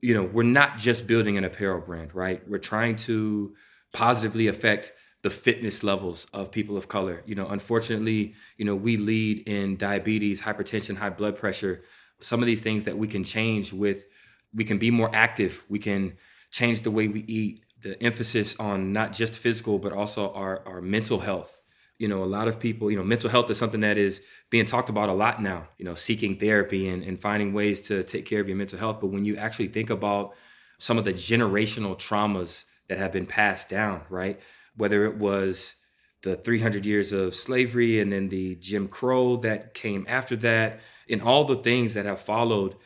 you 0.00 0.12
know, 0.12 0.24
we're 0.24 0.42
not 0.42 0.76
just 0.76 1.06
building 1.06 1.38
an 1.38 1.44
apparel 1.44 1.80
brand, 1.80 2.14
right? 2.14 2.46
We're 2.48 2.58
trying 2.58 2.96
to 2.96 3.54
positively 3.92 4.48
affect 4.48 4.92
the 5.22 5.30
fitness 5.30 5.84
levels 5.84 6.26
of 6.32 6.50
people 6.50 6.76
of 6.76 6.88
color. 6.88 7.22
You 7.26 7.36
know, 7.36 7.46
unfortunately, 7.46 8.34
you 8.56 8.64
know, 8.64 8.74
we 8.74 8.96
lead 8.96 9.46
in 9.48 9.76
diabetes, 9.76 10.42
hypertension, 10.42 10.96
high 10.96 11.10
blood 11.10 11.36
pressure. 11.36 11.82
Some 12.20 12.40
of 12.40 12.46
these 12.46 12.60
things 12.60 12.84
that 12.84 12.98
we 12.98 13.06
can 13.06 13.22
change 13.22 13.72
with, 13.72 14.06
we 14.52 14.64
can 14.64 14.78
be 14.78 14.90
more 14.90 15.10
active. 15.14 15.64
We 15.68 15.78
can 15.78 16.14
change 16.50 16.82
the 16.82 16.90
way 16.90 17.06
we 17.06 17.20
eat. 17.28 17.62
The 17.82 18.02
emphasis 18.02 18.56
on 18.58 18.92
not 18.92 19.12
just 19.12 19.34
physical, 19.34 19.78
but 19.78 19.92
also 19.92 20.32
our, 20.32 20.62
our 20.66 20.80
mental 20.80 21.20
health. 21.20 21.60
You 21.98 22.08
know, 22.08 22.24
a 22.24 22.26
lot 22.26 22.48
of 22.48 22.58
people, 22.58 22.90
you 22.90 22.96
know, 22.96 23.04
mental 23.04 23.30
health 23.30 23.50
is 23.50 23.58
something 23.58 23.80
that 23.80 23.98
is 23.98 24.22
being 24.50 24.66
talked 24.66 24.88
about 24.88 25.08
a 25.08 25.12
lot 25.12 25.42
now, 25.42 25.68
you 25.78 25.84
know, 25.84 25.94
seeking 25.94 26.36
therapy 26.36 26.88
and, 26.88 27.02
and 27.02 27.20
finding 27.20 27.52
ways 27.52 27.80
to 27.82 28.02
take 28.02 28.26
care 28.26 28.40
of 28.40 28.48
your 28.48 28.56
mental 28.56 28.78
health. 28.78 29.00
But 29.00 29.08
when 29.08 29.24
you 29.24 29.36
actually 29.36 29.68
think 29.68 29.90
about 29.90 30.34
some 30.78 30.98
of 30.98 31.04
the 31.04 31.12
generational 31.12 31.96
traumas 31.96 32.64
that 32.88 32.98
have 32.98 33.12
been 33.12 33.26
passed 33.26 33.68
down, 33.68 34.02
right? 34.10 34.40
Whether 34.76 35.04
it 35.04 35.16
was 35.16 35.76
the 36.22 36.36
300 36.36 36.86
years 36.86 37.12
of 37.12 37.34
slavery 37.34 38.00
and 38.00 38.12
then 38.12 38.28
the 38.28 38.56
Jim 38.56 38.88
Crow 38.88 39.36
that 39.36 39.74
came 39.74 40.04
after 40.08 40.36
that, 40.36 40.80
and 41.08 41.22
all 41.22 41.44
the 41.44 41.56
things 41.56 41.94
that 41.94 42.06
have 42.06 42.20
followed, 42.20 42.76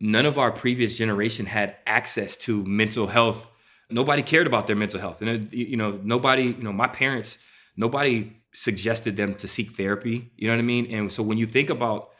none 0.00 0.26
of 0.26 0.38
our 0.38 0.50
previous 0.50 0.96
generation 0.96 1.46
had 1.46 1.76
access 1.86 2.36
to 2.36 2.64
mental 2.64 3.08
health. 3.08 3.50
Nobody 3.88 4.22
cared 4.22 4.46
about 4.46 4.66
their 4.66 4.76
mental 4.76 5.00
health. 5.00 5.22
And, 5.22 5.52
you 5.52 5.76
know, 5.76 6.00
nobody, 6.02 6.44
you 6.44 6.62
know, 6.62 6.72
my 6.72 6.88
parents, 6.88 7.38
nobody 7.76 8.32
suggested 8.52 9.16
them 9.16 9.34
to 9.34 9.46
seek 9.46 9.76
therapy. 9.76 10.32
You 10.36 10.48
know 10.48 10.54
what 10.54 10.60
I 10.60 10.64
mean? 10.64 10.86
And 10.86 11.12
so 11.12 11.22
when 11.22 11.38
you 11.38 11.46
think 11.46 11.70
about 11.70 12.10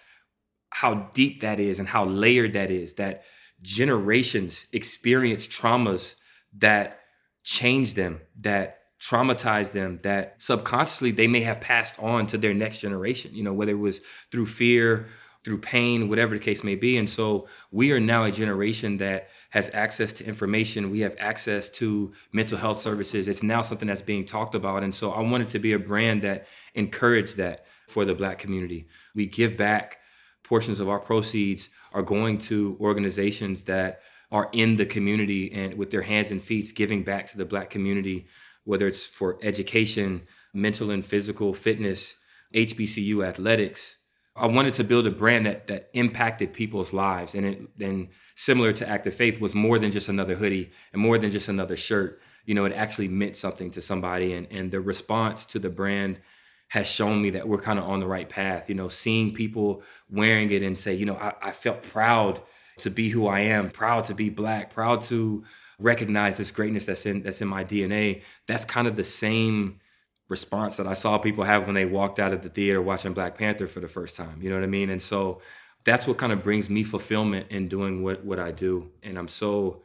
how 0.70 1.10
deep 1.14 1.40
that 1.40 1.58
is 1.58 1.78
and 1.78 1.88
how 1.88 2.04
layered 2.04 2.52
that 2.52 2.70
is, 2.70 2.94
that 2.94 3.24
generations 3.62 4.66
experience 4.72 5.48
traumas 5.48 6.14
that 6.58 7.00
change 7.42 7.94
them, 7.94 8.20
that 8.40 8.80
traumatize 9.00 9.72
them, 9.72 10.00
that 10.02 10.34
subconsciously 10.38 11.10
they 11.10 11.26
may 11.26 11.40
have 11.40 11.60
passed 11.60 11.98
on 12.02 12.26
to 12.26 12.38
their 12.38 12.54
next 12.54 12.80
generation, 12.80 13.34
you 13.34 13.42
know, 13.42 13.52
whether 13.52 13.72
it 13.72 13.78
was 13.78 14.00
through 14.30 14.46
fear, 14.46 15.06
through 15.46 15.58
pain, 15.58 16.08
whatever 16.08 16.34
the 16.34 16.44
case 16.44 16.64
may 16.64 16.74
be. 16.74 16.98
And 16.98 17.08
so 17.08 17.46
we 17.70 17.92
are 17.92 18.00
now 18.00 18.24
a 18.24 18.32
generation 18.32 18.96
that 18.96 19.28
has 19.50 19.70
access 19.72 20.12
to 20.14 20.26
information. 20.26 20.90
We 20.90 21.00
have 21.00 21.14
access 21.20 21.68
to 21.70 22.12
mental 22.32 22.58
health 22.58 22.80
services. 22.80 23.28
It's 23.28 23.44
now 23.44 23.62
something 23.62 23.86
that's 23.86 24.02
being 24.02 24.24
talked 24.24 24.56
about. 24.56 24.82
And 24.82 24.92
so 24.92 25.12
I 25.12 25.20
wanted 25.20 25.46
to 25.50 25.60
be 25.60 25.72
a 25.72 25.78
brand 25.78 26.22
that 26.22 26.46
encouraged 26.74 27.36
that 27.36 27.64
for 27.86 28.04
the 28.04 28.12
Black 28.12 28.40
community. 28.40 28.88
We 29.14 29.28
give 29.28 29.56
back 29.56 29.98
portions 30.42 30.80
of 30.80 30.88
our 30.88 30.98
proceeds 30.98 31.70
are 31.92 32.02
going 32.02 32.38
to 32.38 32.76
organizations 32.80 33.62
that 33.62 34.00
are 34.32 34.48
in 34.50 34.78
the 34.78 34.86
community 34.86 35.52
and 35.52 35.74
with 35.74 35.92
their 35.92 36.02
hands 36.02 36.32
and 36.32 36.42
feet 36.42 36.72
giving 36.74 37.04
back 37.04 37.28
to 37.28 37.38
the 37.38 37.44
black 37.44 37.70
community, 37.70 38.26
whether 38.64 38.88
it's 38.88 39.06
for 39.06 39.38
education, 39.42 40.22
mental 40.52 40.90
and 40.90 41.06
physical 41.06 41.54
fitness, 41.54 42.16
HBCU 42.52 43.24
athletics. 43.24 43.98
I 44.36 44.46
wanted 44.46 44.74
to 44.74 44.84
build 44.84 45.06
a 45.06 45.10
brand 45.10 45.46
that 45.46 45.66
that 45.68 45.88
impacted 45.94 46.52
people's 46.52 46.92
lives, 46.92 47.34
and 47.34 47.46
it 47.46 47.62
and 47.80 48.08
similar 48.34 48.72
to 48.74 48.88
Active 48.88 49.14
Faith 49.14 49.40
was 49.40 49.54
more 49.54 49.78
than 49.78 49.90
just 49.90 50.08
another 50.08 50.34
hoodie 50.34 50.70
and 50.92 51.00
more 51.00 51.18
than 51.18 51.30
just 51.30 51.48
another 51.48 51.76
shirt. 51.76 52.20
You 52.44 52.54
know, 52.54 52.64
it 52.64 52.72
actually 52.72 53.08
meant 53.08 53.36
something 53.36 53.70
to 53.72 53.80
somebody, 53.80 54.32
and 54.32 54.46
and 54.50 54.70
the 54.70 54.80
response 54.80 55.44
to 55.46 55.58
the 55.58 55.70
brand 55.70 56.20
has 56.68 56.86
shown 56.86 57.22
me 57.22 57.30
that 57.30 57.48
we're 57.48 57.60
kind 57.60 57.78
of 57.78 57.86
on 57.86 58.00
the 58.00 58.06
right 58.06 58.28
path. 58.28 58.68
You 58.68 58.74
know, 58.74 58.88
seeing 58.88 59.32
people 59.32 59.82
wearing 60.10 60.50
it 60.50 60.62
and 60.62 60.78
say, 60.78 60.94
you 60.94 61.06
know, 61.06 61.16
I, 61.16 61.32
I 61.40 61.52
felt 61.52 61.82
proud 61.82 62.42
to 62.78 62.90
be 62.90 63.08
who 63.08 63.26
I 63.26 63.40
am, 63.40 63.70
proud 63.70 64.04
to 64.04 64.14
be 64.14 64.28
black, 64.28 64.70
proud 64.70 65.00
to 65.02 65.44
recognize 65.78 66.36
this 66.36 66.50
greatness 66.50 66.86
that's 66.86 67.06
in 67.06 67.22
that's 67.22 67.40
in 67.40 67.48
my 67.48 67.64
DNA. 67.64 68.22
That's 68.46 68.64
kind 68.64 68.86
of 68.86 68.96
the 68.96 69.04
same 69.04 69.80
response 70.28 70.76
that 70.76 70.86
I 70.86 70.94
saw 70.94 71.18
people 71.18 71.44
have 71.44 71.66
when 71.66 71.74
they 71.74 71.84
walked 71.84 72.18
out 72.18 72.32
of 72.32 72.42
the 72.42 72.48
theater 72.48 72.82
watching 72.82 73.12
Black 73.12 73.38
Panther 73.38 73.66
for 73.66 73.80
the 73.80 73.88
first 73.88 74.16
time. 74.16 74.40
You 74.42 74.50
know 74.50 74.56
what 74.56 74.64
I 74.64 74.68
mean? 74.68 74.90
And 74.90 75.00
so 75.00 75.40
that's 75.84 76.06
what 76.06 76.18
kind 76.18 76.32
of 76.32 76.42
brings 76.42 76.68
me 76.68 76.82
fulfillment 76.82 77.46
in 77.50 77.68
doing 77.68 78.02
what 78.02 78.24
what 78.24 78.38
I 78.38 78.50
do. 78.50 78.90
And 79.02 79.18
I'm 79.18 79.28
so 79.28 79.82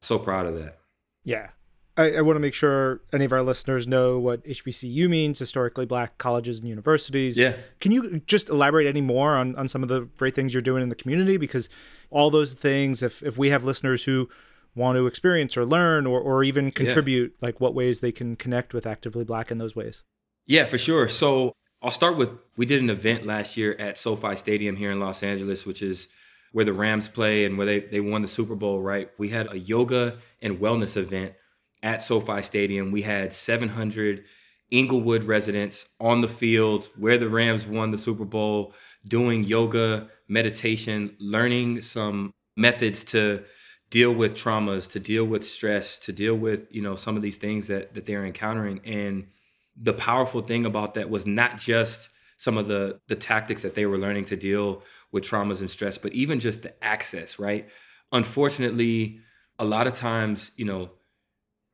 so 0.00 0.18
proud 0.18 0.46
of 0.46 0.56
that. 0.56 0.78
Yeah. 1.24 1.48
I, 1.96 2.16
I 2.16 2.20
want 2.20 2.36
to 2.36 2.40
make 2.40 2.52
sure 2.52 3.00
any 3.12 3.24
of 3.24 3.32
our 3.32 3.42
listeners 3.42 3.86
know 3.86 4.18
what 4.18 4.44
HBCU 4.44 5.08
means, 5.08 5.38
historically 5.38 5.86
black 5.86 6.18
colleges 6.18 6.58
and 6.58 6.68
universities. 6.68 7.38
Yeah. 7.38 7.54
Can 7.80 7.90
you 7.90 8.20
just 8.26 8.50
elaborate 8.50 8.86
any 8.86 9.00
more 9.00 9.34
on, 9.34 9.56
on 9.56 9.66
some 9.66 9.82
of 9.82 9.88
the 9.88 10.02
great 10.18 10.34
things 10.34 10.52
you're 10.52 10.62
doing 10.62 10.82
in 10.82 10.90
the 10.90 10.94
community? 10.94 11.38
Because 11.38 11.70
all 12.10 12.30
those 12.30 12.52
things, 12.52 13.02
if, 13.02 13.22
if 13.22 13.38
we 13.38 13.48
have 13.48 13.64
listeners 13.64 14.04
who 14.04 14.28
want 14.76 14.96
to 14.96 15.06
experience 15.06 15.56
or 15.56 15.64
learn 15.64 16.06
or, 16.06 16.20
or 16.20 16.44
even 16.44 16.70
contribute, 16.70 17.32
yeah. 17.32 17.46
like 17.46 17.60
what 17.60 17.74
ways 17.74 18.00
they 18.00 18.12
can 18.12 18.36
connect 18.36 18.74
with 18.74 18.86
Actively 18.86 19.24
Black 19.24 19.50
in 19.50 19.58
those 19.58 19.74
ways? 19.74 20.04
Yeah, 20.46 20.66
for 20.66 20.78
sure. 20.78 21.08
So 21.08 21.54
I'll 21.82 21.90
start 21.90 22.16
with 22.16 22.30
we 22.56 22.66
did 22.66 22.80
an 22.80 22.90
event 22.90 23.26
last 23.26 23.56
year 23.56 23.74
at 23.78 23.98
SoFi 23.98 24.36
Stadium 24.36 24.76
here 24.76 24.92
in 24.92 25.00
Los 25.00 25.22
Angeles, 25.22 25.66
which 25.66 25.82
is 25.82 26.08
where 26.52 26.64
the 26.64 26.72
Rams 26.72 27.08
play 27.08 27.44
and 27.44 27.58
where 27.58 27.66
they, 27.66 27.80
they 27.80 28.00
won 28.00 28.22
the 28.22 28.28
Super 28.28 28.54
Bowl, 28.54 28.80
right? 28.80 29.10
We 29.18 29.30
had 29.30 29.52
a 29.52 29.58
yoga 29.58 30.18
and 30.40 30.58
wellness 30.58 30.96
event 30.96 31.34
at 31.82 32.02
SoFi 32.02 32.42
Stadium. 32.42 32.92
We 32.92 33.02
had 33.02 33.32
700 33.32 34.24
Inglewood 34.70 35.24
residents 35.24 35.88
on 36.00 36.20
the 36.20 36.28
field 36.28 36.88
where 36.96 37.18
the 37.18 37.28
Rams 37.28 37.66
won 37.66 37.90
the 37.90 37.98
Super 37.98 38.24
Bowl, 38.24 38.72
doing 39.06 39.44
yoga, 39.44 40.08
meditation, 40.28 41.14
learning 41.20 41.82
some 41.82 42.32
methods 42.56 43.04
to 43.04 43.44
deal 43.90 44.12
with 44.12 44.34
traumas, 44.34 44.90
to 44.90 45.00
deal 45.00 45.24
with 45.24 45.46
stress, 45.46 45.98
to 45.98 46.12
deal 46.12 46.34
with, 46.34 46.66
you 46.70 46.82
know, 46.82 46.96
some 46.96 47.16
of 47.16 47.22
these 47.22 47.36
things 47.36 47.68
that 47.68 47.94
that 47.94 48.06
they're 48.06 48.24
encountering. 48.24 48.80
And 48.84 49.28
the 49.76 49.92
powerful 49.92 50.40
thing 50.40 50.64
about 50.64 50.94
that 50.94 51.10
was 51.10 51.26
not 51.26 51.58
just 51.58 52.08
some 52.38 52.56
of 52.58 52.68
the 52.68 53.00
the 53.08 53.16
tactics 53.16 53.62
that 53.62 53.74
they 53.74 53.86
were 53.86 53.98
learning 53.98 54.24
to 54.26 54.36
deal 54.36 54.82
with 55.12 55.24
traumas 55.24 55.60
and 55.60 55.70
stress, 55.70 55.98
but 55.98 56.12
even 56.12 56.40
just 56.40 56.62
the 56.62 56.84
access, 56.84 57.38
right? 57.38 57.68
Unfortunately, 58.12 59.20
a 59.58 59.64
lot 59.64 59.86
of 59.86 59.92
times, 59.92 60.52
you 60.56 60.64
know, 60.64 60.90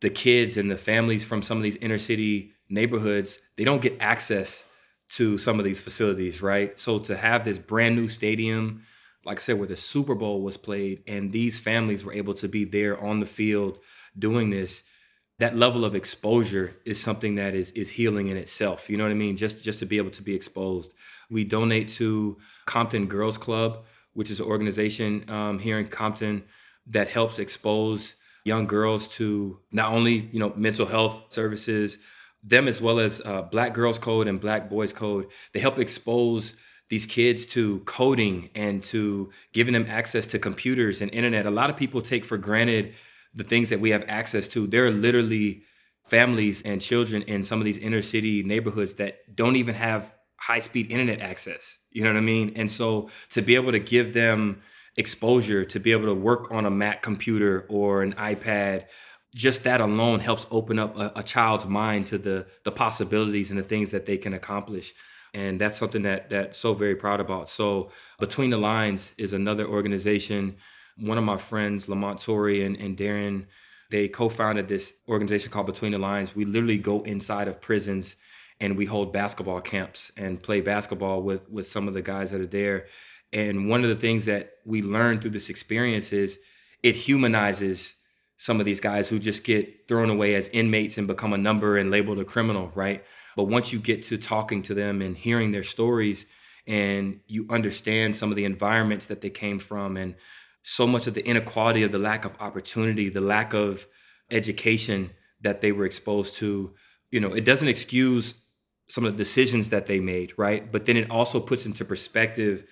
the 0.01 0.11
kids 0.11 0.57
and 0.57 0.71
the 0.71 0.77
families 0.77 1.25
from 1.25 1.43
some 1.43 1.57
of 1.57 1.63
these 1.63 1.77
inner 1.77 1.99
city 1.99 2.53
neighborhoods, 2.69 3.39
they 3.57 3.65
don't 3.65 3.83
get 3.83 3.97
access 4.01 4.65
to 5.11 5.37
some 5.37 5.59
of 5.59 5.65
these 5.65 5.81
facilities, 5.81 6.41
right? 6.41 6.79
So 6.79 6.99
to 7.01 7.17
have 7.17 7.45
this 7.45 7.59
brand 7.59 7.97
new 7.97 8.09
stadium, 8.09 8.83
like 9.25 9.39
I 9.39 9.41
said, 9.41 9.59
where 9.59 9.69
the 9.69 9.77
Super 9.77 10.15
Bowl 10.15 10.43
was 10.43 10.57
played, 10.57 11.03
and 11.07 11.33
these 11.33 11.59
families 11.59 12.05
were 12.05 12.13
able 12.13 12.35
to 12.35 12.49
be 12.49 12.65
there 12.65 13.01
on 13.01 13.21
the 13.21 13.27
field 13.27 13.79
doing 14.19 14.51
this, 14.51 14.83
that 15.39 15.57
level 15.57 15.85
of 15.85 15.95
exposure 15.95 16.77
is 16.85 17.01
something 17.01 17.35
that 17.37 17.55
is 17.55 17.71
is 17.73 17.91
healing 17.91 18.29
in 18.29 18.37
itself. 18.37 18.89
You 18.89 18.97
know 18.97 19.05
what 19.05 19.11
I 19.11 19.15
mean? 19.15 19.37
Just 19.37 19.65
just 19.65 19.79
to 19.81 19.87
be 19.87 19.97
able 19.97 20.11
to 20.11 20.23
be 20.23 20.35
exposed. 20.35 20.95
We 21.31 21.45
donate 21.45 21.89
to 22.01 22.39
Compton 22.67 23.07
Girls 23.07 23.39
Club, 23.39 23.85
which 24.13 24.31
is 24.31 24.41
an 24.41 24.47
organization 24.47 25.25
um, 25.29 25.59
here 25.59 25.79
in 25.79 25.89
Compton 25.89 26.45
that 26.87 27.09
helps 27.09 27.39
expose 27.39 28.15
young 28.45 28.67
girls 28.67 29.09
to 29.09 29.59
not 29.71 29.93
only 29.93 30.29
you 30.33 30.39
know 30.39 30.53
mental 30.57 30.87
health 30.87 31.33
services, 31.33 31.99
them 32.43 32.69
as 32.69 32.81
well 32.81 32.99
as 32.99 33.21
uh, 33.25 33.43
Black 33.43 33.73
Girls 33.73 33.99
Code 33.99 34.29
and 34.29 34.41
Black 34.41 34.69
Boys 34.69 34.93
Code. 34.93 35.29
They 35.53 35.61
help 35.61 35.79
expose 35.79 36.55
these 36.93 37.07
kids 37.07 37.47
to 37.47 37.79
coding 37.87 38.51
and 38.55 38.83
to 38.83 39.31
giving 39.55 39.73
them 39.73 39.87
access 39.89 40.27
to 40.27 40.39
computers 40.39 41.01
and 41.01 41.11
internet. 41.15 41.47
A 41.47 41.51
lot 41.51 41.71
of 41.71 41.77
people 41.79 42.03
take 42.03 42.23
for 42.23 42.37
granted 42.37 42.93
the 43.35 43.45
things 43.45 43.71
that 43.71 43.81
we 43.81 43.89
have 43.89 44.05
access 44.09 44.47
to. 44.49 44.67
There 44.67 44.85
are 44.85 44.91
literally 44.91 45.63
families 46.09 46.61
and 46.61 46.83
children 46.83 47.23
in 47.23 47.45
some 47.45 47.61
of 47.61 47.65
these 47.65 47.79
inner 47.79 48.03
city 48.03 48.43
neighborhoods 48.43 48.93
that 48.97 49.35
don't 49.35 49.57
even 49.57 49.75
have 49.75 50.13
high 50.37 50.61
speed 50.61 50.91
internet 50.91 51.23
access. 51.23 51.79
You 51.91 52.03
know 52.03 52.11
what 52.11 52.19
I 52.19 52.21
mean? 52.21 52.53
And 52.57 52.71
so 52.71 53.09
to 53.31 53.41
be 53.41 53.55
able 53.55 53.73
to 53.73 53.79
give 53.79 54.13
them 54.13 54.61
exposure 54.95 55.65
to 55.65 55.81
be 55.81 55.93
able 55.93 56.05
to 56.05 56.15
work 56.15 56.53
on 56.53 56.67
a 56.67 56.71
Mac 56.71 57.01
computer 57.01 57.65
or 57.71 58.03
an 58.03 58.13
iPad 58.17 58.85
just 59.35 59.65
that 59.65 59.81
alone 59.81 60.21
helps 60.21 60.47
open 60.51 60.79
up 60.79 60.95
a, 60.99 61.11
a, 61.17 61.23
child's 61.23 61.65
mind 61.65 62.07
to 62.09 62.19
the 62.19 62.47
the 62.65 62.71
possibilities 62.71 63.49
and 63.49 63.59
the 63.59 63.63
things 63.63 63.93
that 63.93 64.05
they 64.05 64.19
can 64.19 64.35
accomplish 64.35 64.93
and 65.35 65.61
that's 65.61 65.79
something 65.79 66.03
that 66.03 66.31
that 66.31 66.57
so 66.57 66.75
very 66.75 66.95
proud 66.95 67.21
about. 67.21 67.49
So 67.49 67.91
between 68.19 68.51
the 68.51 68.59
lines 68.59 69.13
is 69.19 69.33
another 69.33 69.67
organization. 69.67 70.57
One 70.99 71.17
of 71.17 71.25
my 71.25 71.39
friends 71.39 71.89
lamont 71.89 72.21
Torrey 72.21 72.63
and, 72.63 72.77
and 72.77 72.97
darren 72.97 73.47
they 73.93 74.09
co-founded 74.09 74.69
this 74.69 74.95
organization 75.07 75.53
called 75.53 75.67
between 75.67 75.93
the 75.93 75.99
lines. 75.99 76.35
We 76.35 76.47
literally 76.47 76.79
go 76.79 77.03
inside 77.03 77.47
of 77.47 77.61
prisons 77.61 78.17
and 78.59 78.75
we 78.75 78.87
hold 78.87 79.13
basketball 79.13 79.61
camps 79.61 80.11
and 80.17 80.43
play 80.43 80.63
basketball 80.63 81.23
with 81.23 81.49
with 81.51 81.67
some 81.67 81.87
of 81.87 81.95
the 81.95 82.01
guys 82.01 82.31
that 82.31 82.41
are 82.41 82.47
there. 82.47 82.87
And 83.35 83.69
one 83.69 83.83
of 83.83 83.91
the 83.91 83.97
things 83.97 84.25
that 84.25 84.55
we 84.65 84.81
learned 84.81 85.21
through 85.21 85.33
this 85.33 85.51
experience 85.51 86.11
is 86.11 86.39
it 86.83 86.97
humanizes 86.97 87.97
some 88.43 88.59
of 88.59 88.67
these 88.67 88.81
guys 88.81 89.09
who 89.09 89.21
just 89.21 89.45
get 89.45 89.87
thrown 89.87 90.11
away 90.11 90.35
as 90.35 90.49
inmates 90.49 90.99
and 90.99 91.07
become 91.07 91.33
a 91.33 91.39
number 91.39 91.77
and 91.77 91.93
labeled 91.93 92.19
a 92.19 92.25
criminal, 92.25 92.73
right? 92.75 93.05
But 93.37 93.45
once 93.45 93.73
you 93.73 93.79
get 93.79 94.03
to 94.07 94.19
talking 94.19 94.63
to 94.63 94.75
them 94.75 95.01
and 95.01 95.17
hearing 95.17 95.53
their 95.53 95.63
stories 95.63 96.27
and 96.67 97.21
you 97.29 97.47
understand 97.51 98.17
some 98.17 98.31
of 98.31 98.37
the 98.37 98.45
environments 98.45 99.07
that 99.07 99.21
they 99.21 99.31
came 99.31 99.61
from 99.61 99.97
and 99.97 100.17
so 100.65 100.89
much 100.89 101.07
of 101.07 101.15
the 101.15 101.25
inequality 101.25 101.85
of 101.85 101.93
the 101.93 102.01
lack 102.01 102.25
of 102.25 102.33
opportunity, 102.41 103.09
the 103.09 103.21
lack 103.21 103.55
of 103.55 103.87
education 104.29 105.11
that 105.41 105.61
they 105.61 105.71
were 105.71 105.87
exposed 105.87 106.35
to, 106.39 106.75
you 107.13 107.21
know, 107.21 107.33
it 107.33 107.45
doesn't 107.45 107.69
excuse 107.69 108.35
some 108.89 109.05
of 109.05 109.13
the 109.13 109.19
decisions 109.19 109.69
that 109.69 109.87
they 109.87 110.01
made, 110.01 110.33
right? 110.37 110.73
But 110.73 110.87
then 110.87 110.97
it 110.97 111.09
also 111.13 111.39
puts 111.39 111.65
into 111.65 111.85
perspective 111.85 112.65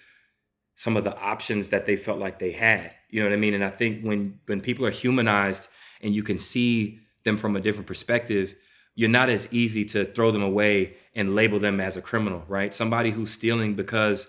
some 0.74 0.96
of 0.96 1.04
the 1.04 1.16
options 1.18 1.68
that 1.68 1.86
they 1.86 1.96
felt 1.96 2.18
like 2.18 2.38
they 2.38 2.52
had. 2.52 2.94
You 3.10 3.20
know 3.20 3.28
what 3.28 3.34
I 3.34 3.38
mean? 3.38 3.54
And 3.54 3.64
I 3.64 3.70
think 3.70 4.02
when 4.02 4.40
when 4.46 4.60
people 4.60 4.86
are 4.86 4.90
humanized 4.90 5.68
and 6.00 6.14
you 6.14 6.22
can 6.22 6.38
see 6.38 7.00
them 7.24 7.36
from 7.36 7.56
a 7.56 7.60
different 7.60 7.86
perspective, 7.86 8.54
you're 8.94 9.08
not 9.08 9.28
as 9.28 9.48
easy 9.50 9.84
to 9.86 10.04
throw 10.04 10.30
them 10.30 10.42
away 10.42 10.94
and 11.14 11.34
label 11.34 11.58
them 11.58 11.80
as 11.80 11.96
a 11.96 12.02
criminal, 12.02 12.44
right? 12.48 12.72
Somebody 12.72 13.10
who's 13.10 13.30
stealing 13.30 13.74
because 13.74 14.26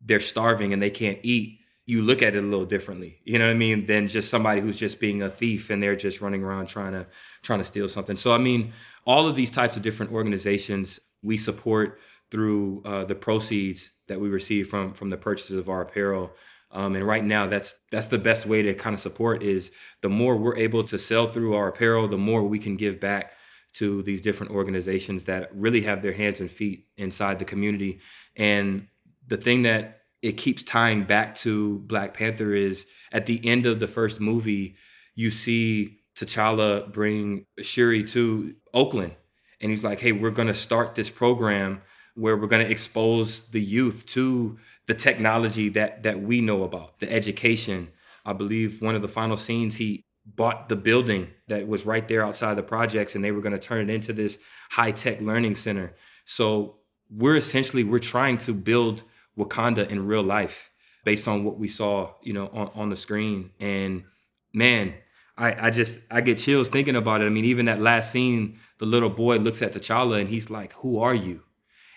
they're 0.00 0.20
starving 0.20 0.72
and 0.72 0.82
they 0.82 0.90
can't 0.90 1.18
eat, 1.22 1.60
you 1.86 2.02
look 2.02 2.22
at 2.22 2.34
it 2.34 2.42
a 2.42 2.46
little 2.46 2.66
differently. 2.66 3.18
You 3.24 3.38
know 3.38 3.46
what 3.46 3.52
I 3.52 3.58
mean? 3.58 3.86
Than 3.86 4.08
just 4.08 4.30
somebody 4.30 4.60
who's 4.60 4.76
just 4.76 5.00
being 5.00 5.22
a 5.22 5.30
thief 5.30 5.70
and 5.70 5.82
they're 5.82 5.96
just 5.96 6.20
running 6.20 6.42
around 6.42 6.66
trying 6.66 6.92
to 6.92 7.06
trying 7.42 7.60
to 7.60 7.64
steal 7.64 7.88
something. 7.88 8.16
So 8.16 8.34
I 8.34 8.38
mean, 8.38 8.72
all 9.06 9.28
of 9.28 9.36
these 9.36 9.50
types 9.50 9.76
of 9.76 9.82
different 9.82 10.12
organizations 10.12 11.00
we 11.22 11.36
support 11.36 12.00
through 12.30 12.82
uh, 12.84 13.04
the 13.04 13.14
proceeds 13.14 13.91
that 14.08 14.20
we 14.20 14.28
receive 14.28 14.68
from 14.68 14.92
from 14.92 15.10
the 15.10 15.16
purchases 15.16 15.56
of 15.56 15.68
our 15.68 15.82
apparel. 15.82 16.32
Um, 16.70 16.96
and 16.96 17.06
right 17.06 17.24
now, 17.24 17.46
that's 17.46 17.76
that's 17.90 18.06
the 18.06 18.18
best 18.18 18.46
way 18.46 18.62
to 18.62 18.74
kind 18.74 18.94
of 18.94 19.00
support 19.00 19.42
is 19.42 19.70
the 20.00 20.08
more 20.08 20.36
we're 20.36 20.56
able 20.56 20.82
to 20.84 20.98
sell 20.98 21.26
through 21.26 21.54
our 21.54 21.68
apparel, 21.68 22.08
the 22.08 22.18
more 22.18 22.42
we 22.42 22.58
can 22.58 22.76
give 22.76 22.98
back 22.98 23.32
to 23.74 24.02
these 24.02 24.20
different 24.20 24.52
organizations 24.52 25.24
that 25.24 25.50
really 25.54 25.82
have 25.82 26.02
their 26.02 26.12
hands 26.12 26.40
and 26.40 26.50
feet 26.50 26.86
inside 26.96 27.38
the 27.38 27.44
community. 27.44 28.00
And 28.36 28.88
the 29.26 29.36
thing 29.36 29.62
that 29.62 30.02
it 30.20 30.32
keeps 30.32 30.62
tying 30.62 31.04
back 31.04 31.34
to 31.36 31.78
Black 31.80 32.14
Panther 32.14 32.54
is 32.54 32.86
at 33.12 33.26
the 33.26 33.44
end 33.44 33.66
of 33.66 33.80
the 33.80 33.88
first 33.88 34.20
movie, 34.20 34.76
you 35.14 35.30
see 35.30 36.00
T'Challa 36.14 36.90
bring 36.92 37.46
Shuri 37.60 38.04
to 38.04 38.54
Oakland, 38.72 39.14
and 39.60 39.70
he's 39.70 39.84
like, 39.84 40.00
"Hey, 40.00 40.12
we're 40.12 40.30
gonna 40.30 40.54
start 40.54 40.94
this 40.94 41.10
program." 41.10 41.82
Where 42.14 42.36
we're 42.36 42.46
going 42.46 42.64
to 42.64 42.70
expose 42.70 43.44
the 43.50 43.60
youth 43.60 44.04
to 44.06 44.58
the 44.86 44.94
technology 44.94 45.68
that 45.70 46.02
that 46.02 46.20
we 46.20 46.40
know 46.40 46.62
about, 46.62 47.00
the 47.00 47.10
education. 47.10 47.88
I 48.24 48.32
believe 48.32 48.80
one 48.80 48.94
of 48.94 49.02
the 49.02 49.08
final 49.08 49.36
scenes 49.36 49.76
he 49.76 50.04
bought 50.24 50.68
the 50.68 50.76
building 50.76 51.28
that 51.48 51.66
was 51.66 51.84
right 51.84 52.06
there 52.06 52.24
outside 52.24 52.54
the 52.54 52.62
projects 52.62 53.14
and 53.14 53.24
they 53.24 53.32
were 53.32 53.40
going 53.40 53.52
to 53.52 53.58
turn 53.58 53.90
it 53.90 53.92
into 53.92 54.12
this 54.12 54.38
high-tech 54.70 55.20
learning 55.20 55.56
center. 55.56 55.94
So 56.24 56.76
we're 57.10 57.36
essentially 57.36 57.82
we're 57.82 57.98
trying 57.98 58.38
to 58.38 58.54
build 58.54 59.02
Wakanda 59.36 59.88
in 59.88 60.06
real 60.06 60.22
life 60.22 60.70
based 61.04 61.26
on 61.26 61.42
what 61.44 61.58
we 61.58 61.66
saw, 61.66 62.14
you 62.22 62.32
know, 62.32 62.46
on, 62.52 62.70
on 62.74 62.90
the 62.90 62.96
screen. 62.96 63.50
And 63.58 64.04
man, 64.52 64.94
I, 65.36 65.66
I 65.66 65.70
just 65.70 66.00
I 66.10 66.20
get 66.20 66.38
chills 66.38 66.68
thinking 66.68 66.96
about 66.96 67.22
it. 67.22 67.26
I 67.26 67.30
mean, 67.30 67.44
even 67.44 67.66
that 67.66 67.80
last 67.80 68.12
scene, 68.12 68.58
the 68.78 68.86
little 68.86 69.10
boy 69.10 69.38
looks 69.38 69.62
at 69.62 69.72
T'Challa 69.72 70.20
and 70.20 70.28
he's 70.28 70.50
like, 70.50 70.72
"Who 70.74 70.98
are 70.98 71.14
you?" 71.14 71.42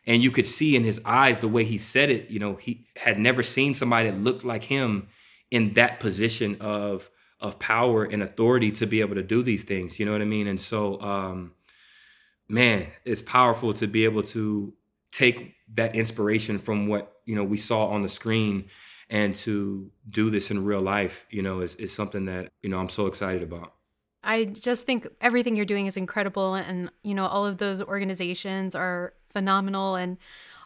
And 0.07 0.21
you 0.21 0.31
could 0.31 0.45
see 0.45 0.75
in 0.75 0.83
his 0.83 1.01
eyes 1.05 1.39
the 1.39 1.47
way 1.47 1.63
he 1.63 1.77
said 1.77 2.09
it 2.09 2.29
you 2.29 2.39
know 2.39 2.55
he 2.55 2.87
had 2.97 3.19
never 3.19 3.43
seen 3.43 3.73
somebody 3.73 4.09
that 4.09 4.19
looked 4.19 4.43
like 4.43 4.63
him 4.63 5.07
in 5.51 5.73
that 5.73 5.99
position 5.99 6.57
of 6.59 7.09
of 7.39 7.59
power 7.59 8.03
and 8.03 8.23
authority 8.23 8.71
to 8.71 8.87
be 8.87 9.01
able 9.01 9.15
to 9.15 9.23
do 9.23 9.43
these 9.43 9.63
things 9.63 9.99
you 9.99 10.05
know 10.05 10.11
what 10.11 10.21
i 10.21 10.25
mean 10.25 10.47
and 10.47 10.59
so 10.59 10.99
um 11.01 11.53
man 12.47 12.87
it's 13.03 13.21
powerful 13.21 13.73
to 13.73 13.87
be 13.87 14.05
able 14.05 14.23
to 14.23 14.73
take 15.11 15.55
that 15.73 15.95
inspiration 15.95 16.59
from 16.59 16.87
what 16.87 17.13
you 17.25 17.35
know 17.35 17.43
we 17.43 17.57
saw 17.57 17.87
on 17.87 18.01
the 18.01 18.09
screen 18.09 18.65
and 19.09 19.35
to 19.35 19.91
do 20.09 20.29
this 20.29 20.49
in 20.51 20.63
real 20.65 20.81
life 20.81 21.25
you 21.29 21.41
know 21.41 21.61
is, 21.61 21.75
is 21.75 21.93
something 21.93 22.25
that 22.25 22.49
you 22.61 22.69
know 22.69 22.79
i'm 22.79 22.89
so 22.89 23.07
excited 23.07 23.43
about 23.43 23.73
I 24.27 24.45
just 24.45 24.87
think 24.87 25.07
everything 25.21 25.55
you're 25.55 25.67
doing 25.67 25.85
is 25.85 25.97
incredible. 25.97 26.55
And, 26.55 26.89
you 27.03 27.13
know, 27.13 27.27
all 27.27 27.45
of 27.45 27.59
those 27.59 27.79
organizations 27.79 28.73
are 28.73 29.13
phenomenal. 29.35 29.95
And 29.95 30.17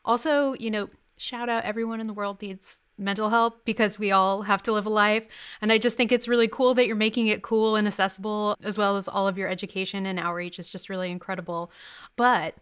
also, 0.06 0.54
you 0.54 0.70
know, 0.70 0.90
shout 1.18 1.50
out 1.50 1.64
everyone 1.64 2.00
in 2.00 2.06
the 2.06 2.14
world 2.14 2.40
needs 2.40 2.82
mental 3.00 3.30
help 3.30 3.66
because 3.66 3.98
we 3.98 4.12
all 4.12 4.44
have 4.44 4.62
to 4.62 4.72
live 4.72 4.86
a 4.86 4.90
life. 4.90 5.26
And 5.60 5.72
I 5.72 5.80
just 5.80 5.98
think 5.98 6.12
it's 6.12 6.28
really 6.28 6.48
cool 6.48 6.76
that 6.76 6.86
you're 6.86 6.96
making 6.96 7.28
it 7.28 7.42
cool 7.42 7.76
and 7.76 7.88
accessible, 7.88 8.56
as 8.64 8.78
well 8.78 8.96
as 8.96 9.08
all 9.08 9.28
of 9.28 9.38
your 9.38 9.50
education 9.50 10.06
and 10.06 10.20
outreach 10.20 10.60
is 10.60 10.70
just 10.70 10.88
really 10.88 11.10
incredible. 11.10 11.72
But 12.16 12.56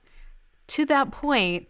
to 0.67 0.85
that 0.85 1.11
point, 1.11 1.67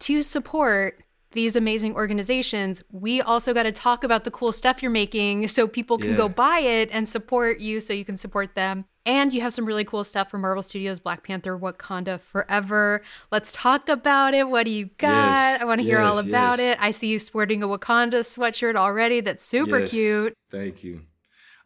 to 0.00 0.22
support 0.22 1.02
these 1.32 1.54
amazing 1.54 1.94
organizations, 1.94 2.82
we 2.90 3.20
also 3.22 3.54
got 3.54 3.62
to 3.62 3.72
talk 3.72 4.02
about 4.02 4.24
the 4.24 4.30
cool 4.30 4.52
stuff 4.52 4.82
you're 4.82 4.90
making 4.90 5.46
so 5.48 5.68
people 5.68 5.96
can 5.96 6.10
yeah. 6.10 6.16
go 6.16 6.28
buy 6.28 6.58
it 6.58 6.88
and 6.92 7.08
support 7.08 7.60
you 7.60 7.80
so 7.80 7.92
you 7.92 8.04
can 8.04 8.16
support 8.16 8.54
them. 8.54 8.84
And 9.06 9.32
you 9.32 9.40
have 9.40 9.52
some 9.52 9.64
really 9.64 9.84
cool 9.84 10.04
stuff 10.04 10.30
from 10.30 10.42
Marvel 10.42 10.62
Studios, 10.62 10.98
Black 10.98 11.22
Panther, 11.24 11.58
Wakanda 11.58 12.20
Forever. 12.20 13.00
Let's 13.32 13.52
talk 13.52 13.88
about 13.88 14.34
it. 14.34 14.48
What 14.48 14.64
do 14.64 14.70
you 14.70 14.90
got? 14.98 15.08
Yes, 15.08 15.62
I 15.62 15.64
want 15.64 15.80
to 15.80 15.84
hear 15.84 16.00
yes, 16.00 16.06
all 16.06 16.18
about 16.18 16.58
yes. 16.58 16.76
it. 16.76 16.82
I 16.82 16.90
see 16.90 17.06
you 17.06 17.18
sporting 17.18 17.62
a 17.62 17.66
Wakanda 17.66 18.20
sweatshirt 18.20 18.76
already. 18.76 19.20
That's 19.20 19.44
super 19.44 19.86
cute. 19.86 20.34
Thank 20.50 20.84
you. 20.84 21.02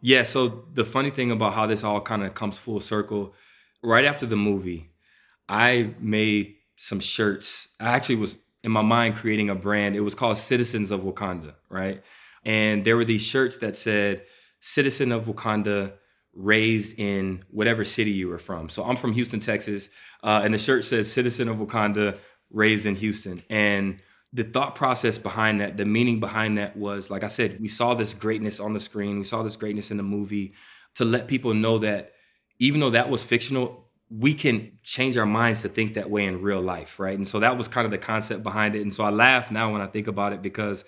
Yeah, 0.00 0.24
so 0.24 0.66
the 0.74 0.84
funny 0.84 1.10
thing 1.10 1.30
about 1.30 1.54
how 1.54 1.66
this 1.66 1.82
all 1.82 2.00
kind 2.00 2.22
of 2.22 2.34
comes 2.34 2.58
full 2.58 2.80
circle, 2.80 3.34
right 3.82 4.04
after 4.04 4.26
the 4.26 4.36
movie, 4.36 4.90
I 5.48 5.94
made 5.98 6.56
some 6.76 7.00
shirts. 7.00 7.68
I 7.80 7.88
actually 7.88 8.16
was 8.16 8.38
in 8.64 8.72
my 8.72 8.82
mind 8.82 9.14
creating 9.14 9.50
a 9.50 9.54
brand. 9.54 9.94
It 9.94 10.00
was 10.00 10.14
called 10.14 10.38
Citizens 10.38 10.90
of 10.90 11.02
Wakanda, 11.02 11.54
right? 11.68 12.02
And 12.44 12.84
there 12.84 12.96
were 12.96 13.04
these 13.04 13.22
shirts 13.22 13.58
that 13.58 13.76
said 13.76 14.22
Citizen 14.60 15.12
of 15.12 15.26
Wakanda 15.26 15.92
raised 16.32 16.98
in 16.98 17.44
whatever 17.50 17.84
city 17.84 18.10
you 18.10 18.28
were 18.28 18.38
from. 18.38 18.68
So 18.70 18.82
I'm 18.82 18.96
from 18.96 19.12
Houston, 19.12 19.38
Texas, 19.38 19.90
uh, 20.22 20.40
and 20.42 20.52
the 20.52 20.58
shirt 20.58 20.84
says 20.84 21.12
Citizen 21.12 21.48
of 21.48 21.58
Wakanda 21.58 22.18
raised 22.50 22.86
in 22.86 22.96
Houston. 22.96 23.42
And 23.50 24.02
the 24.32 24.44
thought 24.44 24.74
process 24.74 25.18
behind 25.18 25.60
that, 25.60 25.76
the 25.76 25.84
meaning 25.84 26.18
behind 26.18 26.56
that 26.58 26.74
was, 26.76 27.10
like 27.10 27.22
I 27.22 27.28
said, 27.28 27.60
we 27.60 27.68
saw 27.68 27.94
this 27.94 28.14
greatness 28.14 28.58
on 28.58 28.72
the 28.72 28.80
screen, 28.80 29.18
we 29.18 29.24
saw 29.24 29.42
this 29.42 29.56
greatness 29.56 29.90
in 29.90 29.98
the 29.98 30.02
movie 30.02 30.54
to 30.94 31.04
let 31.04 31.28
people 31.28 31.52
know 31.54 31.78
that 31.78 32.12
even 32.58 32.80
though 32.80 32.90
that 32.90 33.10
was 33.10 33.22
fictional, 33.22 33.83
we 34.10 34.34
can 34.34 34.78
change 34.82 35.16
our 35.16 35.26
minds 35.26 35.62
to 35.62 35.68
think 35.68 35.94
that 35.94 36.10
way 36.10 36.24
in 36.24 36.42
real 36.42 36.60
life, 36.60 36.98
right? 36.98 37.16
And 37.16 37.26
so 37.26 37.40
that 37.40 37.56
was 37.56 37.68
kind 37.68 37.84
of 37.84 37.90
the 37.90 37.98
concept 37.98 38.42
behind 38.42 38.74
it. 38.74 38.82
And 38.82 38.92
so 38.92 39.02
I 39.04 39.10
laugh 39.10 39.50
now 39.50 39.72
when 39.72 39.80
I 39.80 39.86
think 39.86 40.06
about 40.06 40.32
it 40.32 40.42
because 40.42 40.84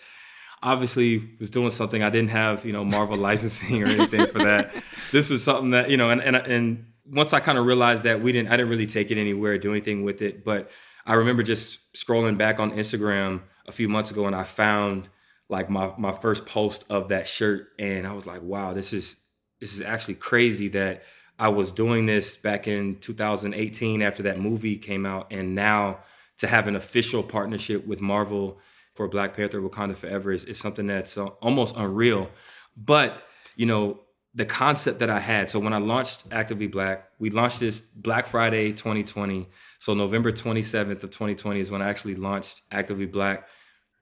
obviously 0.62 1.30
was 1.40 1.50
doing 1.50 1.70
something 1.70 2.02
I 2.02 2.10
didn't 2.10 2.30
have, 2.30 2.64
you 2.64 2.72
know, 2.72 2.84
Marvel 2.84 3.16
licensing 3.28 3.82
or 3.82 3.86
anything 3.86 4.26
for 4.26 4.44
that. 4.44 4.72
This 5.12 5.30
was 5.30 5.42
something 5.42 5.70
that, 5.70 5.90
you 5.90 5.96
know, 5.96 6.10
and 6.10 6.20
and 6.20 6.36
and 6.36 6.86
once 7.06 7.32
I 7.32 7.40
kind 7.40 7.58
of 7.58 7.66
realized 7.66 8.02
that 8.04 8.20
we 8.20 8.32
didn't 8.32 8.48
I 8.48 8.56
didn't 8.56 8.70
really 8.70 8.86
take 8.86 9.10
it 9.10 9.18
anywhere, 9.18 9.58
do 9.58 9.70
anything 9.70 10.04
with 10.04 10.22
it, 10.22 10.44
but 10.44 10.70
I 11.06 11.14
remember 11.14 11.42
just 11.42 11.78
scrolling 11.94 12.36
back 12.36 12.58
on 12.58 12.72
Instagram 12.72 13.42
a 13.66 13.72
few 13.72 13.88
months 13.88 14.10
ago 14.10 14.26
and 14.26 14.36
I 14.36 14.44
found 14.44 15.08
like 15.48 15.70
my 15.70 15.92
my 15.96 16.12
first 16.12 16.46
post 16.46 16.84
of 16.90 17.08
that 17.08 17.28
shirt 17.28 17.68
and 17.78 18.06
I 18.06 18.12
was 18.12 18.26
like, 18.26 18.42
wow, 18.42 18.72
this 18.72 18.92
is 18.92 19.16
this 19.60 19.74
is 19.74 19.80
actually 19.80 20.16
crazy 20.16 20.68
that 20.68 21.02
I 21.38 21.48
was 21.48 21.70
doing 21.70 22.06
this 22.06 22.36
back 22.36 22.66
in 22.66 22.96
2018 22.96 24.02
after 24.02 24.22
that 24.24 24.38
movie 24.38 24.76
came 24.76 25.04
out, 25.04 25.26
and 25.30 25.54
now 25.54 25.98
to 26.38 26.46
have 26.46 26.66
an 26.66 26.76
official 26.76 27.22
partnership 27.22 27.86
with 27.86 28.00
Marvel 28.00 28.58
for 28.94 29.08
Black 29.08 29.36
Panther 29.36 29.60
Wakanda 29.60 29.96
Forever 29.96 30.32
is, 30.32 30.44
is 30.44 30.58
something 30.58 30.86
that's 30.86 31.18
uh, 31.18 31.26
almost 31.42 31.76
unreal. 31.76 32.30
But, 32.76 33.22
you 33.54 33.66
know, 33.66 34.00
the 34.34 34.44
concept 34.44 34.98
that 34.98 35.10
I 35.10 35.18
had, 35.18 35.48
so 35.48 35.58
when 35.58 35.72
I 35.72 35.78
launched 35.78 36.24
Actively 36.30 36.66
Black, 36.66 37.08
we 37.18 37.30
launched 37.30 37.60
this 37.60 37.80
Black 37.80 38.26
Friday 38.26 38.72
2020. 38.72 39.48
So 39.78 39.94
November 39.94 40.32
27th 40.32 41.02
of 41.02 41.10
2020 41.10 41.60
is 41.60 41.70
when 41.70 41.80
I 41.80 41.88
actually 41.88 42.16
launched 42.16 42.62
Actively 42.70 43.06
Black. 43.06 43.48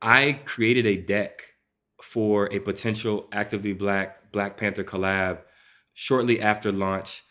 I 0.03 0.41
created 0.45 0.87
a 0.87 0.97
deck 0.97 1.55
for 2.03 2.53
a 2.53 2.59
potential 2.59 3.29
Actively 3.33 3.73
Black 3.73 4.33
Black 4.33 4.57
Panther 4.57 4.83
collab 4.83 5.39
shortly 5.95 6.41
after 6.41 6.71
launch 6.71 7.23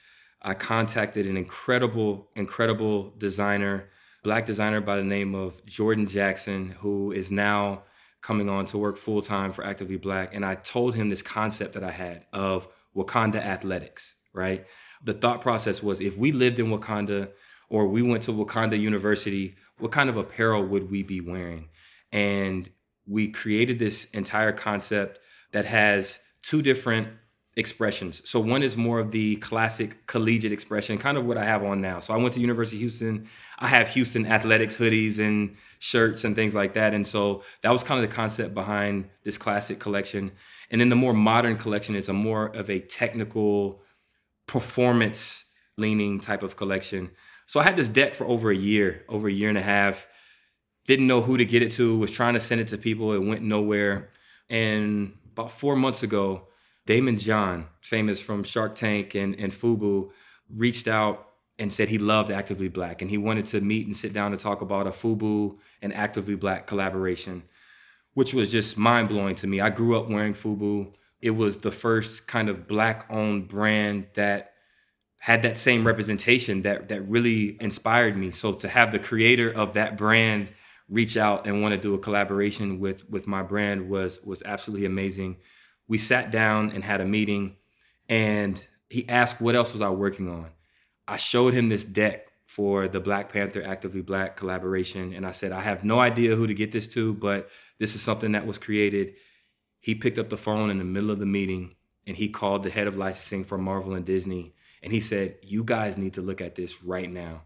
I 0.43 0.53
contacted 0.53 1.25
an 1.25 1.37
incredible, 1.37 2.29
incredible 2.35 3.13
designer, 3.17 3.89
black 4.23 4.45
designer 4.45 4.81
by 4.81 4.97
the 4.97 5.03
name 5.03 5.35
of 5.35 5.65
Jordan 5.65 6.05
Jackson, 6.05 6.71
who 6.81 7.13
is 7.13 7.31
now 7.31 7.83
coming 8.21 8.49
on 8.49 8.65
to 8.67 8.77
work 8.77 8.97
full 8.97 9.21
time 9.21 9.53
for 9.53 9.65
Actively 9.65 9.95
Black. 9.95 10.33
And 10.35 10.45
I 10.45 10.55
told 10.55 10.95
him 10.95 11.09
this 11.09 11.21
concept 11.21 11.73
that 11.73 11.83
I 11.83 11.91
had 11.91 12.25
of 12.33 12.67
Wakanda 12.95 13.37
athletics, 13.37 14.15
right? 14.33 14.65
The 15.01 15.13
thought 15.13 15.39
process 15.39 15.81
was 15.81 16.01
if 16.01 16.17
we 16.17 16.33
lived 16.33 16.59
in 16.59 16.67
Wakanda 16.67 17.31
or 17.69 17.87
we 17.87 18.01
went 18.01 18.23
to 18.23 18.31
Wakanda 18.31 18.77
University, 18.77 19.55
what 19.77 19.91
kind 19.91 20.09
of 20.09 20.17
apparel 20.17 20.65
would 20.65 20.91
we 20.91 21.03
be 21.03 21.21
wearing? 21.21 21.69
And 22.11 22.69
we 23.07 23.29
created 23.29 23.79
this 23.79 24.05
entire 24.13 24.51
concept 24.51 25.19
that 25.53 25.65
has 25.65 26.19
two 26.41 26.61
different 26.61 27.07
expressions. 27.55 28.27
So 28.27 28.39
one 28.39 28.63
is 28.63 28.75
more 28.75 28.99
of 28.99 29.11
the 29.11 29.35
classic 29.35 30.07
collegiate 30.07 30.51
expression, 30.51 30.97
kind 30.97 31.17
of 31.17 31.25
what 31.25 31.37
I 31.37 31.43
have 31.43 31.63
on 31.63 31.81
now. 31.81 31.99
So 31.99 32.13
I 32.13 32.17
went 32.17 32.33
to 32.33 32.39
University 32.39 32.77
of 32.77 32.81
Houston. 32.81 33.27
I 33.59 33.67
have 33.67 33.89
Houston 33.89 34.25
athletics 34.25 34.75
hoodies 34.75 35.19
and 35.19 35.55
shirts 35.79 36.23
and 36.23 36.35
things 36.35 36.55
like 36.55 36.73
that. 36.73 36.93
And 36.93 37.05
so 37.05 37.43
that 37.61 37.71
was 37.71 37.83
kind 37.83 38.03
of 38.03 38.09
the 38.09 38.15
concept 38.15 38.55
behind 38.55 39.09
this 39.23 39.37
classic 39.37 39.79
collection. 39.79 40.31
And 40.71 40.81
then 40.81 40.89
the 40.89 40.95
more 40.95 41.13
modern 41.13 41.57
collection 41.57 41.95
is 41.95 42.09
a 42.09 42.13
more 42.13 42.47
of 42.47 42.69
a 42.69 42.79
technical 42.79 43.81
performance 44.47 45.45
leaning 45.77 46.19
type 46.19 46.41
of 46.41 46.55
collection. 46.55 47.11
So 47.45 47.59
I 47.59 47.63
had 47.63 47.75
this 47.75 47.87
deck 47.87 48.15
for 48.15 48.25
over 48.25 48.49
a 48.49 48.55
year, 48.55 49.03
over 49.07 49.27
a 49.27 49.31
year 49.31 49.49
and 49.49 49.57
a 49.57 49.61
half. 49.61 50.07
Didn't 50.87 51.07
know 51.07 51.21
who 51.21 51.37
to 51.37 51.45
get 51.45 51.61
it 51.61 51.71
to, 51.73 51.97
was 51.97 52.11
trying 52.11 52.33
to 52.33 52.39
send 52.39 52.61
it 52.61 52.67
to 52.69 52.77
people. 52.77 53.13
It 53.13 53.23
went 53.23 53.41
nowhere. 53.43 54.09
And 54.49 55.13
about 55.31 55.51
four 55.51 55.75
months 55.75 56.03
ago, 56.03 56.47
Daymond 56.87 57.19
John, 57.19 57.67
famous 57.81 58.19
from 58.19 58.43
Shark 58.43 58.75
Tank 58.75 59.15
and, 59.15 59.35
and 59.39 59.53
Fubu, 59.53 60.11
reached 60.49 60.87
out 60.87 61.29
and 61.57 61.71
said 61.71 61.89
he 61.89 61.97
loved 61.97 62.31
Actively 62.31 62.67
Black 62.67 63.01
and 63.01 63.09
he 63.09 63.17
wanted 63.17 63.45
to 63.47 63.61
meet 63.61 63.85
and 63.85 63.95
sit 63.95 64.11
down 64.11 64.31
to 64.31 64.37
talk 64.37 64.61
about 64.61 64.87
a 64.87 64.91
Fubu 64.91 65.57
and 65.81 65.93
Actively 65.93 66.35
Black 66.35 66.67
collaboration, 66.67 67.43
which 68.13 68.33
was 68.33 68.51
just 68.51 68.77
mind 68.77 69.07
blowing 69.07 69.35
to 69.35 69.47
me. 69.47 69.61
I 69.61 69.69
grew 69.69 69.97
up 69.97 70.09
wearing 70.09 70.33
Fubu. 70.33 70.93
It 71.21 71.31
was 71.31 71.59
the 71.59 71.71
first 71.71 72.27
kind 72.27 72.49
of 72.49 72.67
black 72.67 73.05
owned 73.09 73.47
brand 73.47 74.07
that 74.15 74.53
had 75.19 75.41
that 75.43 75.57
same 75.57 75.87
representation 75.87 76.63
that 76.63 76.89
that 76.89 77.07
really 77.07 77.55
inspired 77.61 78.17
me. 78.17 78.31
So 78.31 78.51
to 78.53 78.67
have 78.67 78.91
the 78.91 78.99
creator 78.99 79.49
of 79.49 79.73
that 79.75 79.95
brand 79.95 80.51
reach 80.89 81.15
out 81.15 81.47
and 81.47 81.61
want 81.61 81.73
to 81.73 81.79
do 81.79 81.93
a 81.93 81.99
collaboration 81.99 82.77
with 82.77 83.09
with 83.09 83.25
my 83.25 83.41
brand 83.41 83.89
was 83.89 84.19
was 84.25 84.43
absolutely 84.43 84.85
amazing 84.85 85.37
we 85.87 85.97
sat 85.97 86.31
down 86.31 86.71
and 86.71 86.83
had 86.83 87.01
a 87.01 87.05
meeting 87.05 87.55
and 88.09 88.65
he 88.89 89.07
asked 89.09 89.41
what 89.41 89.55
else 89.55 89.73
was 89.73 89.81
I 89.81 89.89
working 89.89 90.29
on. 90.29 90.47
I 91.07 91.17
showed 91.17 91.53
him 91.53 91.69
this 91.69 91.85
deck 91.85 92.27
for 92.45 92.87
the 92.87 92.99
Black 92.99 93.31
Panther 93.31 93.63
Actively 93.63 94.01
Black 94.01 94.35
collaboration 94.35 95.13
and 95.13 95.25
I 95.25 95.31
said 95.31 95.51
I 95.51 95.61
have 95.61 95.83
no 95.83 95.99
idea 95.99 96.35
who 96.35 96.47
to 96.47 96.53
get 96.53 96.71
this 96.71 96.87
to, 96.89 97.13
but 97.13 97.49
this 97.79 97.95
is 97.95 98.01
something 98.01 98.33
that 98.33 98.45
was 98.45 98.57
created. 98.57 99.15
He 99.79 99.95
picked 99.95 100.19
up 100.19 100.29
the 100.29 100.37
phone 100.37 100.69
in 100.69 100.77
the 100.77 100.83
middle 100.83 101.11
of 101.11 101.19
the 101.19 101.25
meeting 101.25 101.75
and 102.05 102.17
he 102.17 102.29
called 102.29 102.63
the 102.63 102.69
head 102.69 102.87
of 102.87 102.97
licensing 102.97 103.43
for 103.43 103.57
Marvel 103.57 103.93
and 103.93 104.05
Disney 104.05 104.53
and 104.81 104.91
he 104.91 104.99
said, 104.99 105.37
"You 105.41 105.63
guys 105.63 105.97
need 105.97 106.13
to 106.13 106.21
look 106.21 106.41
at 106.41 106.55
this 106.55 106.83
right 106.83 107.09
now." 107.09 107.43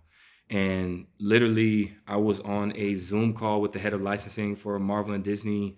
And 0.49 1.07
literally, 1.19 1.95
I 2.07 2.17
was 2.17 2.39
on 2.41 2.73
a 2.75 2.95
Zoom 2.95 3.33
call 3.33 3.61
with 3.61 3.73
the 3.73 3.79
head 3.79 3.93
of 3.93 4.01
licensing 4.01 4.55
for 4.55 4.79
Marvel 4.79 5.13
and 5.13 5.23
Disney 5.23 5.77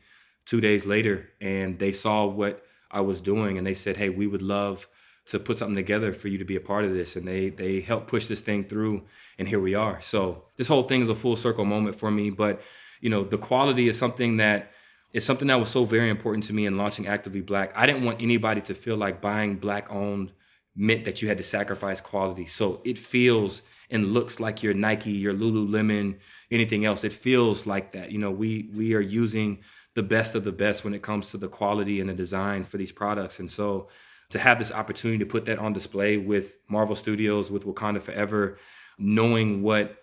two 0.49 0.59
days 0.59 0.83
later 0.83 1.29
and 1.39 1.77
they 1.77 1.91
saw 1.91 2.25
what 2.25 2.65
I 2.89 3.01
was 3.01 3.21
doing 3.21 3.59
and 3.59 3.67
they 3.67 3.75
said, 3.75 3.97
Hey, 3.97 4.09
we 4.09 4.25
would 4.25 4.41
love 4.41 4.87
to 5.27 5.37
put 5.37 5.59
something 5.59 5.75
together 5.75 6.11
for 6.11 6.27
you 6.27 6.39
to 6.39 6.43
be 6.43 6.55
a 6.55 6.59
part 6.59 6.85
of 6.85 6.91
this. 6.91 7.15
And 7.15 7.27
they 7.27 7.49
they 7.49 7.81
helped 7.81 8.07
push 8.07 8.25
this 8.27 8.41
thing 8.41 8.63
through 8.63 9.03
and 9.37 9.47
here 9.47 9.59
we 9.59 9.75
are. 9.75 10.01
So 10.01 10.45
this 10.57 10.67
whole 10.67 10.83
thing 10.83 11.03
is 11.03 11.09
a 11.09 11.13
full 11.13 11.35
circle 11.35 11.65
moment 11.65 11.95
for 11.95 12.09
me. 12.09 12.31
But 12.31 12.61
you 12.99 13.11
know, 13.11 13.23
the 13.23 13.37
quality 13.37 13.87
is 13.87 13.97
something 13.97 14.37
that 14.37 14.71
is 15.13 15.23
something 15.23 15.47
that 15.49 15.59
was 15.59 15.69
so 15.69 15.85
very 15.85 16.09
important 16.09 16.45
to 16.45 16.53
me 16.53 16.65
in 16.65 16.77
launching 16.77 17.05
Actively 17.05 17.41
Black. 17.41 17.71
I 17.75 17.85
didn't 17.85 18.03
want 18.03 18.19
anybody 18.19 18.61
to 18.61 18.73
feel 18.73 18.97
like 18.97 19.21
buying 19.21 19.55
black 19.55 19.91
owned 19.91 20.31
meant 20.75 21.05
that 21.05 21.21
you 21.21 21.27
had 21.27 21.37
to 21.37 21.43
sacrifice 21.43 22.01
quality. 22.01 22.47
So 22.47 22.81
it 22.83 22.97
feels 22.97 23.61
and 23.91 24.13
looks 24.13 24.39
like 24.39 24.63
your 24.63 24.73
Nike, 24.73 25.11
your 25.11 25.33
Lululemon, 25.33 26.17
anything 26.49 26.85
else. 26.85 27.03
It 27.03 27.13
feels 27.13 27.67
like 27.67 27.91
that. 27.91 28.11
You 28.11 28.17
know, 28.17 28.31
we 28.31 28.69
we 28.75 28.95
are 28.95 29.01
using 29.01 29.59
the 29.99 30.03
best 30.03 30.33
of 30.33 30.45
the 30.45 30.51
best 30.53 30.85
when 30.85 30.93
it 30.93 31.01
comes 31.01 31.29
to 31.29 31.35
the 31.35 31.49
quality 31.49 31.99
and 31.99 32.09
the 32.09 32.13
design 32.13 32.63
for 32.63 32.77
these 32.77 32.93
products. 32.93 33.37
And 33.37 33.51
so 33.51 33.89
to 34.29 34.39
have 34.39 34.57
this 34.57 34.71
opportunity 34.71 35.19
to 35.19 35.25
put 35.25 35.43
that 35.43 35.59
on 35.59 35.73
display 35.73 36.15
with 36.15 36.55
Marvel 36.69 36.95
Studios, 36.95 37.51
with 37.51 37.65
Wakanda 37.65 38.01
Forever, 38.01 38.55
knowing 38.97 39.61
what 39.61 39.97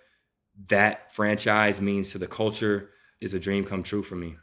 that 0.69 1.11
franchise 1.15 1.81
means 1.81 2.11
to 2.11 2.19
the 2.19 2.27
culture 2.27 2.91
is 3.23 3.33
a 3.33 3.41
dream 3.41 3.65
come 3.65 3.83
true 3.83 4.03
for 4.03 4.17
me. 4.17 4.37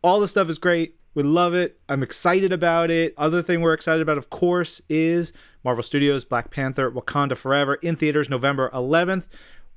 All 0.00 0.20
the 0.20 0.28
stuff 0.28 0.48
is 0.48 0.60
great. 0.60 0.94
We 1.14 1.24
love 1.24 1.54
it. 1.54 1.80
I'm 1.88 2.04
excited 2.04 2.52
about 2.52 2.92
it. 2.92 3.14
Other 3.16 3.42
thing 3.42 3.62
we're 3.62 3.74
excited 3.74 4.00
about, 4.00 4.18
of 4.18 4.30
course, 4.30 4.80
is 4.88 5.32
Marvel 5.64 5.82
Studios 5.82 6.24
Black 6.24 6.52
Panther 6.52 6.88
Wakanda 6.88 7.36
Forever 7.36 7.74
in 7.76 7.96
theaters 7.96 8.30
November 8.30 8.70
11th. 8.72 9.24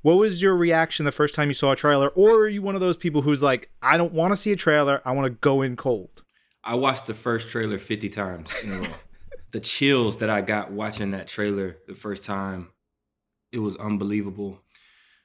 What 0.08 0.20
was 0.20 0.42
your 0.42 0.56
reaction 0.56 1.04
the 1.04 1.12
first 1.12 1.36
time 1.36 1.50
you 1.50 1.54
saw 1.54 1.74
a 1.74 1.76
trailer? 1.76 2.08
Or 2.08 2.44
are 2.44 2.48
you 2.48 2.62
one 2.62 2.76
of 2.76 2.80
those 2.80 2.96
people 2.96 3.24
who's 3.24 3.42
like, 3.42 3.70
I 3.82 3.98
don't 3.98 4.14
want 4.14 4.32
to 4.32 4.38
see 4.38 4.54
a 4.54 4.56
trailer, 4.56 5.02
I 5.04 5.12
want 5.12 5.26
to 5.26 5.32
go 5.32 5.62
in 5.62 5.76
cold? 5.76 6.24
I 6.64 6.76
watched 6.76 7.08
the 7.08 7.14
first 7.14 7.50
trailer 7.50 7.78
50 7.78 8.08
times 8.08 8.50
in 8.64 8.72
a 8.72 8.80
row. 8.80 8.88
the 9.52 9.60
chills 9.60 10.16
that 10.20 10.30
I 10.30 10.40
got 10.40 10.72
watching 10.72 11.12
that 11.12 11.28
trailer 11.28 11.76
the 11.90 11.94
first 11.94 12.24
time, 12.24 12.70
it 13.52 13.60
was 13.60 13.76
unbelievable. 13.76 14.62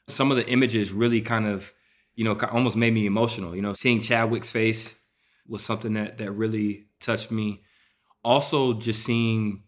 Some 0.08 0.32
of 0.32 0.36
the 0.36 0.48
images 0.48 0.90
really 0.90 1.20
kind 1.20 1.46
of, 1.46 1.72
you 2.16 2.24
know, 2.24 2.36
almost 2.50 2.74
made 2.74 2.92
me 2.92 3.06
emotional. 3.06 3.54
You 3.54 3.62
know, 3.62 3.74
seeing 3.74 4.00
Chadwick's 4.00 4.50
face 4.50 4.96
was 5.46 5.62
something 5.62 5.94
that 5.94 6.18
that 6.18 6.32
really 6.32 6.86
touched 6.98 7.30
me. 7.30 7.62
Also, 8.24 8.72
just 8.72 9.04
seeing 9.04 9.62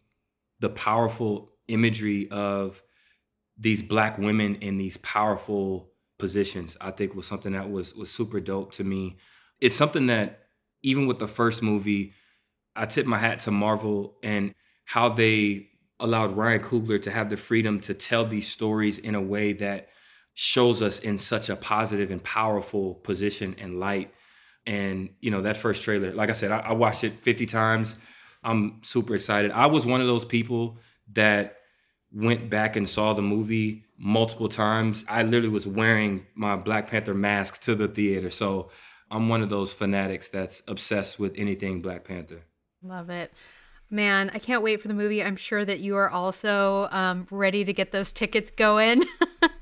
the 0.59 0.71
powerful 0.71 1.53
imagery 1.69 2.29
of 2.33 2.83
these 3.57 3.83
black 3.83 4.19
women 4.19 4.57
in 4.57 4.79
these 4.79 4.97
powerful 4.99 5.91
positions 6.19 6.77
i 6.81 6.91
think 6.91 7.15
was 7.15 7.27
something 7.27 7.53
that 7.53 7.71
was 7.71 7.95
was 7.95 8.11
super 8.11 8.41
dope 8.41 8.73
to 8.73 8.85
me. 8.85 9.17
It's 9.61 9.75
something 9.75 10.09
that 10.09 10.41
even 10.83 11.07
with 11.07 11.19
the 11.19 11.29
first 11.29 11.63
movie 11.63 12.13
i 12.77 12.87
tip 12.87 13.07
my 13.07 13.19
hat 13.19 13.41
to 13.41 13.51
marvel 13.51 14.17
and 14.23 14.55
how 14.85 15.09
they 15.09 15.69
allowed 16.01 16.37
ryan 16.37 16.61
coogler 16.61 17.01
to 17.03 17.11
have 17.11 17.31
the 17.31 17.37
freedom 17.37 17.81
to 17.81 17.95
tell 17.95 18.25
these 18.25 18.49
stories 18.49 18.99
in 18.99 19.15
a 19.15 19.21
way 19.21 19.53
that 19.53 19.89
shows 20.35 20.83
us 20.83 20.99
in 20.99 21.17
such 21.17 21.49
a 21.49 21.57
positive 21.57 22.11
and 22.11 22.23
powerful 22.23 22.95
position 22.95 23.55
and 23.59 23.79
light. 23.79 24.13
And 24.67 25.11
you 25.21 25.31
know 25.31 25.43
that 25.43 25.57
first 25.57 25.83
trailer 25.83 26.13
like 26.13 26.31
i 26.31 26.33
said 26.33 26.51
I, 26.51 26.59
I 26.59 26.73
watched 26.73 27.05
it 27.05 27.21
50 27.21 27.47
times. 27.47 27.97
I'm 28.43 28.81
super 28.83 29.15
excited. 29.15 29.53
I 29.53 29.67
was 29.67 29.87
one 29.87 30.01
of 30.03 30.07
those 30.07 30.25
people 30.25 30.79
that 31.13 31.57
went 32.15 32.49
back 32.49 32.77
and 32.77 32.89
saw 32.89 33.13
the 33.13 33.23
movie 33.23 33.85
multiple 33.99 34.49
times. 34.49 35.05
I 35.09 35.23
literally 35.23 35.49
was 35.49 35.67
wearing 35.67 36.27
my 36.35 36.57
Black 36.57 36.89
Panther 36.89 37.15
mask 37.15 37.61
to 37.63 37.75
the 37.75 37.89
theater. 37.89 38.31
So 38.31 38.71
I'm 39.11 39.29
one 39.29 39.43
of 39.43 39.49
those 39.49 39.73
fanatics 39.73 40.29
that's 40.29 40.63
obsessed 40.69 41.19
with 41.19 41.35
anything 41.37 41.81
Black 41.81 42.05
Panther. 42.05 42.43
Love 42.83 43.11
it. 43.11 43.33
Man, 43.91 44.31
I 44.35 44.39
can't 44.39 44.63
wait 44.63 44.81
for 44.81 44.89
the 44.89 44.95
movie. 44.95 45.23
I'm 45.23 45.37
sure 45.37 45.65
that 45.65 45.81
you 45.81 45.97
are 45.97 46.09
also 46.09 46.89
um, 46.91 47.27
ready 47.31 47.65
to 47.65 47.73
get 47.73 47.93
those 47.93 48.13
tickets 48.13 48.51
going. 48.51 49.05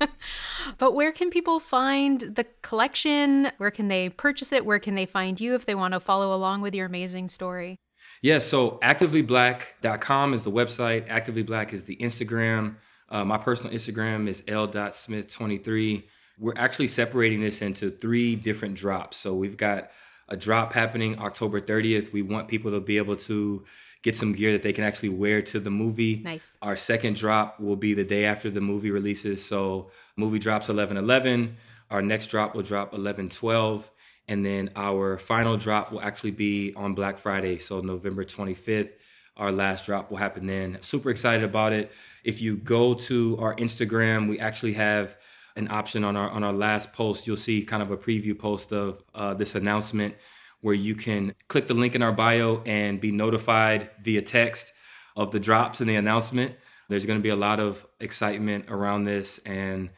but 0.77 0.93
where 0.93 1.11
can 1.11 1.29
people 1.29 1.59
find 1.59 2.19
the 2.21 2.45
collection? 2.61 3.51
Where 3.57 3.69
can 3.69 3.89
they 3.89 4.09
purchase 4.09 4.51
it? 4.51 4.65
Where 4.65 4.79
can 4.79 4.95
they 4.95 5.05
find 5.05 5.39
you 5.39 5.55
if 5.55 5.65
they 5.65 5.75
want 5.75 5.93
to 5.93 5.99
follow 5.99 6.33
along 6.33 6.61
with 6.61 6.73
your 6.73 6.85
amazing 6.85 7.27
story? 7.27 7.77
Yeah, 8.23 8.39
so 8.39 8.79
activelyblack.com 8.81 10.33
is 10.33 10.43
the 10.43 10.51
website. 10.51 11.09
Actively 11.09 11.43
Black 11.43 11.73
is 11.73 11.83
the 11.83 11.97
Instagram. 11.97 12.75
Uh, 13.09 13.25
my 13.25 13.37
personal 13.37 13.73
Instagram 13.73 14.29
is 14.29 14.45
l.smith23. 14.47 16.03
We're 16.39 16.53
actually 16.55 16.87
separating 16.87 17.41
this 17.41 17.61
into 17.61 17.91
three 17.91 18.37
different 18.37 18.75
drops. 18.75 19.17
So 19.17 19.35
we've 19.35 19.57
got 19.57 19.91
a 20.29 20.37
drop 20.37 20.71
happening 20.71 21.19
October 21.19 21.59
30th. 21.59 22.13
We 22.13 22.21
want 22.21 22.47
people 22.47 22.71
to 22.71 22.79
be 22.79 22.95
able 22.95 23.17
to 23.17 23.65
get 24.03 24.15
some 24.15 24.31
gear 24.31 24.53
that 24.53 24.63
they 24.63 24.71
can 24.71 24.85
actually 24.85 25.09
wear 25.09 25.41
to 25.41 25.59
the 25.59 25.69
movie. 25.69 26.21
Nice. 26.23 26.57
Our 26.61 26.77
second 26.77 27.17
drop 27.17 27.59
will 27.59 27.75
be 27.75 27.93
the 27.93 28.05
day 28.05 28.23
after 28.23 28.49
the 28.49 28.61
movie 28.61 28.91
releases. 28.91 29.45
So 29.45 29.91
movie 30.15 30.39
drops 30.39 30.69
11 30.69 30.95
11. 30.95 31.57
Our 31.91 32.01
next 32.01 32.27
drop 32.27 32.55
will 32.55 32.63
drop 32.63 32.93
11 32.93 33.31
12. 33.31 33.91
And 34.27 34.45
then 34.45 34.69
our 34.75 35.17
final 35.17 35.57
drop 35.57 35.91
will 35.91 36.01
actually 36.01 36.31
be 36.31 36.73
on 36.75 36.93
Black 36.93 37.17
Friday. 37.17 37.57
So 37.57 37.81
November 37.81 38.23
25th, 38.23 38.91
our 39.35 39.51
last 39.51 39.85
drop 39.85 40.09
will 40.09 40.17
happen 40.17 40.47
then. 40.47 40.77
Super 40.81 41.09
excited 41.09 41.43
about 41.43 41.73
it. 41.73 41.91
If 42.23 42.41
you 42.41 42.55
go 42.55 42.93
to 42.93 43.37
our 43.39 43.55
Instagram, 43.55 44.29
we 44.29 44.39
actually 44.39 44.73
have 44.73 45.17
an 45.55 45.67
option 45.69 46.03
on 46.03 46.15
our 46.15 46.29
on 46.29 46.43
our 46.43 46.53
last 46.53 46.93
post. 46.93 47.27
You'll 47.27 47.35
see 47.35 47.63
kind 47.63 47.83
of 47.83 47.91
a 47.91 47.97
preview 47.97 48.37
post 48.37 48.71
of 48.71 49.03
uh, 49.13 49.33
this 49.33 49.55
announcement 49.55 50.15
where 50.61 50.73
you 50.73 50.95
can 50.95 51.35
click 51.49 51.67
the 51.67 51.73
link 51.73 51.93
in 51.93 52.01
our 52.01 52.13
bio 52.13 52.61
and 52.65 53.01
be 53.01 53.11
notified 53.11 53.89
via 54.01 54.21
text 54.21 54.71
of 55.15 55.31
the 55.31 55.39
drops 55.39 55.81
and 55.81 55.89
the 55.89 55.95
announcement. 55.95 56.55
There's 56.89 57.05
going 57.05 57.19
to 57.19 57.23
be 57.23 57.29
a 57.29 57.35
lot 57.35 57.59
of 57.59 57.85
excitement 57.99 58.65
around 58.69 59.03
this, 59.03 59.39
and 59.39 59.89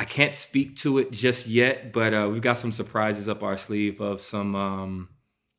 I 0.00 0.04
can't 0.04 0.32
speak 0.32 0.76
to 0.76 0.98
it 0.98 1.10
just 1.10 1.48
yet, 1.48 1.92
but 1.92 2.14
uh, 2.14 2.28
we've 2.30 2.40
got 2.40 2.56
some 2.56 2.70
surprises 2.70 3.28
up 3.28 3.42
our 3.42 3.58
sleeve 3.58 4.00
of 4.00 4.20
some 4.20 4.54
um, 4.54 5.08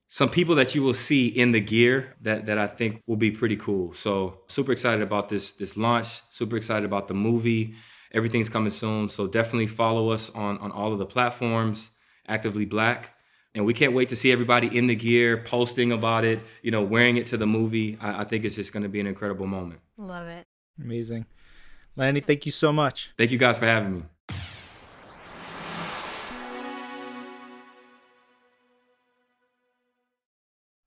some 0.08 0.30
people 0.30 0.56
that 0.56 0.74
you 0.74 0.82
will 0.82 0.94
see 0.94 1.28
in 1.28 1.52
the 1.52 1.60
gear 1.60 2.16
that 2.22 2.46
that 2.46 2.58
I 2.58 2.68
think 2.68 3.04
will 3.06 3.18
be 3.18 3.32
pretty 3.32 3.58
cool. 3.58 3.94
So 3.94 4.40
super 4.48 4.72
excited 4.72 5.02
about 5.02 5.28
this 5.28 5.52
this 5.52 5.76
launch. 5.76 6.22
Super 6.30 6.56
excited 6.56 6.86
about 6.86 7.10
the 7.10 7.14
movie. 7.14 7.74
Everything's 8.14 8.50
coming 8.50 8.72
soon, 8.72 9.10
so 9.10 9.28
definitely 9.28 9.68
follow 9.68 10.10
us 10.10 10.30
on 10.30 10.58
on 10.60 10.72
all 10.72 10.94
of 10.94 11.00
the 11.00 11.06
platforms. 11.06 11.90
Actively 12.28 12.66
Black. 12.66 13.14
And 13.56 13.66
we 13.66 13.74
can't 13.74 13.94
wait 13.94 14.10
to 14.10 14.16
see 14.16 14.32
everybody 14.32 14.68
in 14.78 14.86
the 14.86 14.96
gear, 14.96 15.38
posting 15.38 15.92
about 15.92 16.24
it, 16.24 16.40
you 16.62 16.70
know, 16.70 16.84
wearing 16.84 17.18
it 17.18 17.26
to 17.28 17.38
the 17.38 17.48
movie. 17.48 17.98
I, 18.00 18.22
I 18.22 18.24
think 18.24 18.46
it's 18.46 18.56
just 18.56 18.72
going 18.72 18.84
to 18.84 18.90
be 18.90 19.00
an 19.00 19.08
incredible 19.08 19.48
moment. 19.48 19.82
Love 19.98 20.28
it. 20.28 20.46
Amazing. 20.80 21.26
Lanny, 21.96 22.22
thank 22.22 22.46
you 22.46 22.52
so 22.52 22.72
much. 22.72 23.12
Thank 23.18 23.32
you 23.32 23.40
guys 23.40 23.58
for 23.58 23.66
having 23.66 23.98
me. 23.98 24.04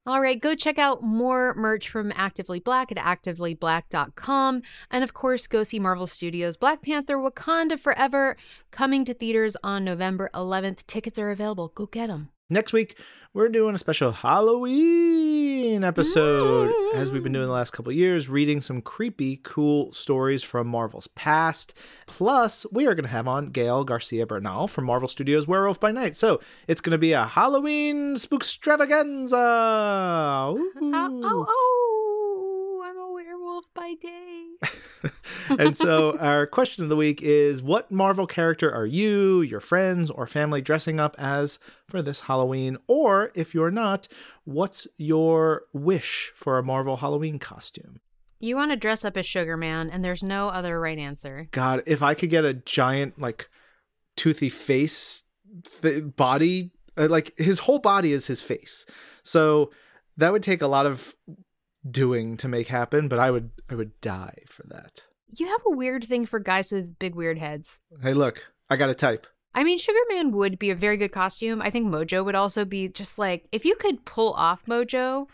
All 0.05 0.21
right, 0.21 0.41
go 0.41 0.57
check 0.57 0.79
out 0.79 1.05
more 1.05 1.55
merch 1.55 1.89
from 1.89 2.13
Actively 2.17 2.59
Black 2.59 2.91
at 2.91 2.99
activelyblack.com. 2.99 4.63
And 4.91 5.05
of 5.05 5.15
course, 5.15 5.47
go 5.47 5.63
see 5.63 5.79
Marvel 5.79 6.09
Studios' 6.09 6.57
Black 6.57 6.83
Panther 6.83 7.19
Wakanda 7.19 7.79
Forever 7.79 8.37
coming 8.73 9.05
to 9.05 9.15
theaters 9.15 9.57
on 9.63 9.85
November 9.85 10.29
11th. 10.35 10.87
Tickets 10.89 11.21
are 11.21 11.31
available. 11.31 11.69
Go 11.77 11.87
get 11.87 12.09
them. 12.09 12.31
Next 12.51 12.73
week, 12.73 12.99
we're 13.33 13.49
doing 13.49 13.77
a 13.77 13.79
special 13.79 14.11
Halloween 14.11 15.32
episode, 15.81 16.71
as 16.95 17.11
we've 17.11 17.23
been 17.23 17.33
doing 17.33 17.47
the 17.47 17.53
last 17.53 17.71
couple 17.73 17.91
years, 17.91 18.29
reading 18.29 18.61
some 18.61 18.83
creepy, 18.83 19.41
cool 19.43 19.91
stories 19.93 20.43
from 20.43 20.67
Marvel's 20.67 21.07
past. 21.09 21.73
Plus, 22.07 22.67
we 22.71 22.87
are 22.87 22.95
going 22.95 23.05
to 23.07 23.11
have 23.11 23.27
on 23.27 23.47
Gael 23.47 23.83
Garcia 23.85 24.27
Bernal 24.27 24.69
from 24.69 24.85
Marvel 24.85 25.09
Studios' 25.09 25.49
Werewolf 25.49 25.81
by 25.81 25.91
Night. 25.91 26.17
So 26.17 26.41
it's 26.69 26.83
going 26.83 26.93
to 26.93 26.99
be 26.99 27.13
a 27.13 27.25
Halloween 27.25 28.15
spookstravaganza. 28.15 29.33
Uh, 29.33 30.53
oh, 30.53 30.71
oh, 30.83 31.47
oh, 31.49 32.83
I'm 32.85 32.99
a 32.99 33.13
werewolf 33.13 33.65
by 33.75 33.95
day. 33.95 34.22
and 35.59 35.77
so 35.77 36.17
our 36.19 36.47
question 36.47 36.85
of 36.85 36.91
the 36.91 36.97
week 36.97 37.23
is 37.23 37.63
what 37.63 37.91
Marvel 37.91 38.27
character 38.27 38.73
are 38.73 38.87
you, 38.87 39.41
your 39.43 39.61
friends, 39.61 40.11
or 40.11 40.27
family 40.27 40.61
dressing 40.61 41.01
up 41.01 41.17
as 41.19 41.59
for 41.89 42.03
this 42.03 42.21
Halloween? 42.21 42.77
Or 42.87 43.31
if 43.35 43.55
you're 43.55 43.71
not, 43.71 44.09
what's 44.45 44.87
your 44.97 45.65
wish 45.73 46.33
for 46.35 46.59
a 46.59 46.63
Marvel 46.63 46.99
Halloween 46.99 47.39
costume? 47.39 48.01
You 48.41 48.57
want 48.57 48.73
to 48.73 48.77
dress 48.77 49.05
up 49.05 49.17
as 49.17 49.25
Sugar 49.25 49.57
Man, 49.57 49.89
and 49.89 50.05
there's 50.05 50.23
no 50.23 50.49
other 50.49 50.81
right 50.81 50.99
answer. 50.99 51.49
God, 51.53 51.83
if 51.87 52.03
I 52.03 52.15
could 52.15 52.31
get 52.31 52.45
a 52.45 52.55
giant, 52.55 53.21
like, 53.21 53.49
toothy 54.17 54.49
face 54.49 55.23
th- 55.81 56.17
body, 56.17 56.73
uh, 56.97 57.07
like, 57.09 57.39
his 57.39 57.61
whole 57.61 57.79
body 57.79 58.13
is 58.13 58.27
his 58.27 58.43
face. 58.43 58.85
So 59.23 59.71
that 60.17 60.33
would 60.33 60.43
take 60.43 60.61
a 60.61 60.67
lot 60.67 60.87
of 60.87 61.15
doing 61.89 62.37
to 62.39 62.49
make 62.49 62.69
happen, 62.69 63.09
but 63.09 63.19
I 63.19 63.31
would 63.31 63.51
I 63.69 63.75
would 63.75 64.01
die 64.01 64.39
for 64.49 64.65
that. 64.69 65.03
You 65.29 65.47
have 65.47 65.63
a 65.67 65.75
weird 65.75 66.05
thing 66.05 66.27
for 66.27 66.39
guys 66.39 66.73
with 66.73 66.99
big 66.99 67.15
weird 67.15 67.39
heads. 67.39 67.81
Hey, 68.03 68.15
look, 68.15 68.53
I 68.69 68.77
got 68.77 68.91
a 68.91 68.95
type. 68.95 69.27
I 69.55 69.65
mean, 69.65 69.79
Sugar 69.79 69.99
Man 70.09 70.33
would 70.33 70.59
be 70.59 70.71
a 70.71 70.75
very 70.75 70.97
good 70.97 71.13
costume. 71.13 71.61
I 71.61 71.71
think 71.71 71.87
Mojo 71.87 72.25
would 72.25 72.35
also 72.35 72.65
be 72.65 72.89
just 72.89 73.19
like 73.19 73.47
if 73.53 73.65
you 73.65 73.75
could 73.77 74.05
pull 74.05 74.33
off 74.35 74.65
Mojo, 74.67 75.27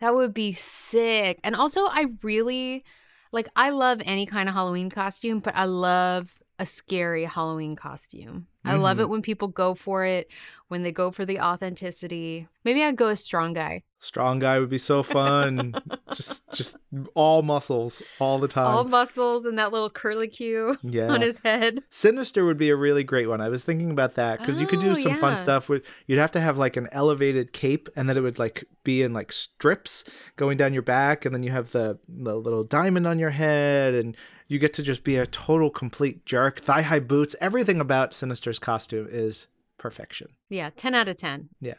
that 0.00 0.14
would 0.14 0.34
be 0.34 0.52
sick. 0.52 1.40
And 1.42 1.56
also, 1.56 1.86
I 1.86 2.06
really 2.22 2.84
like 3.32 3.48
I 3.56 3.70
love 3.70 4.00
any 4.04 4.26
kind 4.26 4.48
of 4.48 4.54
Halloween 4.54 4.90
costume, 4.90 5.40
but 5.40 5.56
I 5.56 5.64
love 5.64 6.34
a 6.58 6.66
scary 6.66 7.24
Halloween 7.24 7.76
costume. 7.76 8.46
I 8.66 8.76
love 8.76 8.98
it 8.98 9.02
mm-hmm. 9.02 9.12
when 9.12 9.22
people 9.22 9.48
go 9.48 9.74
for 9.74 10.06
it, 10.06 10.30
when 10.68 10.82
they 10.82 10.92
go 10.92 11.10
for 11.10 11.26
the 11.26 11.38
authenticity. 11.38 12.48
Maybe 12.64 12.82
I'd 12.82 12.96
go 12.96 13.08
a 13.08 13.16
strong 13.16 13.52
guy. 13.52 13.82
Strong 13.98 14.38
guy 14.38 14.58
would 14.58 14.70
be 14.70 14.78
so 14.78 15.02
fun. 15.02 15.74
just 16.14 16.42
just 16.52 16.76
all 17.14 17.42
muscles 17.42 18.02
all 18.20 18.38
the 18.38 18.48
time. 18.48 18.66
All 18.66 18.84
muscles 18.84 19.44
and 19.44 19.58
that 19.58 19.70
little 19.70 19.90
curlicue 19.90 20.78
yeah. 20.82 21.08
on 21.08 21.20
his 21.20 21.40
head. 21.40 21.80
Sinister 21.90 22.44
would 22.46 22.56
be 22.56 22.70
a 22.70 22.76
really 22.76 23.04
great 23.04 23.28
one. 23.28 23.42
I 23.42 23.50
was 23.50 23.64
thinking 23.64 23.90
about 23.90 24.14
that 24.14 24.38
because 24.38 24.60
you 24.60 24.66
could 24.66 24.80
do 24.80 24.92
Oh, 24.92 24.94
some 24.94 25.16
fun 25.16 25.36
stuff. 25.36 25.68
With 25.68 25.84
you'd 26.06 26.18
have 26.18 26.32
to 26.32 26.40
have 26.40 26.56
like 26.56 26.76
an 26.78 26.88
elevated 26.92 27.52
cape, 27.52 27.88
and 27.96 28.08
then 28.08 28.16
it 28.16 28.20
would 28.20 28.38
like 28.38 28.64
be 28.82 29.02
in 29.02 29.12
like 29.12 29.32
strips 29.32 30.04
going 30.36 30.56
down 30.56 30.72
your 30.72 30.82
back, 30.82 31.26
and 31.26 31.34
then 31.34 31.42
you 31.42 31.50
have 31.50 31.72
the 31.72 31.98
the 32.08 32.34
little 32.34 32.64
diamond 32.64 33.06
on 33.06 33.18
your 33.18 33.30
head, 33.30 33.94
and 33.94 34.16
you 34.48 34.58
get 34.58 34.72
to 34.74 34.82
just 34.82 35.04
be 35.04 35.16
a 35.16 35.26
total 35.26 35.70
complete 35.70 36.24
jerk. 36.26 36.60
Thigh 36.60 36.82
high 36.82 37.00
boots. 37.00 37.34
Everything 37.40 37.80
about 37.80 38.14
Sinister's 38.14 38.58
costume 38.58 39.06
is 39.10 39.46
perfection. 39.78 40.28
Yeah, 40.48 40.70
10 40.76 40.94
out 40.94 41.08
of 41.08 41.16
10. 41.16 41.48
Yeah. 41.60 41.74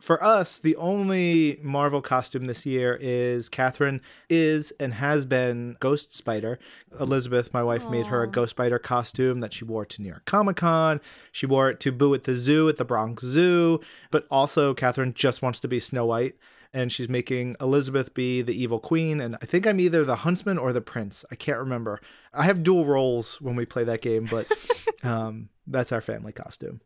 For 0.00 0.22
us, 0.22 0.58
the 0.58 0.76
only 0.76 1.58
Marvel 1.62 2.02
costume 2.02 2.46
this 2.46 2.66
year 2.66 2.98
is 3.00 3.48
Catherine 3.48 4.02
is 4.28 4.70
and 4.78 4.92
has 4.92 5.24
been 5.24 5.76
Ghost 5.80 6.14
Spider. 6.14 6.58
Elizabeth, 7.00 7.54
my 7.54 7.62
wife, 7.62 7.88
made 7.88 8.08
her 8.08 8.22
a 8.22 8.30
Ghost 8.30 8.50
Spider 8.50 8.78
costume 8.78 9.40
that 9.40 9.54
she 9.54 9.64
wore 9.64 9.86
to 9.86 10.02
New 10.02 10.08
York 10.08 10.24
Comic 10.26 10.56
Con. 10.56 11.00
She 11.32 11.46
wore 11.46 11.70
it 11.70 11.80
to 11.80 11.92
Boo 11.92 12.12
at 12.12 12.24
the 12.24 12.34
Zoo 12.34 12.68
at 12.68 12.76
the 12.76 12.84
Bronx 12.84 13.22
Zoo. 13.24 13.80
But 14.10 14.26
also, 14.30 14.74
Catherine 14.74 15.14
just 15.14 15.42
wants 15.42 15.60
to 15.60 15.68
be 15.68 15.78
Snow 15.78 16.04
White. 16.04 16.36
And 16.74 16.92
she's 16.92 17.08
making 17.08 17.56
Elizabeth 17.60 18.12
be 18.12 18.42
the 18.42 18.52
evil 18.52 18.78
queen. 18.78 19.20
And 19.20 19.36
I 19.40 19.46
think 19.46 19.66
I'm 19.66 19.80
either 19.80 20.04
the 20.04 20.16
huntsman 20.16 20.58
or 20.58 20.74
the 20.74 20.82
prince. 20.82 21.24
I 21.30 21.36
can't 21.36 21.58
remember. 21.58 22.00
I 22.34 22.42
have 22.44 22.62
dual 22.62 22.84
roles 22.84 23.40
when 23.40 23.56
we 23.56 23.64
play 23.64 23.84
that 23.84 24.02
game, 24.02 24.26
but 24.30 24.46
um, 25.04 25.48
that's 25.66 25.92
our 25.92 26.02
family 26.02 26.32
costume. 26.32 26.80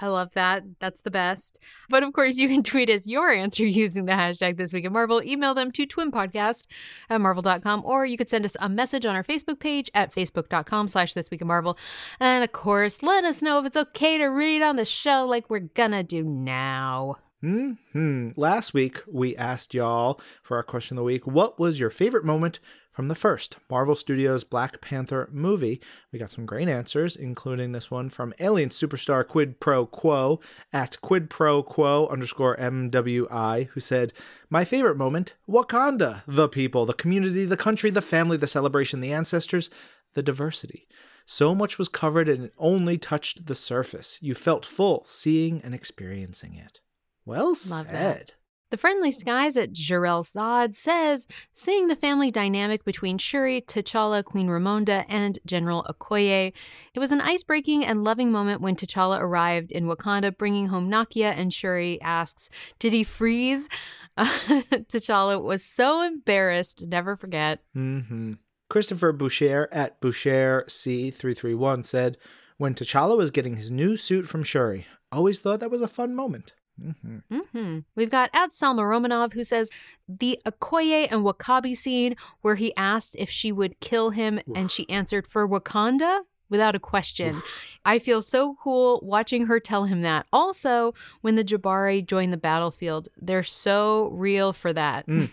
I 0.00 0.08
love 0.08 0.32
that. 0.32 0.64
That's 0.80 1.02
the 1.02 1.10
best. 1.10 1.62
But 1.88 2.02
of 2.02 2.12
course, 2.12 2.36
you 2.36 2.48
can 2.48 2.62
tweet 2.62 2.90
us 2.90 3.06
your 3.06 3.30
answer 3.30 3.64
using 3.64 4.06
the 4.06 4.12
hashtag 4.12 4.56
This 4.56 4.72
Week 4.72 4.84
in 4.84 4.92
Marvel. 4.92 5.22
Email 5.22 5.54
them 5.54 5.70
to 5.72 5.86
twinpodcast 5.86 6.66
at 7.08 7.20
marvel.com, 7.20 7.82
or 7.84 8.04
you 8.04 8.16
could 8.16 8.28
send 8.28 8.44
us 8.44 8.56
a 8.60 8.68
message 8.68 9.06
on 9.06 9.14
our 9.14 9.22
Facebook 9.22 9.60
page 9.60 9.90
at 9.94 10.12
facebook.com 10.12 10.88
slash 10.88 11.14
This 11.14 11.30
Week 11.30 11.40
in 11.40 11.46
Marvel. 11.46 11.78
And 12.18 12.42
of 12.42 12.52
course, 12.52 13.02
let 13.02 13.24
us 13.24 13.40
know 13.40 13.60
if 13.60 13.66
it's 13.66 13.76
okay 13.76 14.18
to 14.18 14.26
read 14.26 14.62
on 14.62 14.76
the 14.76 14.84
show 14.84 15.24
like 15.24 15.48
we're 15.48 15.60
gonna 15.60 16.02
do 16.02 16.24
now. 16.24 17.16
Hmm. 17.44 18.30
Last 18.36 18.72
week 18.72 19.02
we 19.06 19.36
asked 19.36 19.74
y'all 19.74 20.18
for 20.42 20.56
our 20.56 20.62
question 20.62 20.96
of 20.96 21.02
the 21.02 21.04
week. 21.04 21.26
What 21.26 21.58
was 21.58 21.78
your 21.78 21.90
favorite 21.90 22.24
moment 22.24 22.58
from 22.90 23.08
the 23.08 23.14
first 23.14 23.58
Marvel 23.68 23.94
Studios 23.94 24.44
Black 24.44 24.80
Panther 24.80 25.28
movie? 25.30 25.78
We 26.10 26.18
got 26.18 26.30
some 26.30 26.46
great 26.46 26.68
answers, 26.68 27.16
including 27.16 27.72
this 27.72 27.90
one 27.90 28.08
from 28.08 28.32
Alien 28.40 28.70
Superstar 28.70 29.28
Quid 29.28 29.60
Pro 29.60 29.84
Quo 29.84 30.40
at 30.72 30.98
Quid 31.02 31.28
Pro 31.28 31.62
Quo 31.62 32.08
underscore 32.08 32.56
MWI, 32.56 33.68
who 33.68 33.80
said, 33.80 34.14
"My 34.48 34.64
favorite 34.64 34.96
moment: 34.96 35.34
Wakanda, 35.46 36.22
the 36.26 36.48
people, 36.48 36.86
the 36.86 36.94
community, 36.94 37.44
the 37.44 37.58
country, 37.58 37.90
the 37.90 38.00
family, 38.00 38.38
the 38.38 38.46
celebration, 38.46 39.00
the 39.00 39.12
ancestors, 39.12 39.68
the 40.14 40.22
diversity." 40.22 40.88
So 41.26 41.54
much 41.54 41.76
was 41.76 41.90
covered 41.90 42.30
and 42.30 42.44
it 42.44 42.54
only 42.56 42.96
touched 42.96 43.44
the 43.44 43.54
surface. 43.54 44.18
You 44.22 44.34
felt 44.34 44.64
full 44.64 45.04
seeing 45.06 45.60
and 45.60 45.74
experiencing 45.74 46.54
it. 46.54 46.80
Well 47.24 47.48
Love 47.48 47.90
that. 47.90 48.18
said. 48.18 48.32
The 48.70 48.78
Friendly 48.78 49.12
Skies 49.12 49.56
at 49.56 49.72
Jarell 49.72 50.24
Zod 50.24 50.74
says, 50.74 51.28
seeing 51.52 51.86
the 51.86 51.94
family 51.94 52.32
dynamic 52.32 52.84
between 52.84 53.18
Shuri, 53.18 53.60
T'Challa, 53.60 54.24
Queen 54.24 54.48
Ramonda, 54.48 55.04
and 55.08 55.38
General 55.46 55.86
Okoye, 55.88 56.52
it 56.92 56.98
was 56.98 57.12
an 57.12 57.20
ice-breaking 57.20 57.84
and 57.84 58.02
loving 58.02 58.32
moment 58.32 58.60
when 58.60 58.74
T'Challa 58.74 59.20
arrived 59.20 59.70
in 59.70 59.84
Wakanda, 59.84 60.36
bringing 60.36 60.66
home 60.66 60.90
Nakia, 60.90 61.32
and 61.36 61.52
Shuri 61.54 62.00
asks, 62.00 62.50
"Did 62.80 62.92
he 62.92 63.04
freeze?" 63.04 63.68
T'Challa 64.18 65.40
was 65.40 65.62
so 65.64 66.02
embarrassed. 66.02 66.84
Never 66.86 67.16
forget. 67.16 67.60
hmm 67.74 68.32
Christopher 68.68 69.12
Boucher 69.12 69.68
at 69.70 70.00
Boucher 70.00 70.64
C331 70.66 71.86
said, 71.86 72.16
When 72.56 72.74
T'Challa 72.74 73.16
was 73.16 73.30
getting 73.30 73.56
his 73.56 73.70
new 73.70 73.96
suit 73.96 74.26
from 74.26 74.42
Shuri, 74.42 74.86
always 75.12 75.38
thought 75.38 75.60
that 75.60 75.70
was 75.70 75.82
a 75.82 75.86
fun 75.86 76.14
moment. 76.14 76.54
Hmm 76.80 77.18
hmm 77.30 77.78
We've 77.94 78.10
got 78.10 78.30
at 78.32 78.50
Salma 78.50 78.82
Romanov 78.82 79.32
who 79.32 79.44
says 79.44 79.70
the 80.08 80.40
Okoye 80.44 81.08
and 81.10 81.24
W'Kabi 81.24 81.76
scene 81.76 82.16
where 82.40 82.56
he 82.56 82.74
asked 82.76 83.14
if 83.18 83.30
she 83.30 83.52
would 83.52 83.78
kill 83.80 84.10
him 84.10 84.40
and 84.54 84.70
she 84.70 84.88
answered 84.90 85.26
for 85.26 85.48
Wakanda 85.48 86.22
without 86.50 86.74
a 86.74 86.80
question. 86.80 87.40
I 87.84 87.98
feel 87.98 88.22
so 88.22 88.56
cool 88.62 89.00
watching 89.02 89.46
her 89.46 89.60
tell 89.60 89.84
him 89.84 90.02
that. 90.02 90.26
Also, 90.32 90.94
when 91.20 91.34
the 91.36 91.44
Jabari 91.44 92.04
join 92.04 92.30
the 92.30 92.36
battlefield, 92.36 93.08
they're 93.20 93.42
so 93.42 94.10
real 94.12 94.52
for 94.52 94.72
that. 94.72 95.06
Mm. 95.06 95.30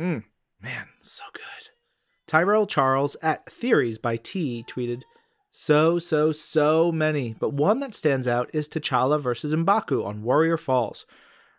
Mm. 0.00 0.24
Man, 0.60 0.86
so 1.00 1.22
good. 1.32 1.70
Tyrell 2.26 2.66
Charles 2.66 3.16
at 3.22 3.46
Theories 3.46 3.98
by 3.98 4.16
T 4.16 4.64
tweeted, 4.68 5.02
So, 5.56 6.00
so, 6.00 6.32
so 6.32 6.90
many, 6.90 7.32
but 7.38 7.52
one 7.52 7.78
that 7.78 7.94
stands 7.94 8.26
out 8.26 8.50
is 8.52 8.68
T'Challa 8.68 9.20
versus 9.20 9.54
M'Baku 9.54 10.04
on 10.04 10.24
Warrior 10.24 10.56
Falls. 10.56 11.06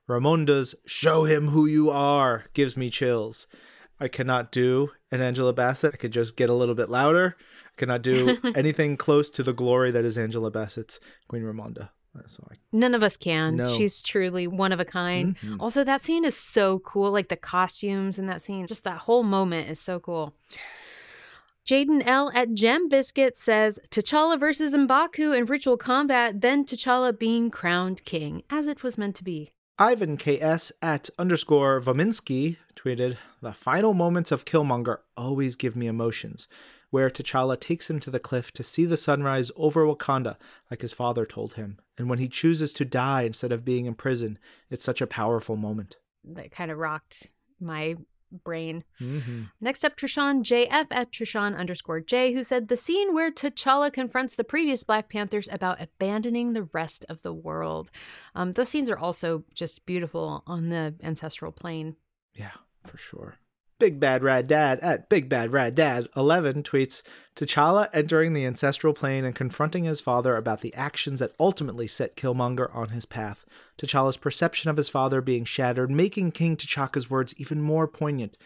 Ramonda's 0.10 0.76
Show 0.86 1.24
Him 1.24 1.48
Who 1.48 1.66
You 1.66 1.89
Are 1.89 2.43
gives 2.54 2.76
me 2.76 2.89
chills. 2.89 3.48
I 3.98 4.10
cannot 4.10 4.52
do 4.52 4.91
an 5.12 5.22
Angela 5.22 5.54
Bassett. 5.54 5.93
I 5.93 5.98
could 5.98 6.12
just 6.12 6.36
get 6.36 6.50
a 6.50 6.54
little 6.54 6.76
bit 6.76 6.89
louder. 6.89 7.38
I 7.39 7.74
cannot 7.78 8.02
do 8.02 8.38
anything 8.56 8.98
close 8.98 9.30
to 9.30 9.43
the 9.43 9.54
glory 9.54 9.91
that 9.91 10.04
is 10.04 10.18
Angela 10.18 10.52
Bassett's 10.52 11.00
Queen 11.30 11.43
Ramonda. 11.43 11.91
I, 12.18 12.56
None 12.74 12.96
of 12.96 13.02
us 13.02 13.16
can. 13.16 13.56
No. 13.56 13.74
She's 13.78 14.02
truly 14.02 14.46
one 14.46 14.74
of 14.74 14.82
a 14.82 14.86
kind. 14.86 15.38
Mhm. 15.38 15.62
Also, 15.62 15.86
that 15.86 16.02
scene 16.02 16.26
is 16.26 16.36
so 16.36 16.80
cool. 16.80 17.12
Like 17.12 17.30
the 17.30 17.38
costumes 17.38 18.20
in 18.20 18.26
that 18.28 18.41
scene, 18.41 18.68
just 18.68 18.84
that 18.84 19.00
whole 19.00 19.24
moment 19.24 19.70
is 19.70 19.80
so 19.80 20.02
cool. 20.02 20.34
Jaden 21.66 22.03
L 22.05 22.32
at 22.36 22.53
Gem 22.53 22.89
Biscuit 22.89 23.36
says 23.36 23.80
T'Challa 23.89 24.39
versus 24.39 24.76
M'Baku 24.76 25.36
in 25.36 25.47
ritual 25.47 25.78
combat, 25.78 26.41
then 26.41 26.63
T'Challa 26.63 27.18
being 27.18 27.49
crowned 27.49 28.05
king, 28.05 28.43
as 28.51 28.68
it 28.68 28.84
was 28.84 28.99
meant 28.99 29.16
to 29.16 29.24
be. 29.24 29.51
Ivan 29.80 30.16
KS 30.16 30.72
at 30.84 31.09
underscore 31.18 31.82
Vominsky 31.82 32.57
tweeted, 32.76 33.18
The 33.41 33.51
final 33.51 33.95
moments 33.95 34.32
of 34.32 34.45
Killmonger 34.45 34.99
always 35.18 35.55
give 35.55 35.76
me 35.76 35.88
emotions, 35.88 36.47
where 36.91 37.09
T'Challa 37.09 37.59
takes 37.59 37.89
him 37.89 37.99
to 38.01 38.11
the 38.11 38.20
cliff 38.20 38.51
to 38.51 38.61
see 38.61 38.86
the 38.86 38.95
sunrise 38.95 39.49
over 39.55 39.88
Wakanda, 39.88 40.38
like 40.70 40.82
his 40.82 40.93
father 40.93 41.26
told 41.26 41.55
him. 41.55 41.80
And 41.97 42.07
when 42.07 42.20
he 42.20 42.28
chooses 42.28 42.74
to 42.74 42.86
die 42.86 43.24
instead 43.24 43.51
of 43.51 43.66
being 43.66 43.88
in 43.88 43.95
prison, 43.95 44.38
it's 44.70 44.86
such 44.86 45.01
a 45.01 45.07
powerful 45.07 45.55
moment. 45.55 45.97
That 46.24 46.51
kind 46.51 46.70
of 46.70 46.78
rocked 46.78 47.32
my 47.59 47.95
brain. 48.32 48.84
Mm-hmm. 49.02 49.44
Next 49.62 49.84
up, 49.84 49.96
Trishan 49.96 50.44
JF 50.44 50.88
at 50.92 51.12
Trishan 51.12 51.58
underscore 51.58 52.02
J, 52.02 52.34
who 52.34 52.44
said 52.44 52.68
the 52.68 52.78
scene 52.78 53.14
where 53.14 53.32
T'Challa 53.32 53.92
confronts 53.92 54.36
the 54.36 54.44
previous 54.44 54.84
Black 54.84 55.10
Panthers 55.10 55.50
about 55.52 55.82
abandoning 55.82 56.54
the 56.54 56.70
rest 56.74 57.06
of 57.10 57.22
the 57.22 57.34
world. 57.34 57.92
Um, 58.34 58.54
those 58.54 58.70
scenes 58.70 58.90
are 58.90 58.98
also 58.98 59.44
just 59.54 59.86
beautiful 59.86 60.44
on 60.48 60.70
the 60.70 60.96
ancestral 61.04 61.52
plane. 61.52 61.96
Yeah, 62.34 62.52
for 62.86 62.98
sure. 62.98 63.36
Big 63.78 64.00
Bad 64.00 64.24
Rad 64.24 64.48
Dad 64.48 64.80
at 64.80 65.10
Big 65.10 65.28
Bad 65.28 65.52
Rad 65.52 65.76
Dad 65.76 66.08
11 66.16 66.64
tweets 66.64 67.02
T'Challa 67.36 67.90
entering 67.94 68.34
the 68.34 68.46
ancestral 68.46 68.94
plane 68.94 69.26
and 69.26 69.36
confronting 69.36 69.84
his 69.84 70.00
father 70.00 70.38
about 70.38 70.62
the 70.62 70.74
actions 70.76 71.20
that 71.20 71.36
ultimately 71.40 71.88
set 71.88 72.16
Killmonger 72.16 72.74
on 72.74 72.90
his 72.90 73.06
path. 73.06 73.46
T'Challa's 73.78 74.18
perception 74.18 74.70
of 74.70 74.78
his 74.78 74.88
father 74.88 75.20
being 75.20 75.44
shattered, 75.44 75.92
making 75.92 76.32
King 76.32 76.56
T'Chaka's 76.56 77.10
words 77.10 77.36
even 77.38 77.62
more 77.62 77.88
poignant. 77.88 78.38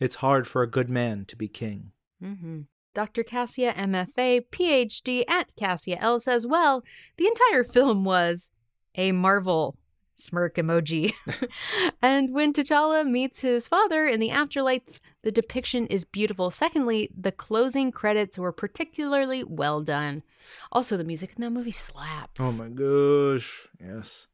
It's 0.00 0.16
hard 0.16 0.48
for 0.48 0.62
a 0.62 0.70
good 0.70 0.90
man 0.90 1.26
to 1.26 1.36
be 1.36 1.46
king. 1.46 1.92
Mm-hmm. 2.22 2.62
Dr. 2.94 3.22
Cassia 3.22 3.72
MFA, 3.72 4.44
PhD 4.50 5.24
at 5.28 5.54
Cassia 5.56 5.96
L 6.00 6.20
says, 6.20 6.46
well, 6.46 6.82
the 7.16 7.26
entire 7.26 7.64
film 7.64 8.04
was 8.04 8.50
a 8.96 9.12
marvel. 9.12 9.78
Smirk 10.14 10.56
emoji. 10.56 11.12
and 12.02 12.32
when 12.32 12.52
T'Challa 12.52 13.06
meets 13.06 13.40
his 13.40 13.66
father 13.66 14.06
in 14.06 14.20
the 14.20 14.30
afterlife, 14.30 15.00
the 15.22 15.32
depiction 15.32 15.86
is 15.86 16.04
beautiful. 16.04 16.50
Secondly, 16.50 17.10
the 17.18 17.32
closing 17.32 17.92
credits 17.92 18.38
were 18.38 18.52
particularly 18.52 19.44
well 19.44 19.80
done. 19.80 20.22
Also, 20.70 20.96
the 20.96 21.04
music 21.04 21.32
in 21.36 21.42
that 21.42 21.50
movie 21.50 21.70
slaps. 21.70 22.40
Oh 22.40 22.52
my 22.52 22.68
gosh. 22.68 23.68
Yes. 23.80 24.26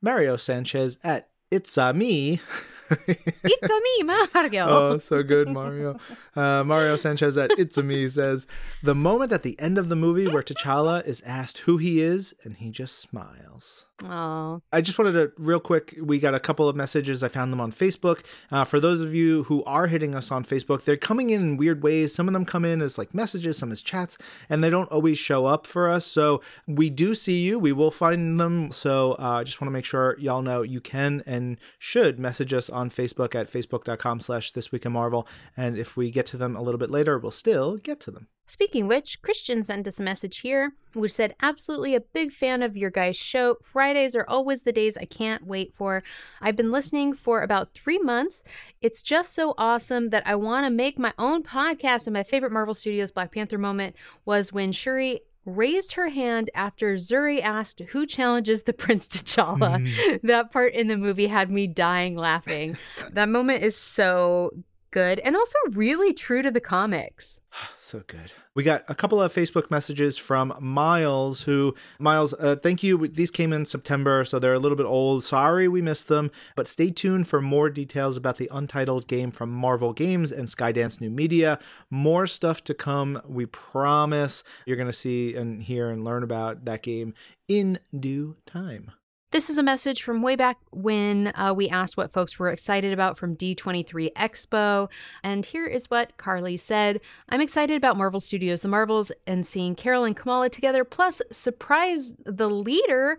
Mario 0.00 0.36
Sanchez 0.36 0.98
at 1.02 1.28
It's 1.50 1.76
a 1.76 1.92
Me. 1.92 2.40
It's 2.90 3.68
a 3.70 3.80
me, 4.04 4.16
Mario. 4.34 4.66
oh, 4.66 4.98
so 4.98 5.22
good, 5.22 5.50
Mario. 5.50 5.98
Uh, 6.34 6.64
Mario 6.64 6.96
Sanchez 6.96 7.36
at 7.36 7.50
It's 7.58 7.76
a 7.76 7.82
Me 7.82 8.08
says 8.08 8.46
the 8.82 8.94
moment 8.94 9.30
at 9.30 9.42
the 9.42 9.60
end 9.60 9.76
of 9.76 9.90
the 9.90 9.96
movie 9.96 10.26
where 10.26 10.42
T'Challa 10.42 11.04
is 11.06 11.20
asked 11.26 11.58
who 11.58 11.76
he 11.76 12.00
is 12.00 12.34
and 12.44 12.56
he 12.56 12.70
just 12.70 12.98
smiles. 12.98 13.84
Oh, 14.04 14.62
I 14.72 14.80
just 14.80 14.96
wanted 14.96 15.12
to 15.12 15.32
real 15.38 15.58
quick. 15.58 15.96
We 16.00 16.20
got 16.20 16.34
a 16.34 16.38
couple 16.40 16.68
of 16.68 16.76
messages. 16.76 17.22
I 17.24 17.28
found 17.28 17.52
them 17.52 17.60
on 17.60 17.72
Facebook. 17.72 18.24
Uh, 18.50 18.62
for 18.62 18.78
those 18.78 19.00
of 19.00 19.12
you 19.12 19.42
who 19.44 19.64
are 19.64 19.88
hitting 19.88 20.14
us 20.14 20.30
on 20.30 20.44
Facebook, 20.44 20.84
they're 20.84 20.96
coming 20.96 21.30
in 21.30 21.42
in 21.42 21.56
weird 21.56 21.82
ways. 21.82 22.14
Some 22.14 22.28
of 22.28 22.32
them 22.32 22.44
come 22.44 22.64
in 22.64 22.80
as 22.80 22.96
like 22.96 23.12
messages, 23.12 23.58
some 23.58 23.72
as 23.72 23.82
chats, 23.82 24.16
and 24.48 24.62
they 24.62 24.70
don't 24.70 24.90
always 24.92 25.18
show 25.18 25.46
up 25.46 25.66
for 25.66 25.88
us. 25.88 26.06
So 26.06 26.40
we 26.66 26.90
do 26.90 27.14
see 27.14 27.40
you. 27.40 27.58
We 27.58 27.72
will 27.72 27.90
find 27.90 28.38
them. 28.38 28.70
So 28.70 29.12
uh, 29.18 29.40
I 29.40 29.44
just 29.44 29.60
want 29.60 29.68
to 29.68 29.72
make 29.72 29.84
sure 29.84 30.16
y'all 30.20 30.42
know 30.42 30.62
you 30.62 30.80
can 30.80 31.24
and 31.26 31.58
should 31.78 32.20
message 32.20 32.52
us 32.52 32.70
on 32.70 32.90
Facebook 32.90 33.34
at 33.34 33.50
facebook.com 33.50 34.20
slash 34.20 34.52
this 34.52 34.70
week 34.70 34.86
in 34.86 34.92
Marvel. 34.92 35.26
And 35.56 35.76
if 35.76 35.96
we 35.96 36.12
get 36.12 36.26
to 36.26 36.36
them 36.36 36.54
a 36.54 36.62
little 36.62 36.78
bit 36.78 36.90
later, 36.90 37.18
we'll 37.18 37.32
still 37.32 37.76
get 37.76 37.98
to 38.00 38.12
them. 38.12 38.28
Speaking 38.48 38.88
which, 38.88 39.20
Christian 39.20 39.62
sent 39.62 39.86
us 39.86 40.00
a 40.00 40.02
message 40.02 40.38
here 40.38 40.72
which 40.94 41.12
said, 41.12 41.34
Absolutely 41.42 41.94
a 41.94 42.00
big 42.00 42.32
fan 42.32 42.62
of 42.62 42.78
your 42.78 42.90
guys' 42.90 43.14
show. 43.14 43.56
Fridays 43.62 44.16
are 44.16 44.24
always 44.26 44.62
the 44.62 44.72
days 44.72 44.96
I 44.96 45.04
can't 45.04 45.46
wait 45.46 45.74
for. 45.74 46.02
I've 46.40 46.56
been 46.56 46.72
listening 46.72 47.14
for 47.14 47.42
about 47.42 47.74
three 47.74 47.98
months. 47.98 48.42
It's 48.80 49.02
just 49.02 49.34
so 49.34 49.54
awesome 49.58 50.08
that 50.10 50.26
I 50.26 50.34
want 50.34 50.64
to 50.64 50.70
make 50.70 50.98
my 50.98 51.12
own 51.18 51.42
podcast. 51.42 52.06
And 52.06 52.14
my 52.14 52.22
favorite 52.22 52.52
Marvel 52.52 52.74
Studios 52.74 53.10
Black 53.10 53.32
Panther 53.32 53.58
moment 53.58 53.94
was 54.24 54.50
when 54.50 54.72
Shuri 54.72 55.20
raised 55.44 55.94
her 55.94 56.08
hand 56.08 56.50
after 56.54 56.94
Zuri 56.94 57.40
asked 57.40 57.80
who 57.90 58.06
challenges 58.06 58.62
the 58.62 58.72
Prince 58.74 59.08
T'Challa. 59.08 59.86
Mm. 59.86 60.20
that 60.22 60.50
part 60.50 60.74
in 60.74 60.88
the 60.88 60.96
movie 60.96 61.26
had 61.26 61.50
me 61.50 61.66
dying 61.66 62.16
laughing. 62.16 62.76
that 63.12 63.28
moment 63.28 63.62
is 63.62 63.76
so 63.76 64.52
good 64.90 65.18
and 65.20 65.36
also 65.36 65.56
really 65.70 66.12
true 66.12 66.42
to 66.42 66.50
the 66.50 66.60
comics. 66.60 67.40
So 67.80 68.02
good. 68.06 68.34
We 68.54 68.64
got 68.64 68.84
a 68.88 68.94
couple 68.94 69.22
of 69.22 69.32
Facebook 69.32 69.70
messages 69.70 70.18
from 70.18 70.52
Miles, 70.60 71.42
who, 71.44 71.74
Miles, 71.98 72.34
uh, 72.34 72.56
thank 72.56 72.82
you. 72.82 73.08
These 73.08 73.30
came 73.30 73.50
in 73.50 73.64
September, 73.64 74.26
so 74.26 74.38
they're 74.38 74.52
a 74.52 74.58
little 74.58 74.76
bit 74.76 74.84
old. 74.84 75.24
Sorry 75.24 75.68
we 75.68 75.80
missed 75.80 76.08
them, 76.08 76.30
but 76.54 76.68
stay 76.68 76.90
tuned 76.90 77.28
for 77.28 77.40
more 77.40 77.70
details 77.70 78.18
about 78.18 78.36
the 78.36 78.50
untitled 78.52 79.08
game 79.08 79.30
from 79.30 79.50
Marvel 79.50 79.94
Games 79.94 80.30
and 80.30 80.48
Skydance 80.48 81.00
New 81.00 81.08
Media. 81.08 81.58
More 81.88 82.26
stuff 82.26 82.62
to 82.64 82.74
come, 82.74 83.22
we 83.26 83.46
promise. 83.46 84.44
You're 84.66 84.76
going 84.76 84.86
to 84.86 84.92
see 84.92 85.34
and 85.34 85.62
hear 85.62 85.88
and 85.88 86.04
learn 86.04 86.22
about 86.22 86.66
that 86.66 86.82
game 86.82 87.14
in 87.48 87.78
due 87.98 88.36
time. 88.44 88.92
This 89.30 89.50
is 89.50 89.58
a 89.58 89.62
message 89.62 90.02
from 90.02 90.22
way 90.22 90.36
back 90.36 90.56
when 90.70 91.32
uh, 91.34 91.52
we 91.54 91.68
asked 91.68 91.98
what 91.98 92.14
folks 92.14 92.38
were 92.38 92.48
excited 92.48 92.94
about 92.94 93.18
from 93.18 93.36
D23 93.36 94.10
Expo. 94.14 94.88
And 95.22 95.44
here 95.44 95.66
is 95.66 95.90
what 95.90 96.16
Carly 96.16 96.56
said 96.56 96.98
I'm 97.28 97.42
excited 97.42 97.76
about 97.76 97.98
Marvel 97.98 98.20
Studios, 98.20 98.62
the 98.62 98.68
Marvels, 98.68 99.12
and 99.26 99.46
seeing 99.46 99.74
Carol 99.74 100.04
and 100.04 100.16
Kamala 100.16 100.48
together, 100.48 100.82
plus 100.82 101.20
surprise 101.30 102.14
the 102.24 102.48
leader. 102.48 103.18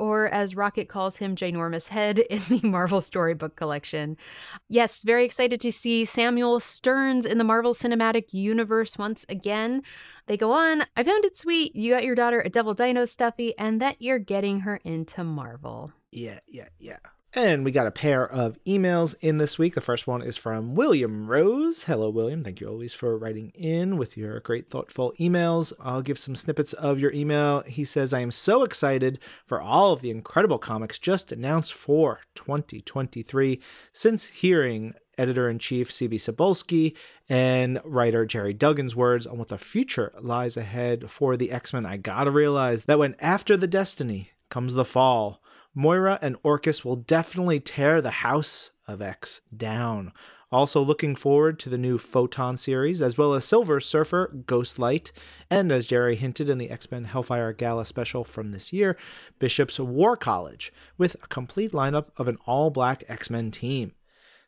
Or 0.00 0.28
as 0.28 0.56
Rocket 0.56 0.88
calls 0.88 1.18
him, 1.18 1.36
Ginormous 1.36 1.88
Head 1.88 2.18
in 2.30 2.40
the 2.48 2.66
Marvel 2.66 3.02
Storybook 3.02 3.54
Collection. 3.54 4.16
Yes, 4.66 5.04
very 5.04 5.26
excited 5.26 5.60
to 5.60 5.70
see 5.70 6.06
Samuel 6.06 6.58
Stearns 6.58 7.26
in 7.26 7.36
the 7.36 7.44
Marvel 7.44 7.74
Cinematic 7.74 8.32
Universe 8.32 8.96
once 8.96 9.26
again. 9.28 9.82
They 10.26 10.38
go 10.38 10.52
on, 10.52 10.84
I 10.96 11.02
found 11.02 11.26
it 11.26 11.36
sweet. 11.36 11.76
You 11.76 11.92
got 11.92 12.04
your 12.04 12.14
daughter 12.14 12.40
a 12.40 12.48
Devil 12.48 12.72
Dino 12.72 13.04
stuffy, 13.04 13.56
and 13.58 13.78
that 13.82 14.00
you're 14.00 14.18
getting 14.18 14.60
her 14.60 14.80
into 14.84 15.22
Marvel. 15.22 15.92
Yeah, 16.12 16.38
yeah, 16.48 16.68
yeah. 16.78 16.96
And 17.32 17.64
we 17.64 17.70
got 17.70 17.86
a 17.86 17.92
pair 17.92 18.28
of 18.28 18.58
emails 18.66 19.14
in 19.20 19.38
this 19.38 19.56
week. 19.56 19.76
The 19.76 19.80
first 19.80 20.08
one 20.08 20.20
is 20.20 20.36
from 20.36 20.74
William 20.74 21.30
Rose. 21.30 21.84
Hello, 21.84 22.10
William. 22.10 22.42
Thank 22.42 22.60
you 22.60 22.66
always 22.66 22.92
for 22.92 23.16
writing 23.16 23.52
in 23.54 23.96
with 23.96 24.16
your 24.16 24.40
great, 24.40 24.68
thoughtful 24.68 25.12
emails. 25.20 25.72
I'll 25.78 26.02
give 26.02 26.18
some 26.18 26.34
snippets 26.34 26.72
of 26.72 26.98
your 26.98 27.12
email. 27.12 27.60
He 27.62 27.84
says, 27.84 28.12
I 28.12 28.18
am 28.18 28.32
so 28.32 28.64
excited 28.64 29.20
for 29.46 29.60
all 29.60 29.92
of 29.92 30.00
the 30.00 30.10
incredible 30.10 30.58
comics 30.58 30.98
just 30.98 31.30
announced 31.30 31.72
for 31.72 32.18
2023 32.34 33.60
since 33.92 34.26
hearing 34.26 34.94
editor 35.16 35.48
in 35.48 35.60
chief 35.60 35.92
C.B. 35.92 36.16
Cebulski 36.16 36.96
and 37.28 37.80
writer 37.84 38.26
Gerry 38.26 38.54
Duggan's 38.54 38.96
words 38.96 39.24
on 39.24 39.38
what 39.38 39.48
the 39.48 39.58
future 39.58 40.12
lies 40.20 40.56
ahead 40.56 41.08
for 41.08 41.36
the 41.36 41.52
X 41.52 41.72
Men. 41.72 41.86
I 41.86 41.96
gotta 41.96 42.32
realize 42.32 42.86
that 42.86 42.98
when 42.98 43.14
after 43.20 43.56
the 43.56 43.68
destiny 43.68 44.32
comes 44.48 44.74
the 44.74 44.84
fall, 44.84 45.40
Moira 45.74 46.18
and 46.20 46.36
Orchis 46.42 46.84
will 46.84 46.96
definitely 46.96 47.60
tear 47.60 48.00
the 48.00 48.10
House 48.10 48.72
of 48.88 49.00
X 49.00 49.40
down. 49.56 50.12
Also, 50.52 50.82
looking 50.82 51.14
forward 51.14 51.60
to 51.60 51.68
the 51.68 51.78
new 51.78 51.96
Photon 51.96 52.56
series, 52.56 53.00
as 53.00 53.16
well 53.16 53.34
as 53.34 53.44
Silver 53.44 53.78
Surfer, 53.78 54.42
Ghostlight, 54.46 55.12
and 55.48 55.70
as 55.70 55.86
Gerry 55.86 56.16
hinted 56.16 56.50
in 56.50 56.58
the 56.58 56.70
X 56.70 56.90
Men 56.90 57.04
Hellfire 57.04 57.52
Gala 57.52 57.86
special 57.86 58.24
from 58.24 58.48
this 58.48 58.72
year, 58.72 58.96
Bishop's 59.38 59.78
War 59.78 60.16
College, 60.16 60.72
with 60.98 61.14
a 61.22 61.28
complete 61.28 61.70
lineup 61.70 62.06
of 62.16 62.26
an 62.26 62.36
all 62.46 62.70
black 62.70 63.04
X 63.06 63.30
Men 63.30 63.52
team. 63.52 63.92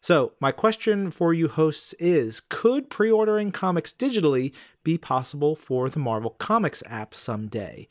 So, 0.01 0.33
my 0.41 0.51
question 0.51 1.13
for 1.13 1.33
you 1.33 1.47
hosts 1.47 1.93
is 2.01 2.41
Could 2.41 2.91
pre 2.91 3.09
ordering 3.09 3.53
comics 3.53 3.93
digitally 3.93 4.53
be 4.83 4.99
possible 4.99 5.55
for 5.55 5.89
the 5.89 6.01
Marvel 6.01 6.31
Comics 6.31 6.83
app 6.87 7.15
someday? 7.15 7.87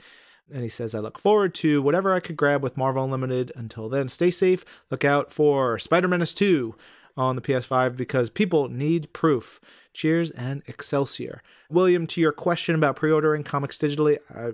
And 0.54 0.64
he 0.64 0.70
says, 0.70 0.94
I 0.94 1.00
look 1.00 1.18
forward 1.18 1.54
to 1.56 1.82
whatever 1.82 2.14
I 2.14 2.20
could 2.20 2.36
grab 2.36 2.62
with 2.62 2.78
Marvel 2.78 3.04
Unlimited. 3.04 3.52
Until 3.56 3.90
then, 3.90 4.10
stay 4.10 4.32
safe. 4.32 4.66
Look 4.90 5.06
out 5.06 5.32
for 5.32 5.80
Spider 5.80 6.08
Menace 6.08 6.34
2 6.34 6.76
on 7.18 7.36
the 7.36 7.42
PS5 7.42 7.96
because 7.96 8.30
people 8.30 8.70
need 8.70 9.12
proof. 9.14 9.60
Cheers 9.94 10.32
and 10.32 10.64
Excelsior. 10.68 11.42
William, 11.70 12.08
to 12.08 12.22
your 12.22 12.32
question 12.32 12.76
about 12.76 12.96
pre 12.96 13.12
ordering 13.12 13.44
comics 13.44 13.78
digitally, 13.78 14.20
I, 14.34 14.52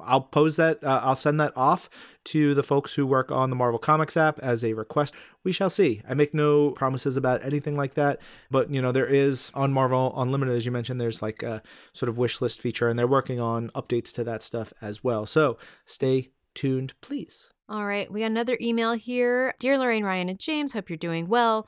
I'll 0.00 0.20
pose 0.20 0.54
that, 0.56 0.82
uh, 0.84 1.00
I'll 1.02 1.16
send 1.16 1.40
that 1.40 1.52
off 1.56 1.90
to 2.26 2.54
the 2.54 2.62
folks 2.62 2.94
who 2.94 3.04
work 3.04 3.32
on 3.32 3.50
the 3.50 3.56
Marvel 3.56 3.80
Comics 3.80 4.16
app 4.16 4.38
as 4.38 4.64
a 4.64 4.74
request. 4.74 5.14
We 5.42 5.50
shall 5.50 5.70
see. 5.70 6.02
I 6.08 6.14
make 6.14 6.34
no 6.34 6.70
promises 6.70 7.16
about 7.16 7.44
anything 7.44 7.76
like 7.76 7.94
that, 7.94 8.20
but 8.48 8.70
you 8.70 8.80
know, 8.80 8.92
there 8.92 9.06
is 9.06 9.50
on 9.54 9.72
Marvel 9.72 10.14
Unlimited, 10.16 10.54
as 10.54 10.66
you 10.66 10.72
mentioned, 10.72 11.00
there's 11.00 11.22
like 11.22 11.42
a 11.42 11.62
sort 11.92 12.08
of 12.08 12.16
wish 12.16 12.40
list 12.40 12.60
feature, 12.60 12.88
and 12.88 12.96
they're 12.96 13.08
working 13.08 13.40
on 13.40 13.70
updates 13.70 14.12
to 14.12 14.24
that 14.24 14.42
stuff 14.42 14.72
as 14.80 15.02
well. 15.02 15.26
So 15.26 15.58
stay 15.84 16.30
tuned, 16.54 16.94
please. 17.00 17.50
All 17.68 17.84
right, 17.84 18.10
we 18.12 18.20
got 18.20 18.26
another 18.26 18.56
email 18.60 18.92
here. 18.92 19.52
Dear 19.58 19.76
Lorraine, 19.76 20.04
Ryan, 20.04 20.28
and 20.28 20.38
James, 20.38 20.72
hope 20.72 20.88
you're 20.88 20.96
doing 20.96 21.26
well. 21.26 21.66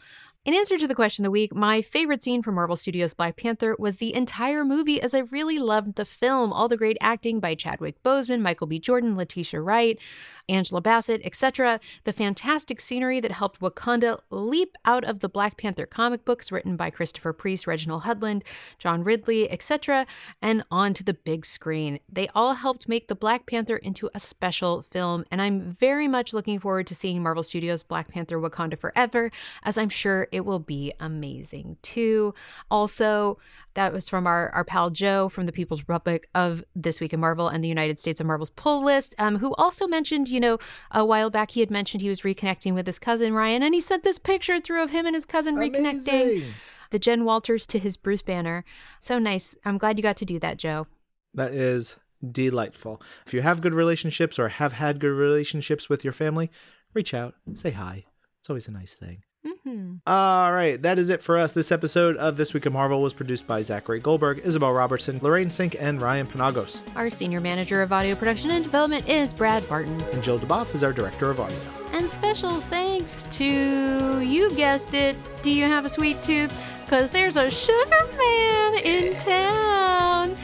In 0.49 0.55
answer 0.55 0.79
to 0.79 0.89
the 0.89 0.95
question 0.95 1.25
of 1.25 1.27
the 1.27 1.31
week, 1.31 1.55
my 1.55 1.83
favorite 1.83 2.23
scene 2.23 2.41
from 2.41 2.55
Marvel 2.55 2.75
Studios' 2.75 3.13
Black 3.13 3.37
Panther 3.37 3.77
was 3.79 3.99
the 3.99 4.15
entire 4.15 4.65
movie, 4.65 4.99
as 4.99 5.13
I 5.13 5.19
really 5.19 5.59
loved 5.59 5.97
the 5.97 6.07
film. 6.07 6.55
All 6.55 6.69
the 6.69 6.77
great 6.79 6.97
acting 7.03 7.39
by 7.39 7.55
Chadwick 7.55 8.03
Boseman, 8.03 8.41
Michael 8.41 8.67
B. 8.67 8.79
Jordan, 8.79 9.15
Letitia 9.15 9.61
Wright, 9.61 9.99
Angela 10.49 10.81
Bassett, 10.81 11.21
etc. 11.23 11.81
The 12.05 12.15
fantastic 12.15 12.81
scenery 12.81 13.21
that 13.21 13.33
helped 13.33 13.61
Wakanda 13.61 14.21
leap 14.31 14.77
out 14.87 15.05
of 15.05 15.21
the 15.21 15.29
Black 15.29 15.59
Panther 15.59 15.85
comic 15.85 16.25
books 16.25 16.51
written 16.51 16.77
by 16.77 16.89
Christopher 16.89 17.35
Priest, 17.35 17.67
Reginald 17.67 18.05
Hudlin, 18.05 18.43
John 18.79 19.05
Ridley, 19.05 19.51
etc., 19.51 20.07
and 20.41 20.65
onto 20.71 21.05
the 21.05 21.13
big 21.13 21.45
screen. 21.45 22.01
They 22.11 22.29
all 22.35 22.55
helped 22.55 22.89
make 22.89 23.09
the 23.09 23.15
Black 23.15 23.45
Panther 23.45 23.77
into 23.77 24.09
a 24.15 24.19
special 24.19 24.81
film, 24.81 25.27
and 25.31 25.43
I'm 25.43 25.73
very 25.73 26.09
much 26.09 26.33
looking 26.33 26.59
forward 26.59 26.87
to 26.87 26.95
seeing 26.95 27.23
Marvel 27.23 27.43
Studios' 27.43 27.83
Black 27.83 28.09
Panther 28.09 28.41
Wakanda 28.41 28.79
Forever, 28.79 29.31
as 29.63 29.77
I'm 29.77 29.91
sure 29.91 30.29
it 30.33 30.38
will 30.45 30.59
be 30.59 30.93
amazing 31.01 31.77
too. 31.83 32.35
Also, 32.71 33.39
that 33.75 33.93
was 33.93 34.09
from 34.09 34.27
our, 34.27 34.51
our 34.51 34.65
pal 34.65 34.91
Joe 34.91 35.29
from 35.29 35.47
the 35.47 35.53
People's 35.53 35.81
Republic 35.81 36.29
of 36.35 36.65
This 36.75 37.01
Week 37.01 37.13
in 37.13 37.21
Marvel 37.21 37.49
and 37.49 37.63
the 37.63 37.69
United 37.69 37.99
States 37.99 38.21
of 38.21 38.27
Marvel's 38.27 38.51
pull 38.51 38.85
list, 38.85 39.15
um, 39.19 39.37
who 39.37 39.55
also 39.55 39.87
mentioned, 39.87 40.29
you 40.29 40.41
know, 40.41 40.59
a 40.91 41.05
while 41.05 41.31
back 41.31 41.53
he 41.53 41.61
had 41.61 41.71
mentioned 41.71 42.01
he 42.01 42.09
was 42.09 42.23
reconnecting 42.23 42.75
with 42.75 42.87
his 42.87 42.99
cousin 42.99 43.33
Ryan, 43.33 43.63
and 43.63 43.75
he 43.75 43.81
sent 43.81 44.03
this 44.03 44.19
picture 44.19 44.61
through 44.61 44.83
of 44.83 44.91
him 44.91 45.07
and 45.07 45.15
his 45.15 45.27
cousin 45.27 45.57
reconnecting. 45.57 46.45
The 46.91 46.99
Jen 46.99 47.25
Walters 47.25 47.67
to 47.69 47.79
his 47.79 47.99
Bruce 47.99 48.23
Banner. 48.23 48.65
So 48.99 49.19
nice. 49.19 49.55
I'm 49.65 49.77
glad 49.77 49.99
you 49.99 50.03
got 50.03 50.17
to 50.19 50.25
do 50.25 50.39
that, 50.39 50.57
Joe. 50.57 50.87
That 51.35 51.53
is 51.53 51.97
delightful. 52.33 53.03
If 53.27 53.35
you 53.35 53.43
have 53.43 53.61
good 53.61 53.75
relationships 53.75 54.39
or 54.39 54.49
have 54.49 54.73
had 54.73 54.99
good 54.99 55.13
relationships 55.13 55.89
with 55.89 56.03
your 56.03 56.15
family, 56.15 56.51
reach 56.95 57.13
out, 57.13 57.35
say 57.55 57.73
hi. 57.73 58.07
It's 58.41 58.49
always 58.49 58.69
a 58.69 58.73
nice 58.73 58.95
thing. 58.95 59.23
Mm-hmm. 59.47 59.97
All 60.07 60.53
right, 60.53 60.81
that 60.83 60.99
is 60.99 61.11
it 61.11 61.23
for 61.23 61.39
us. 61.39 61.53
This 61.53 61.71
episode 61.71 62.17
of 62.17 62.37
This 62.37 62.53
Week 62.53 62.67
of 62.67 62.73
Marvel 62.73 63.01
was 63.01 63.15
produced 63.15 63.47
by 63.47 63.63
Zachary 63.63 64.01
Goldberg, 64.01 64.41
Isabel 64.45 64.73
Robertson, 64.73 65.21
Lorraine 65.23 65.49
Sink, 65.51 65.77
and 65.79 66.03
Ryan 66.03 66.27
Penagos. 66.27 66.83
Our 66.97 67.09
senior 67.09 67.41
manager 67.41 67.81
of 67.81 67.93
audio 67.93 68.17
production 68.17 68.51
and 68.51 68.65
development 68.65 69.09
is 69.09 69.33
Brad 69.33 69.67
Barton. 69.69 70.01
And 70.13 70.23
Jill 70.25 70.39
DuBoff 70.41 70.75
is 70.75 70.83
our 70.83 70.93
director 70.93 71.31
of 71.31 71.39
audio. 71.39 71.57
And 71.93 72.11
special 72.11 72.61
thanks 72.63 73.25
to, 73.31 74.21
you 74.21 74.51
guessed 74.57 74.95
it, 74.95 75.17
do 75.43 75.51
you 75.51 75.65
have 75.65 75.85
a 75.85 75.89
sweet 75.89 76.21
tooth? 76.23 76.53
Because 76.85 77.11
there's 77.11 77.37
a 77.37 77.51
sugar 77.51 78.07
man 78.19 78.75
in 78.79 79.17
town. 79.19 80.37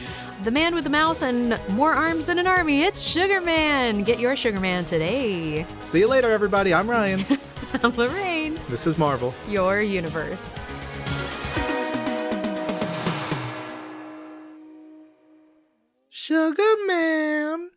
The 0.43 0.51
man 0.51 0.73
with 0.73 0.83
the 0.83 0.89
mouth 0.89 1.21
and 1.21 1.59
more 1.69 1.93
arms 1.93 2.25
than 2.27 2.39
an 2.39 2.47
army. 2.47 2.83
It's 2.83 3.01
Sugar 3.01 3.41
Man. 3.41 4.03
Get 4.03 4.19
your 4.19 4.35
Sugar 4.35 4.59
Man 4.59 4.85
today. 4.85 5.65
See 5.81 5.99
you 5.99 6.07
later, 6.07 6.29
everybody. 6.29 6.71
I'm 6.73 6.87
Ryan. 6.89 7.25
I'm 7.83 7.95
Lorraine. 7.97 8.59
this 8.69 8.87
is 8.87 8.97
Marvel. 8.97 9.33
Your 9.47 9.81
universe. 9.81 10.53
Sugar 16.09 16.75
Man. 16.87 17.69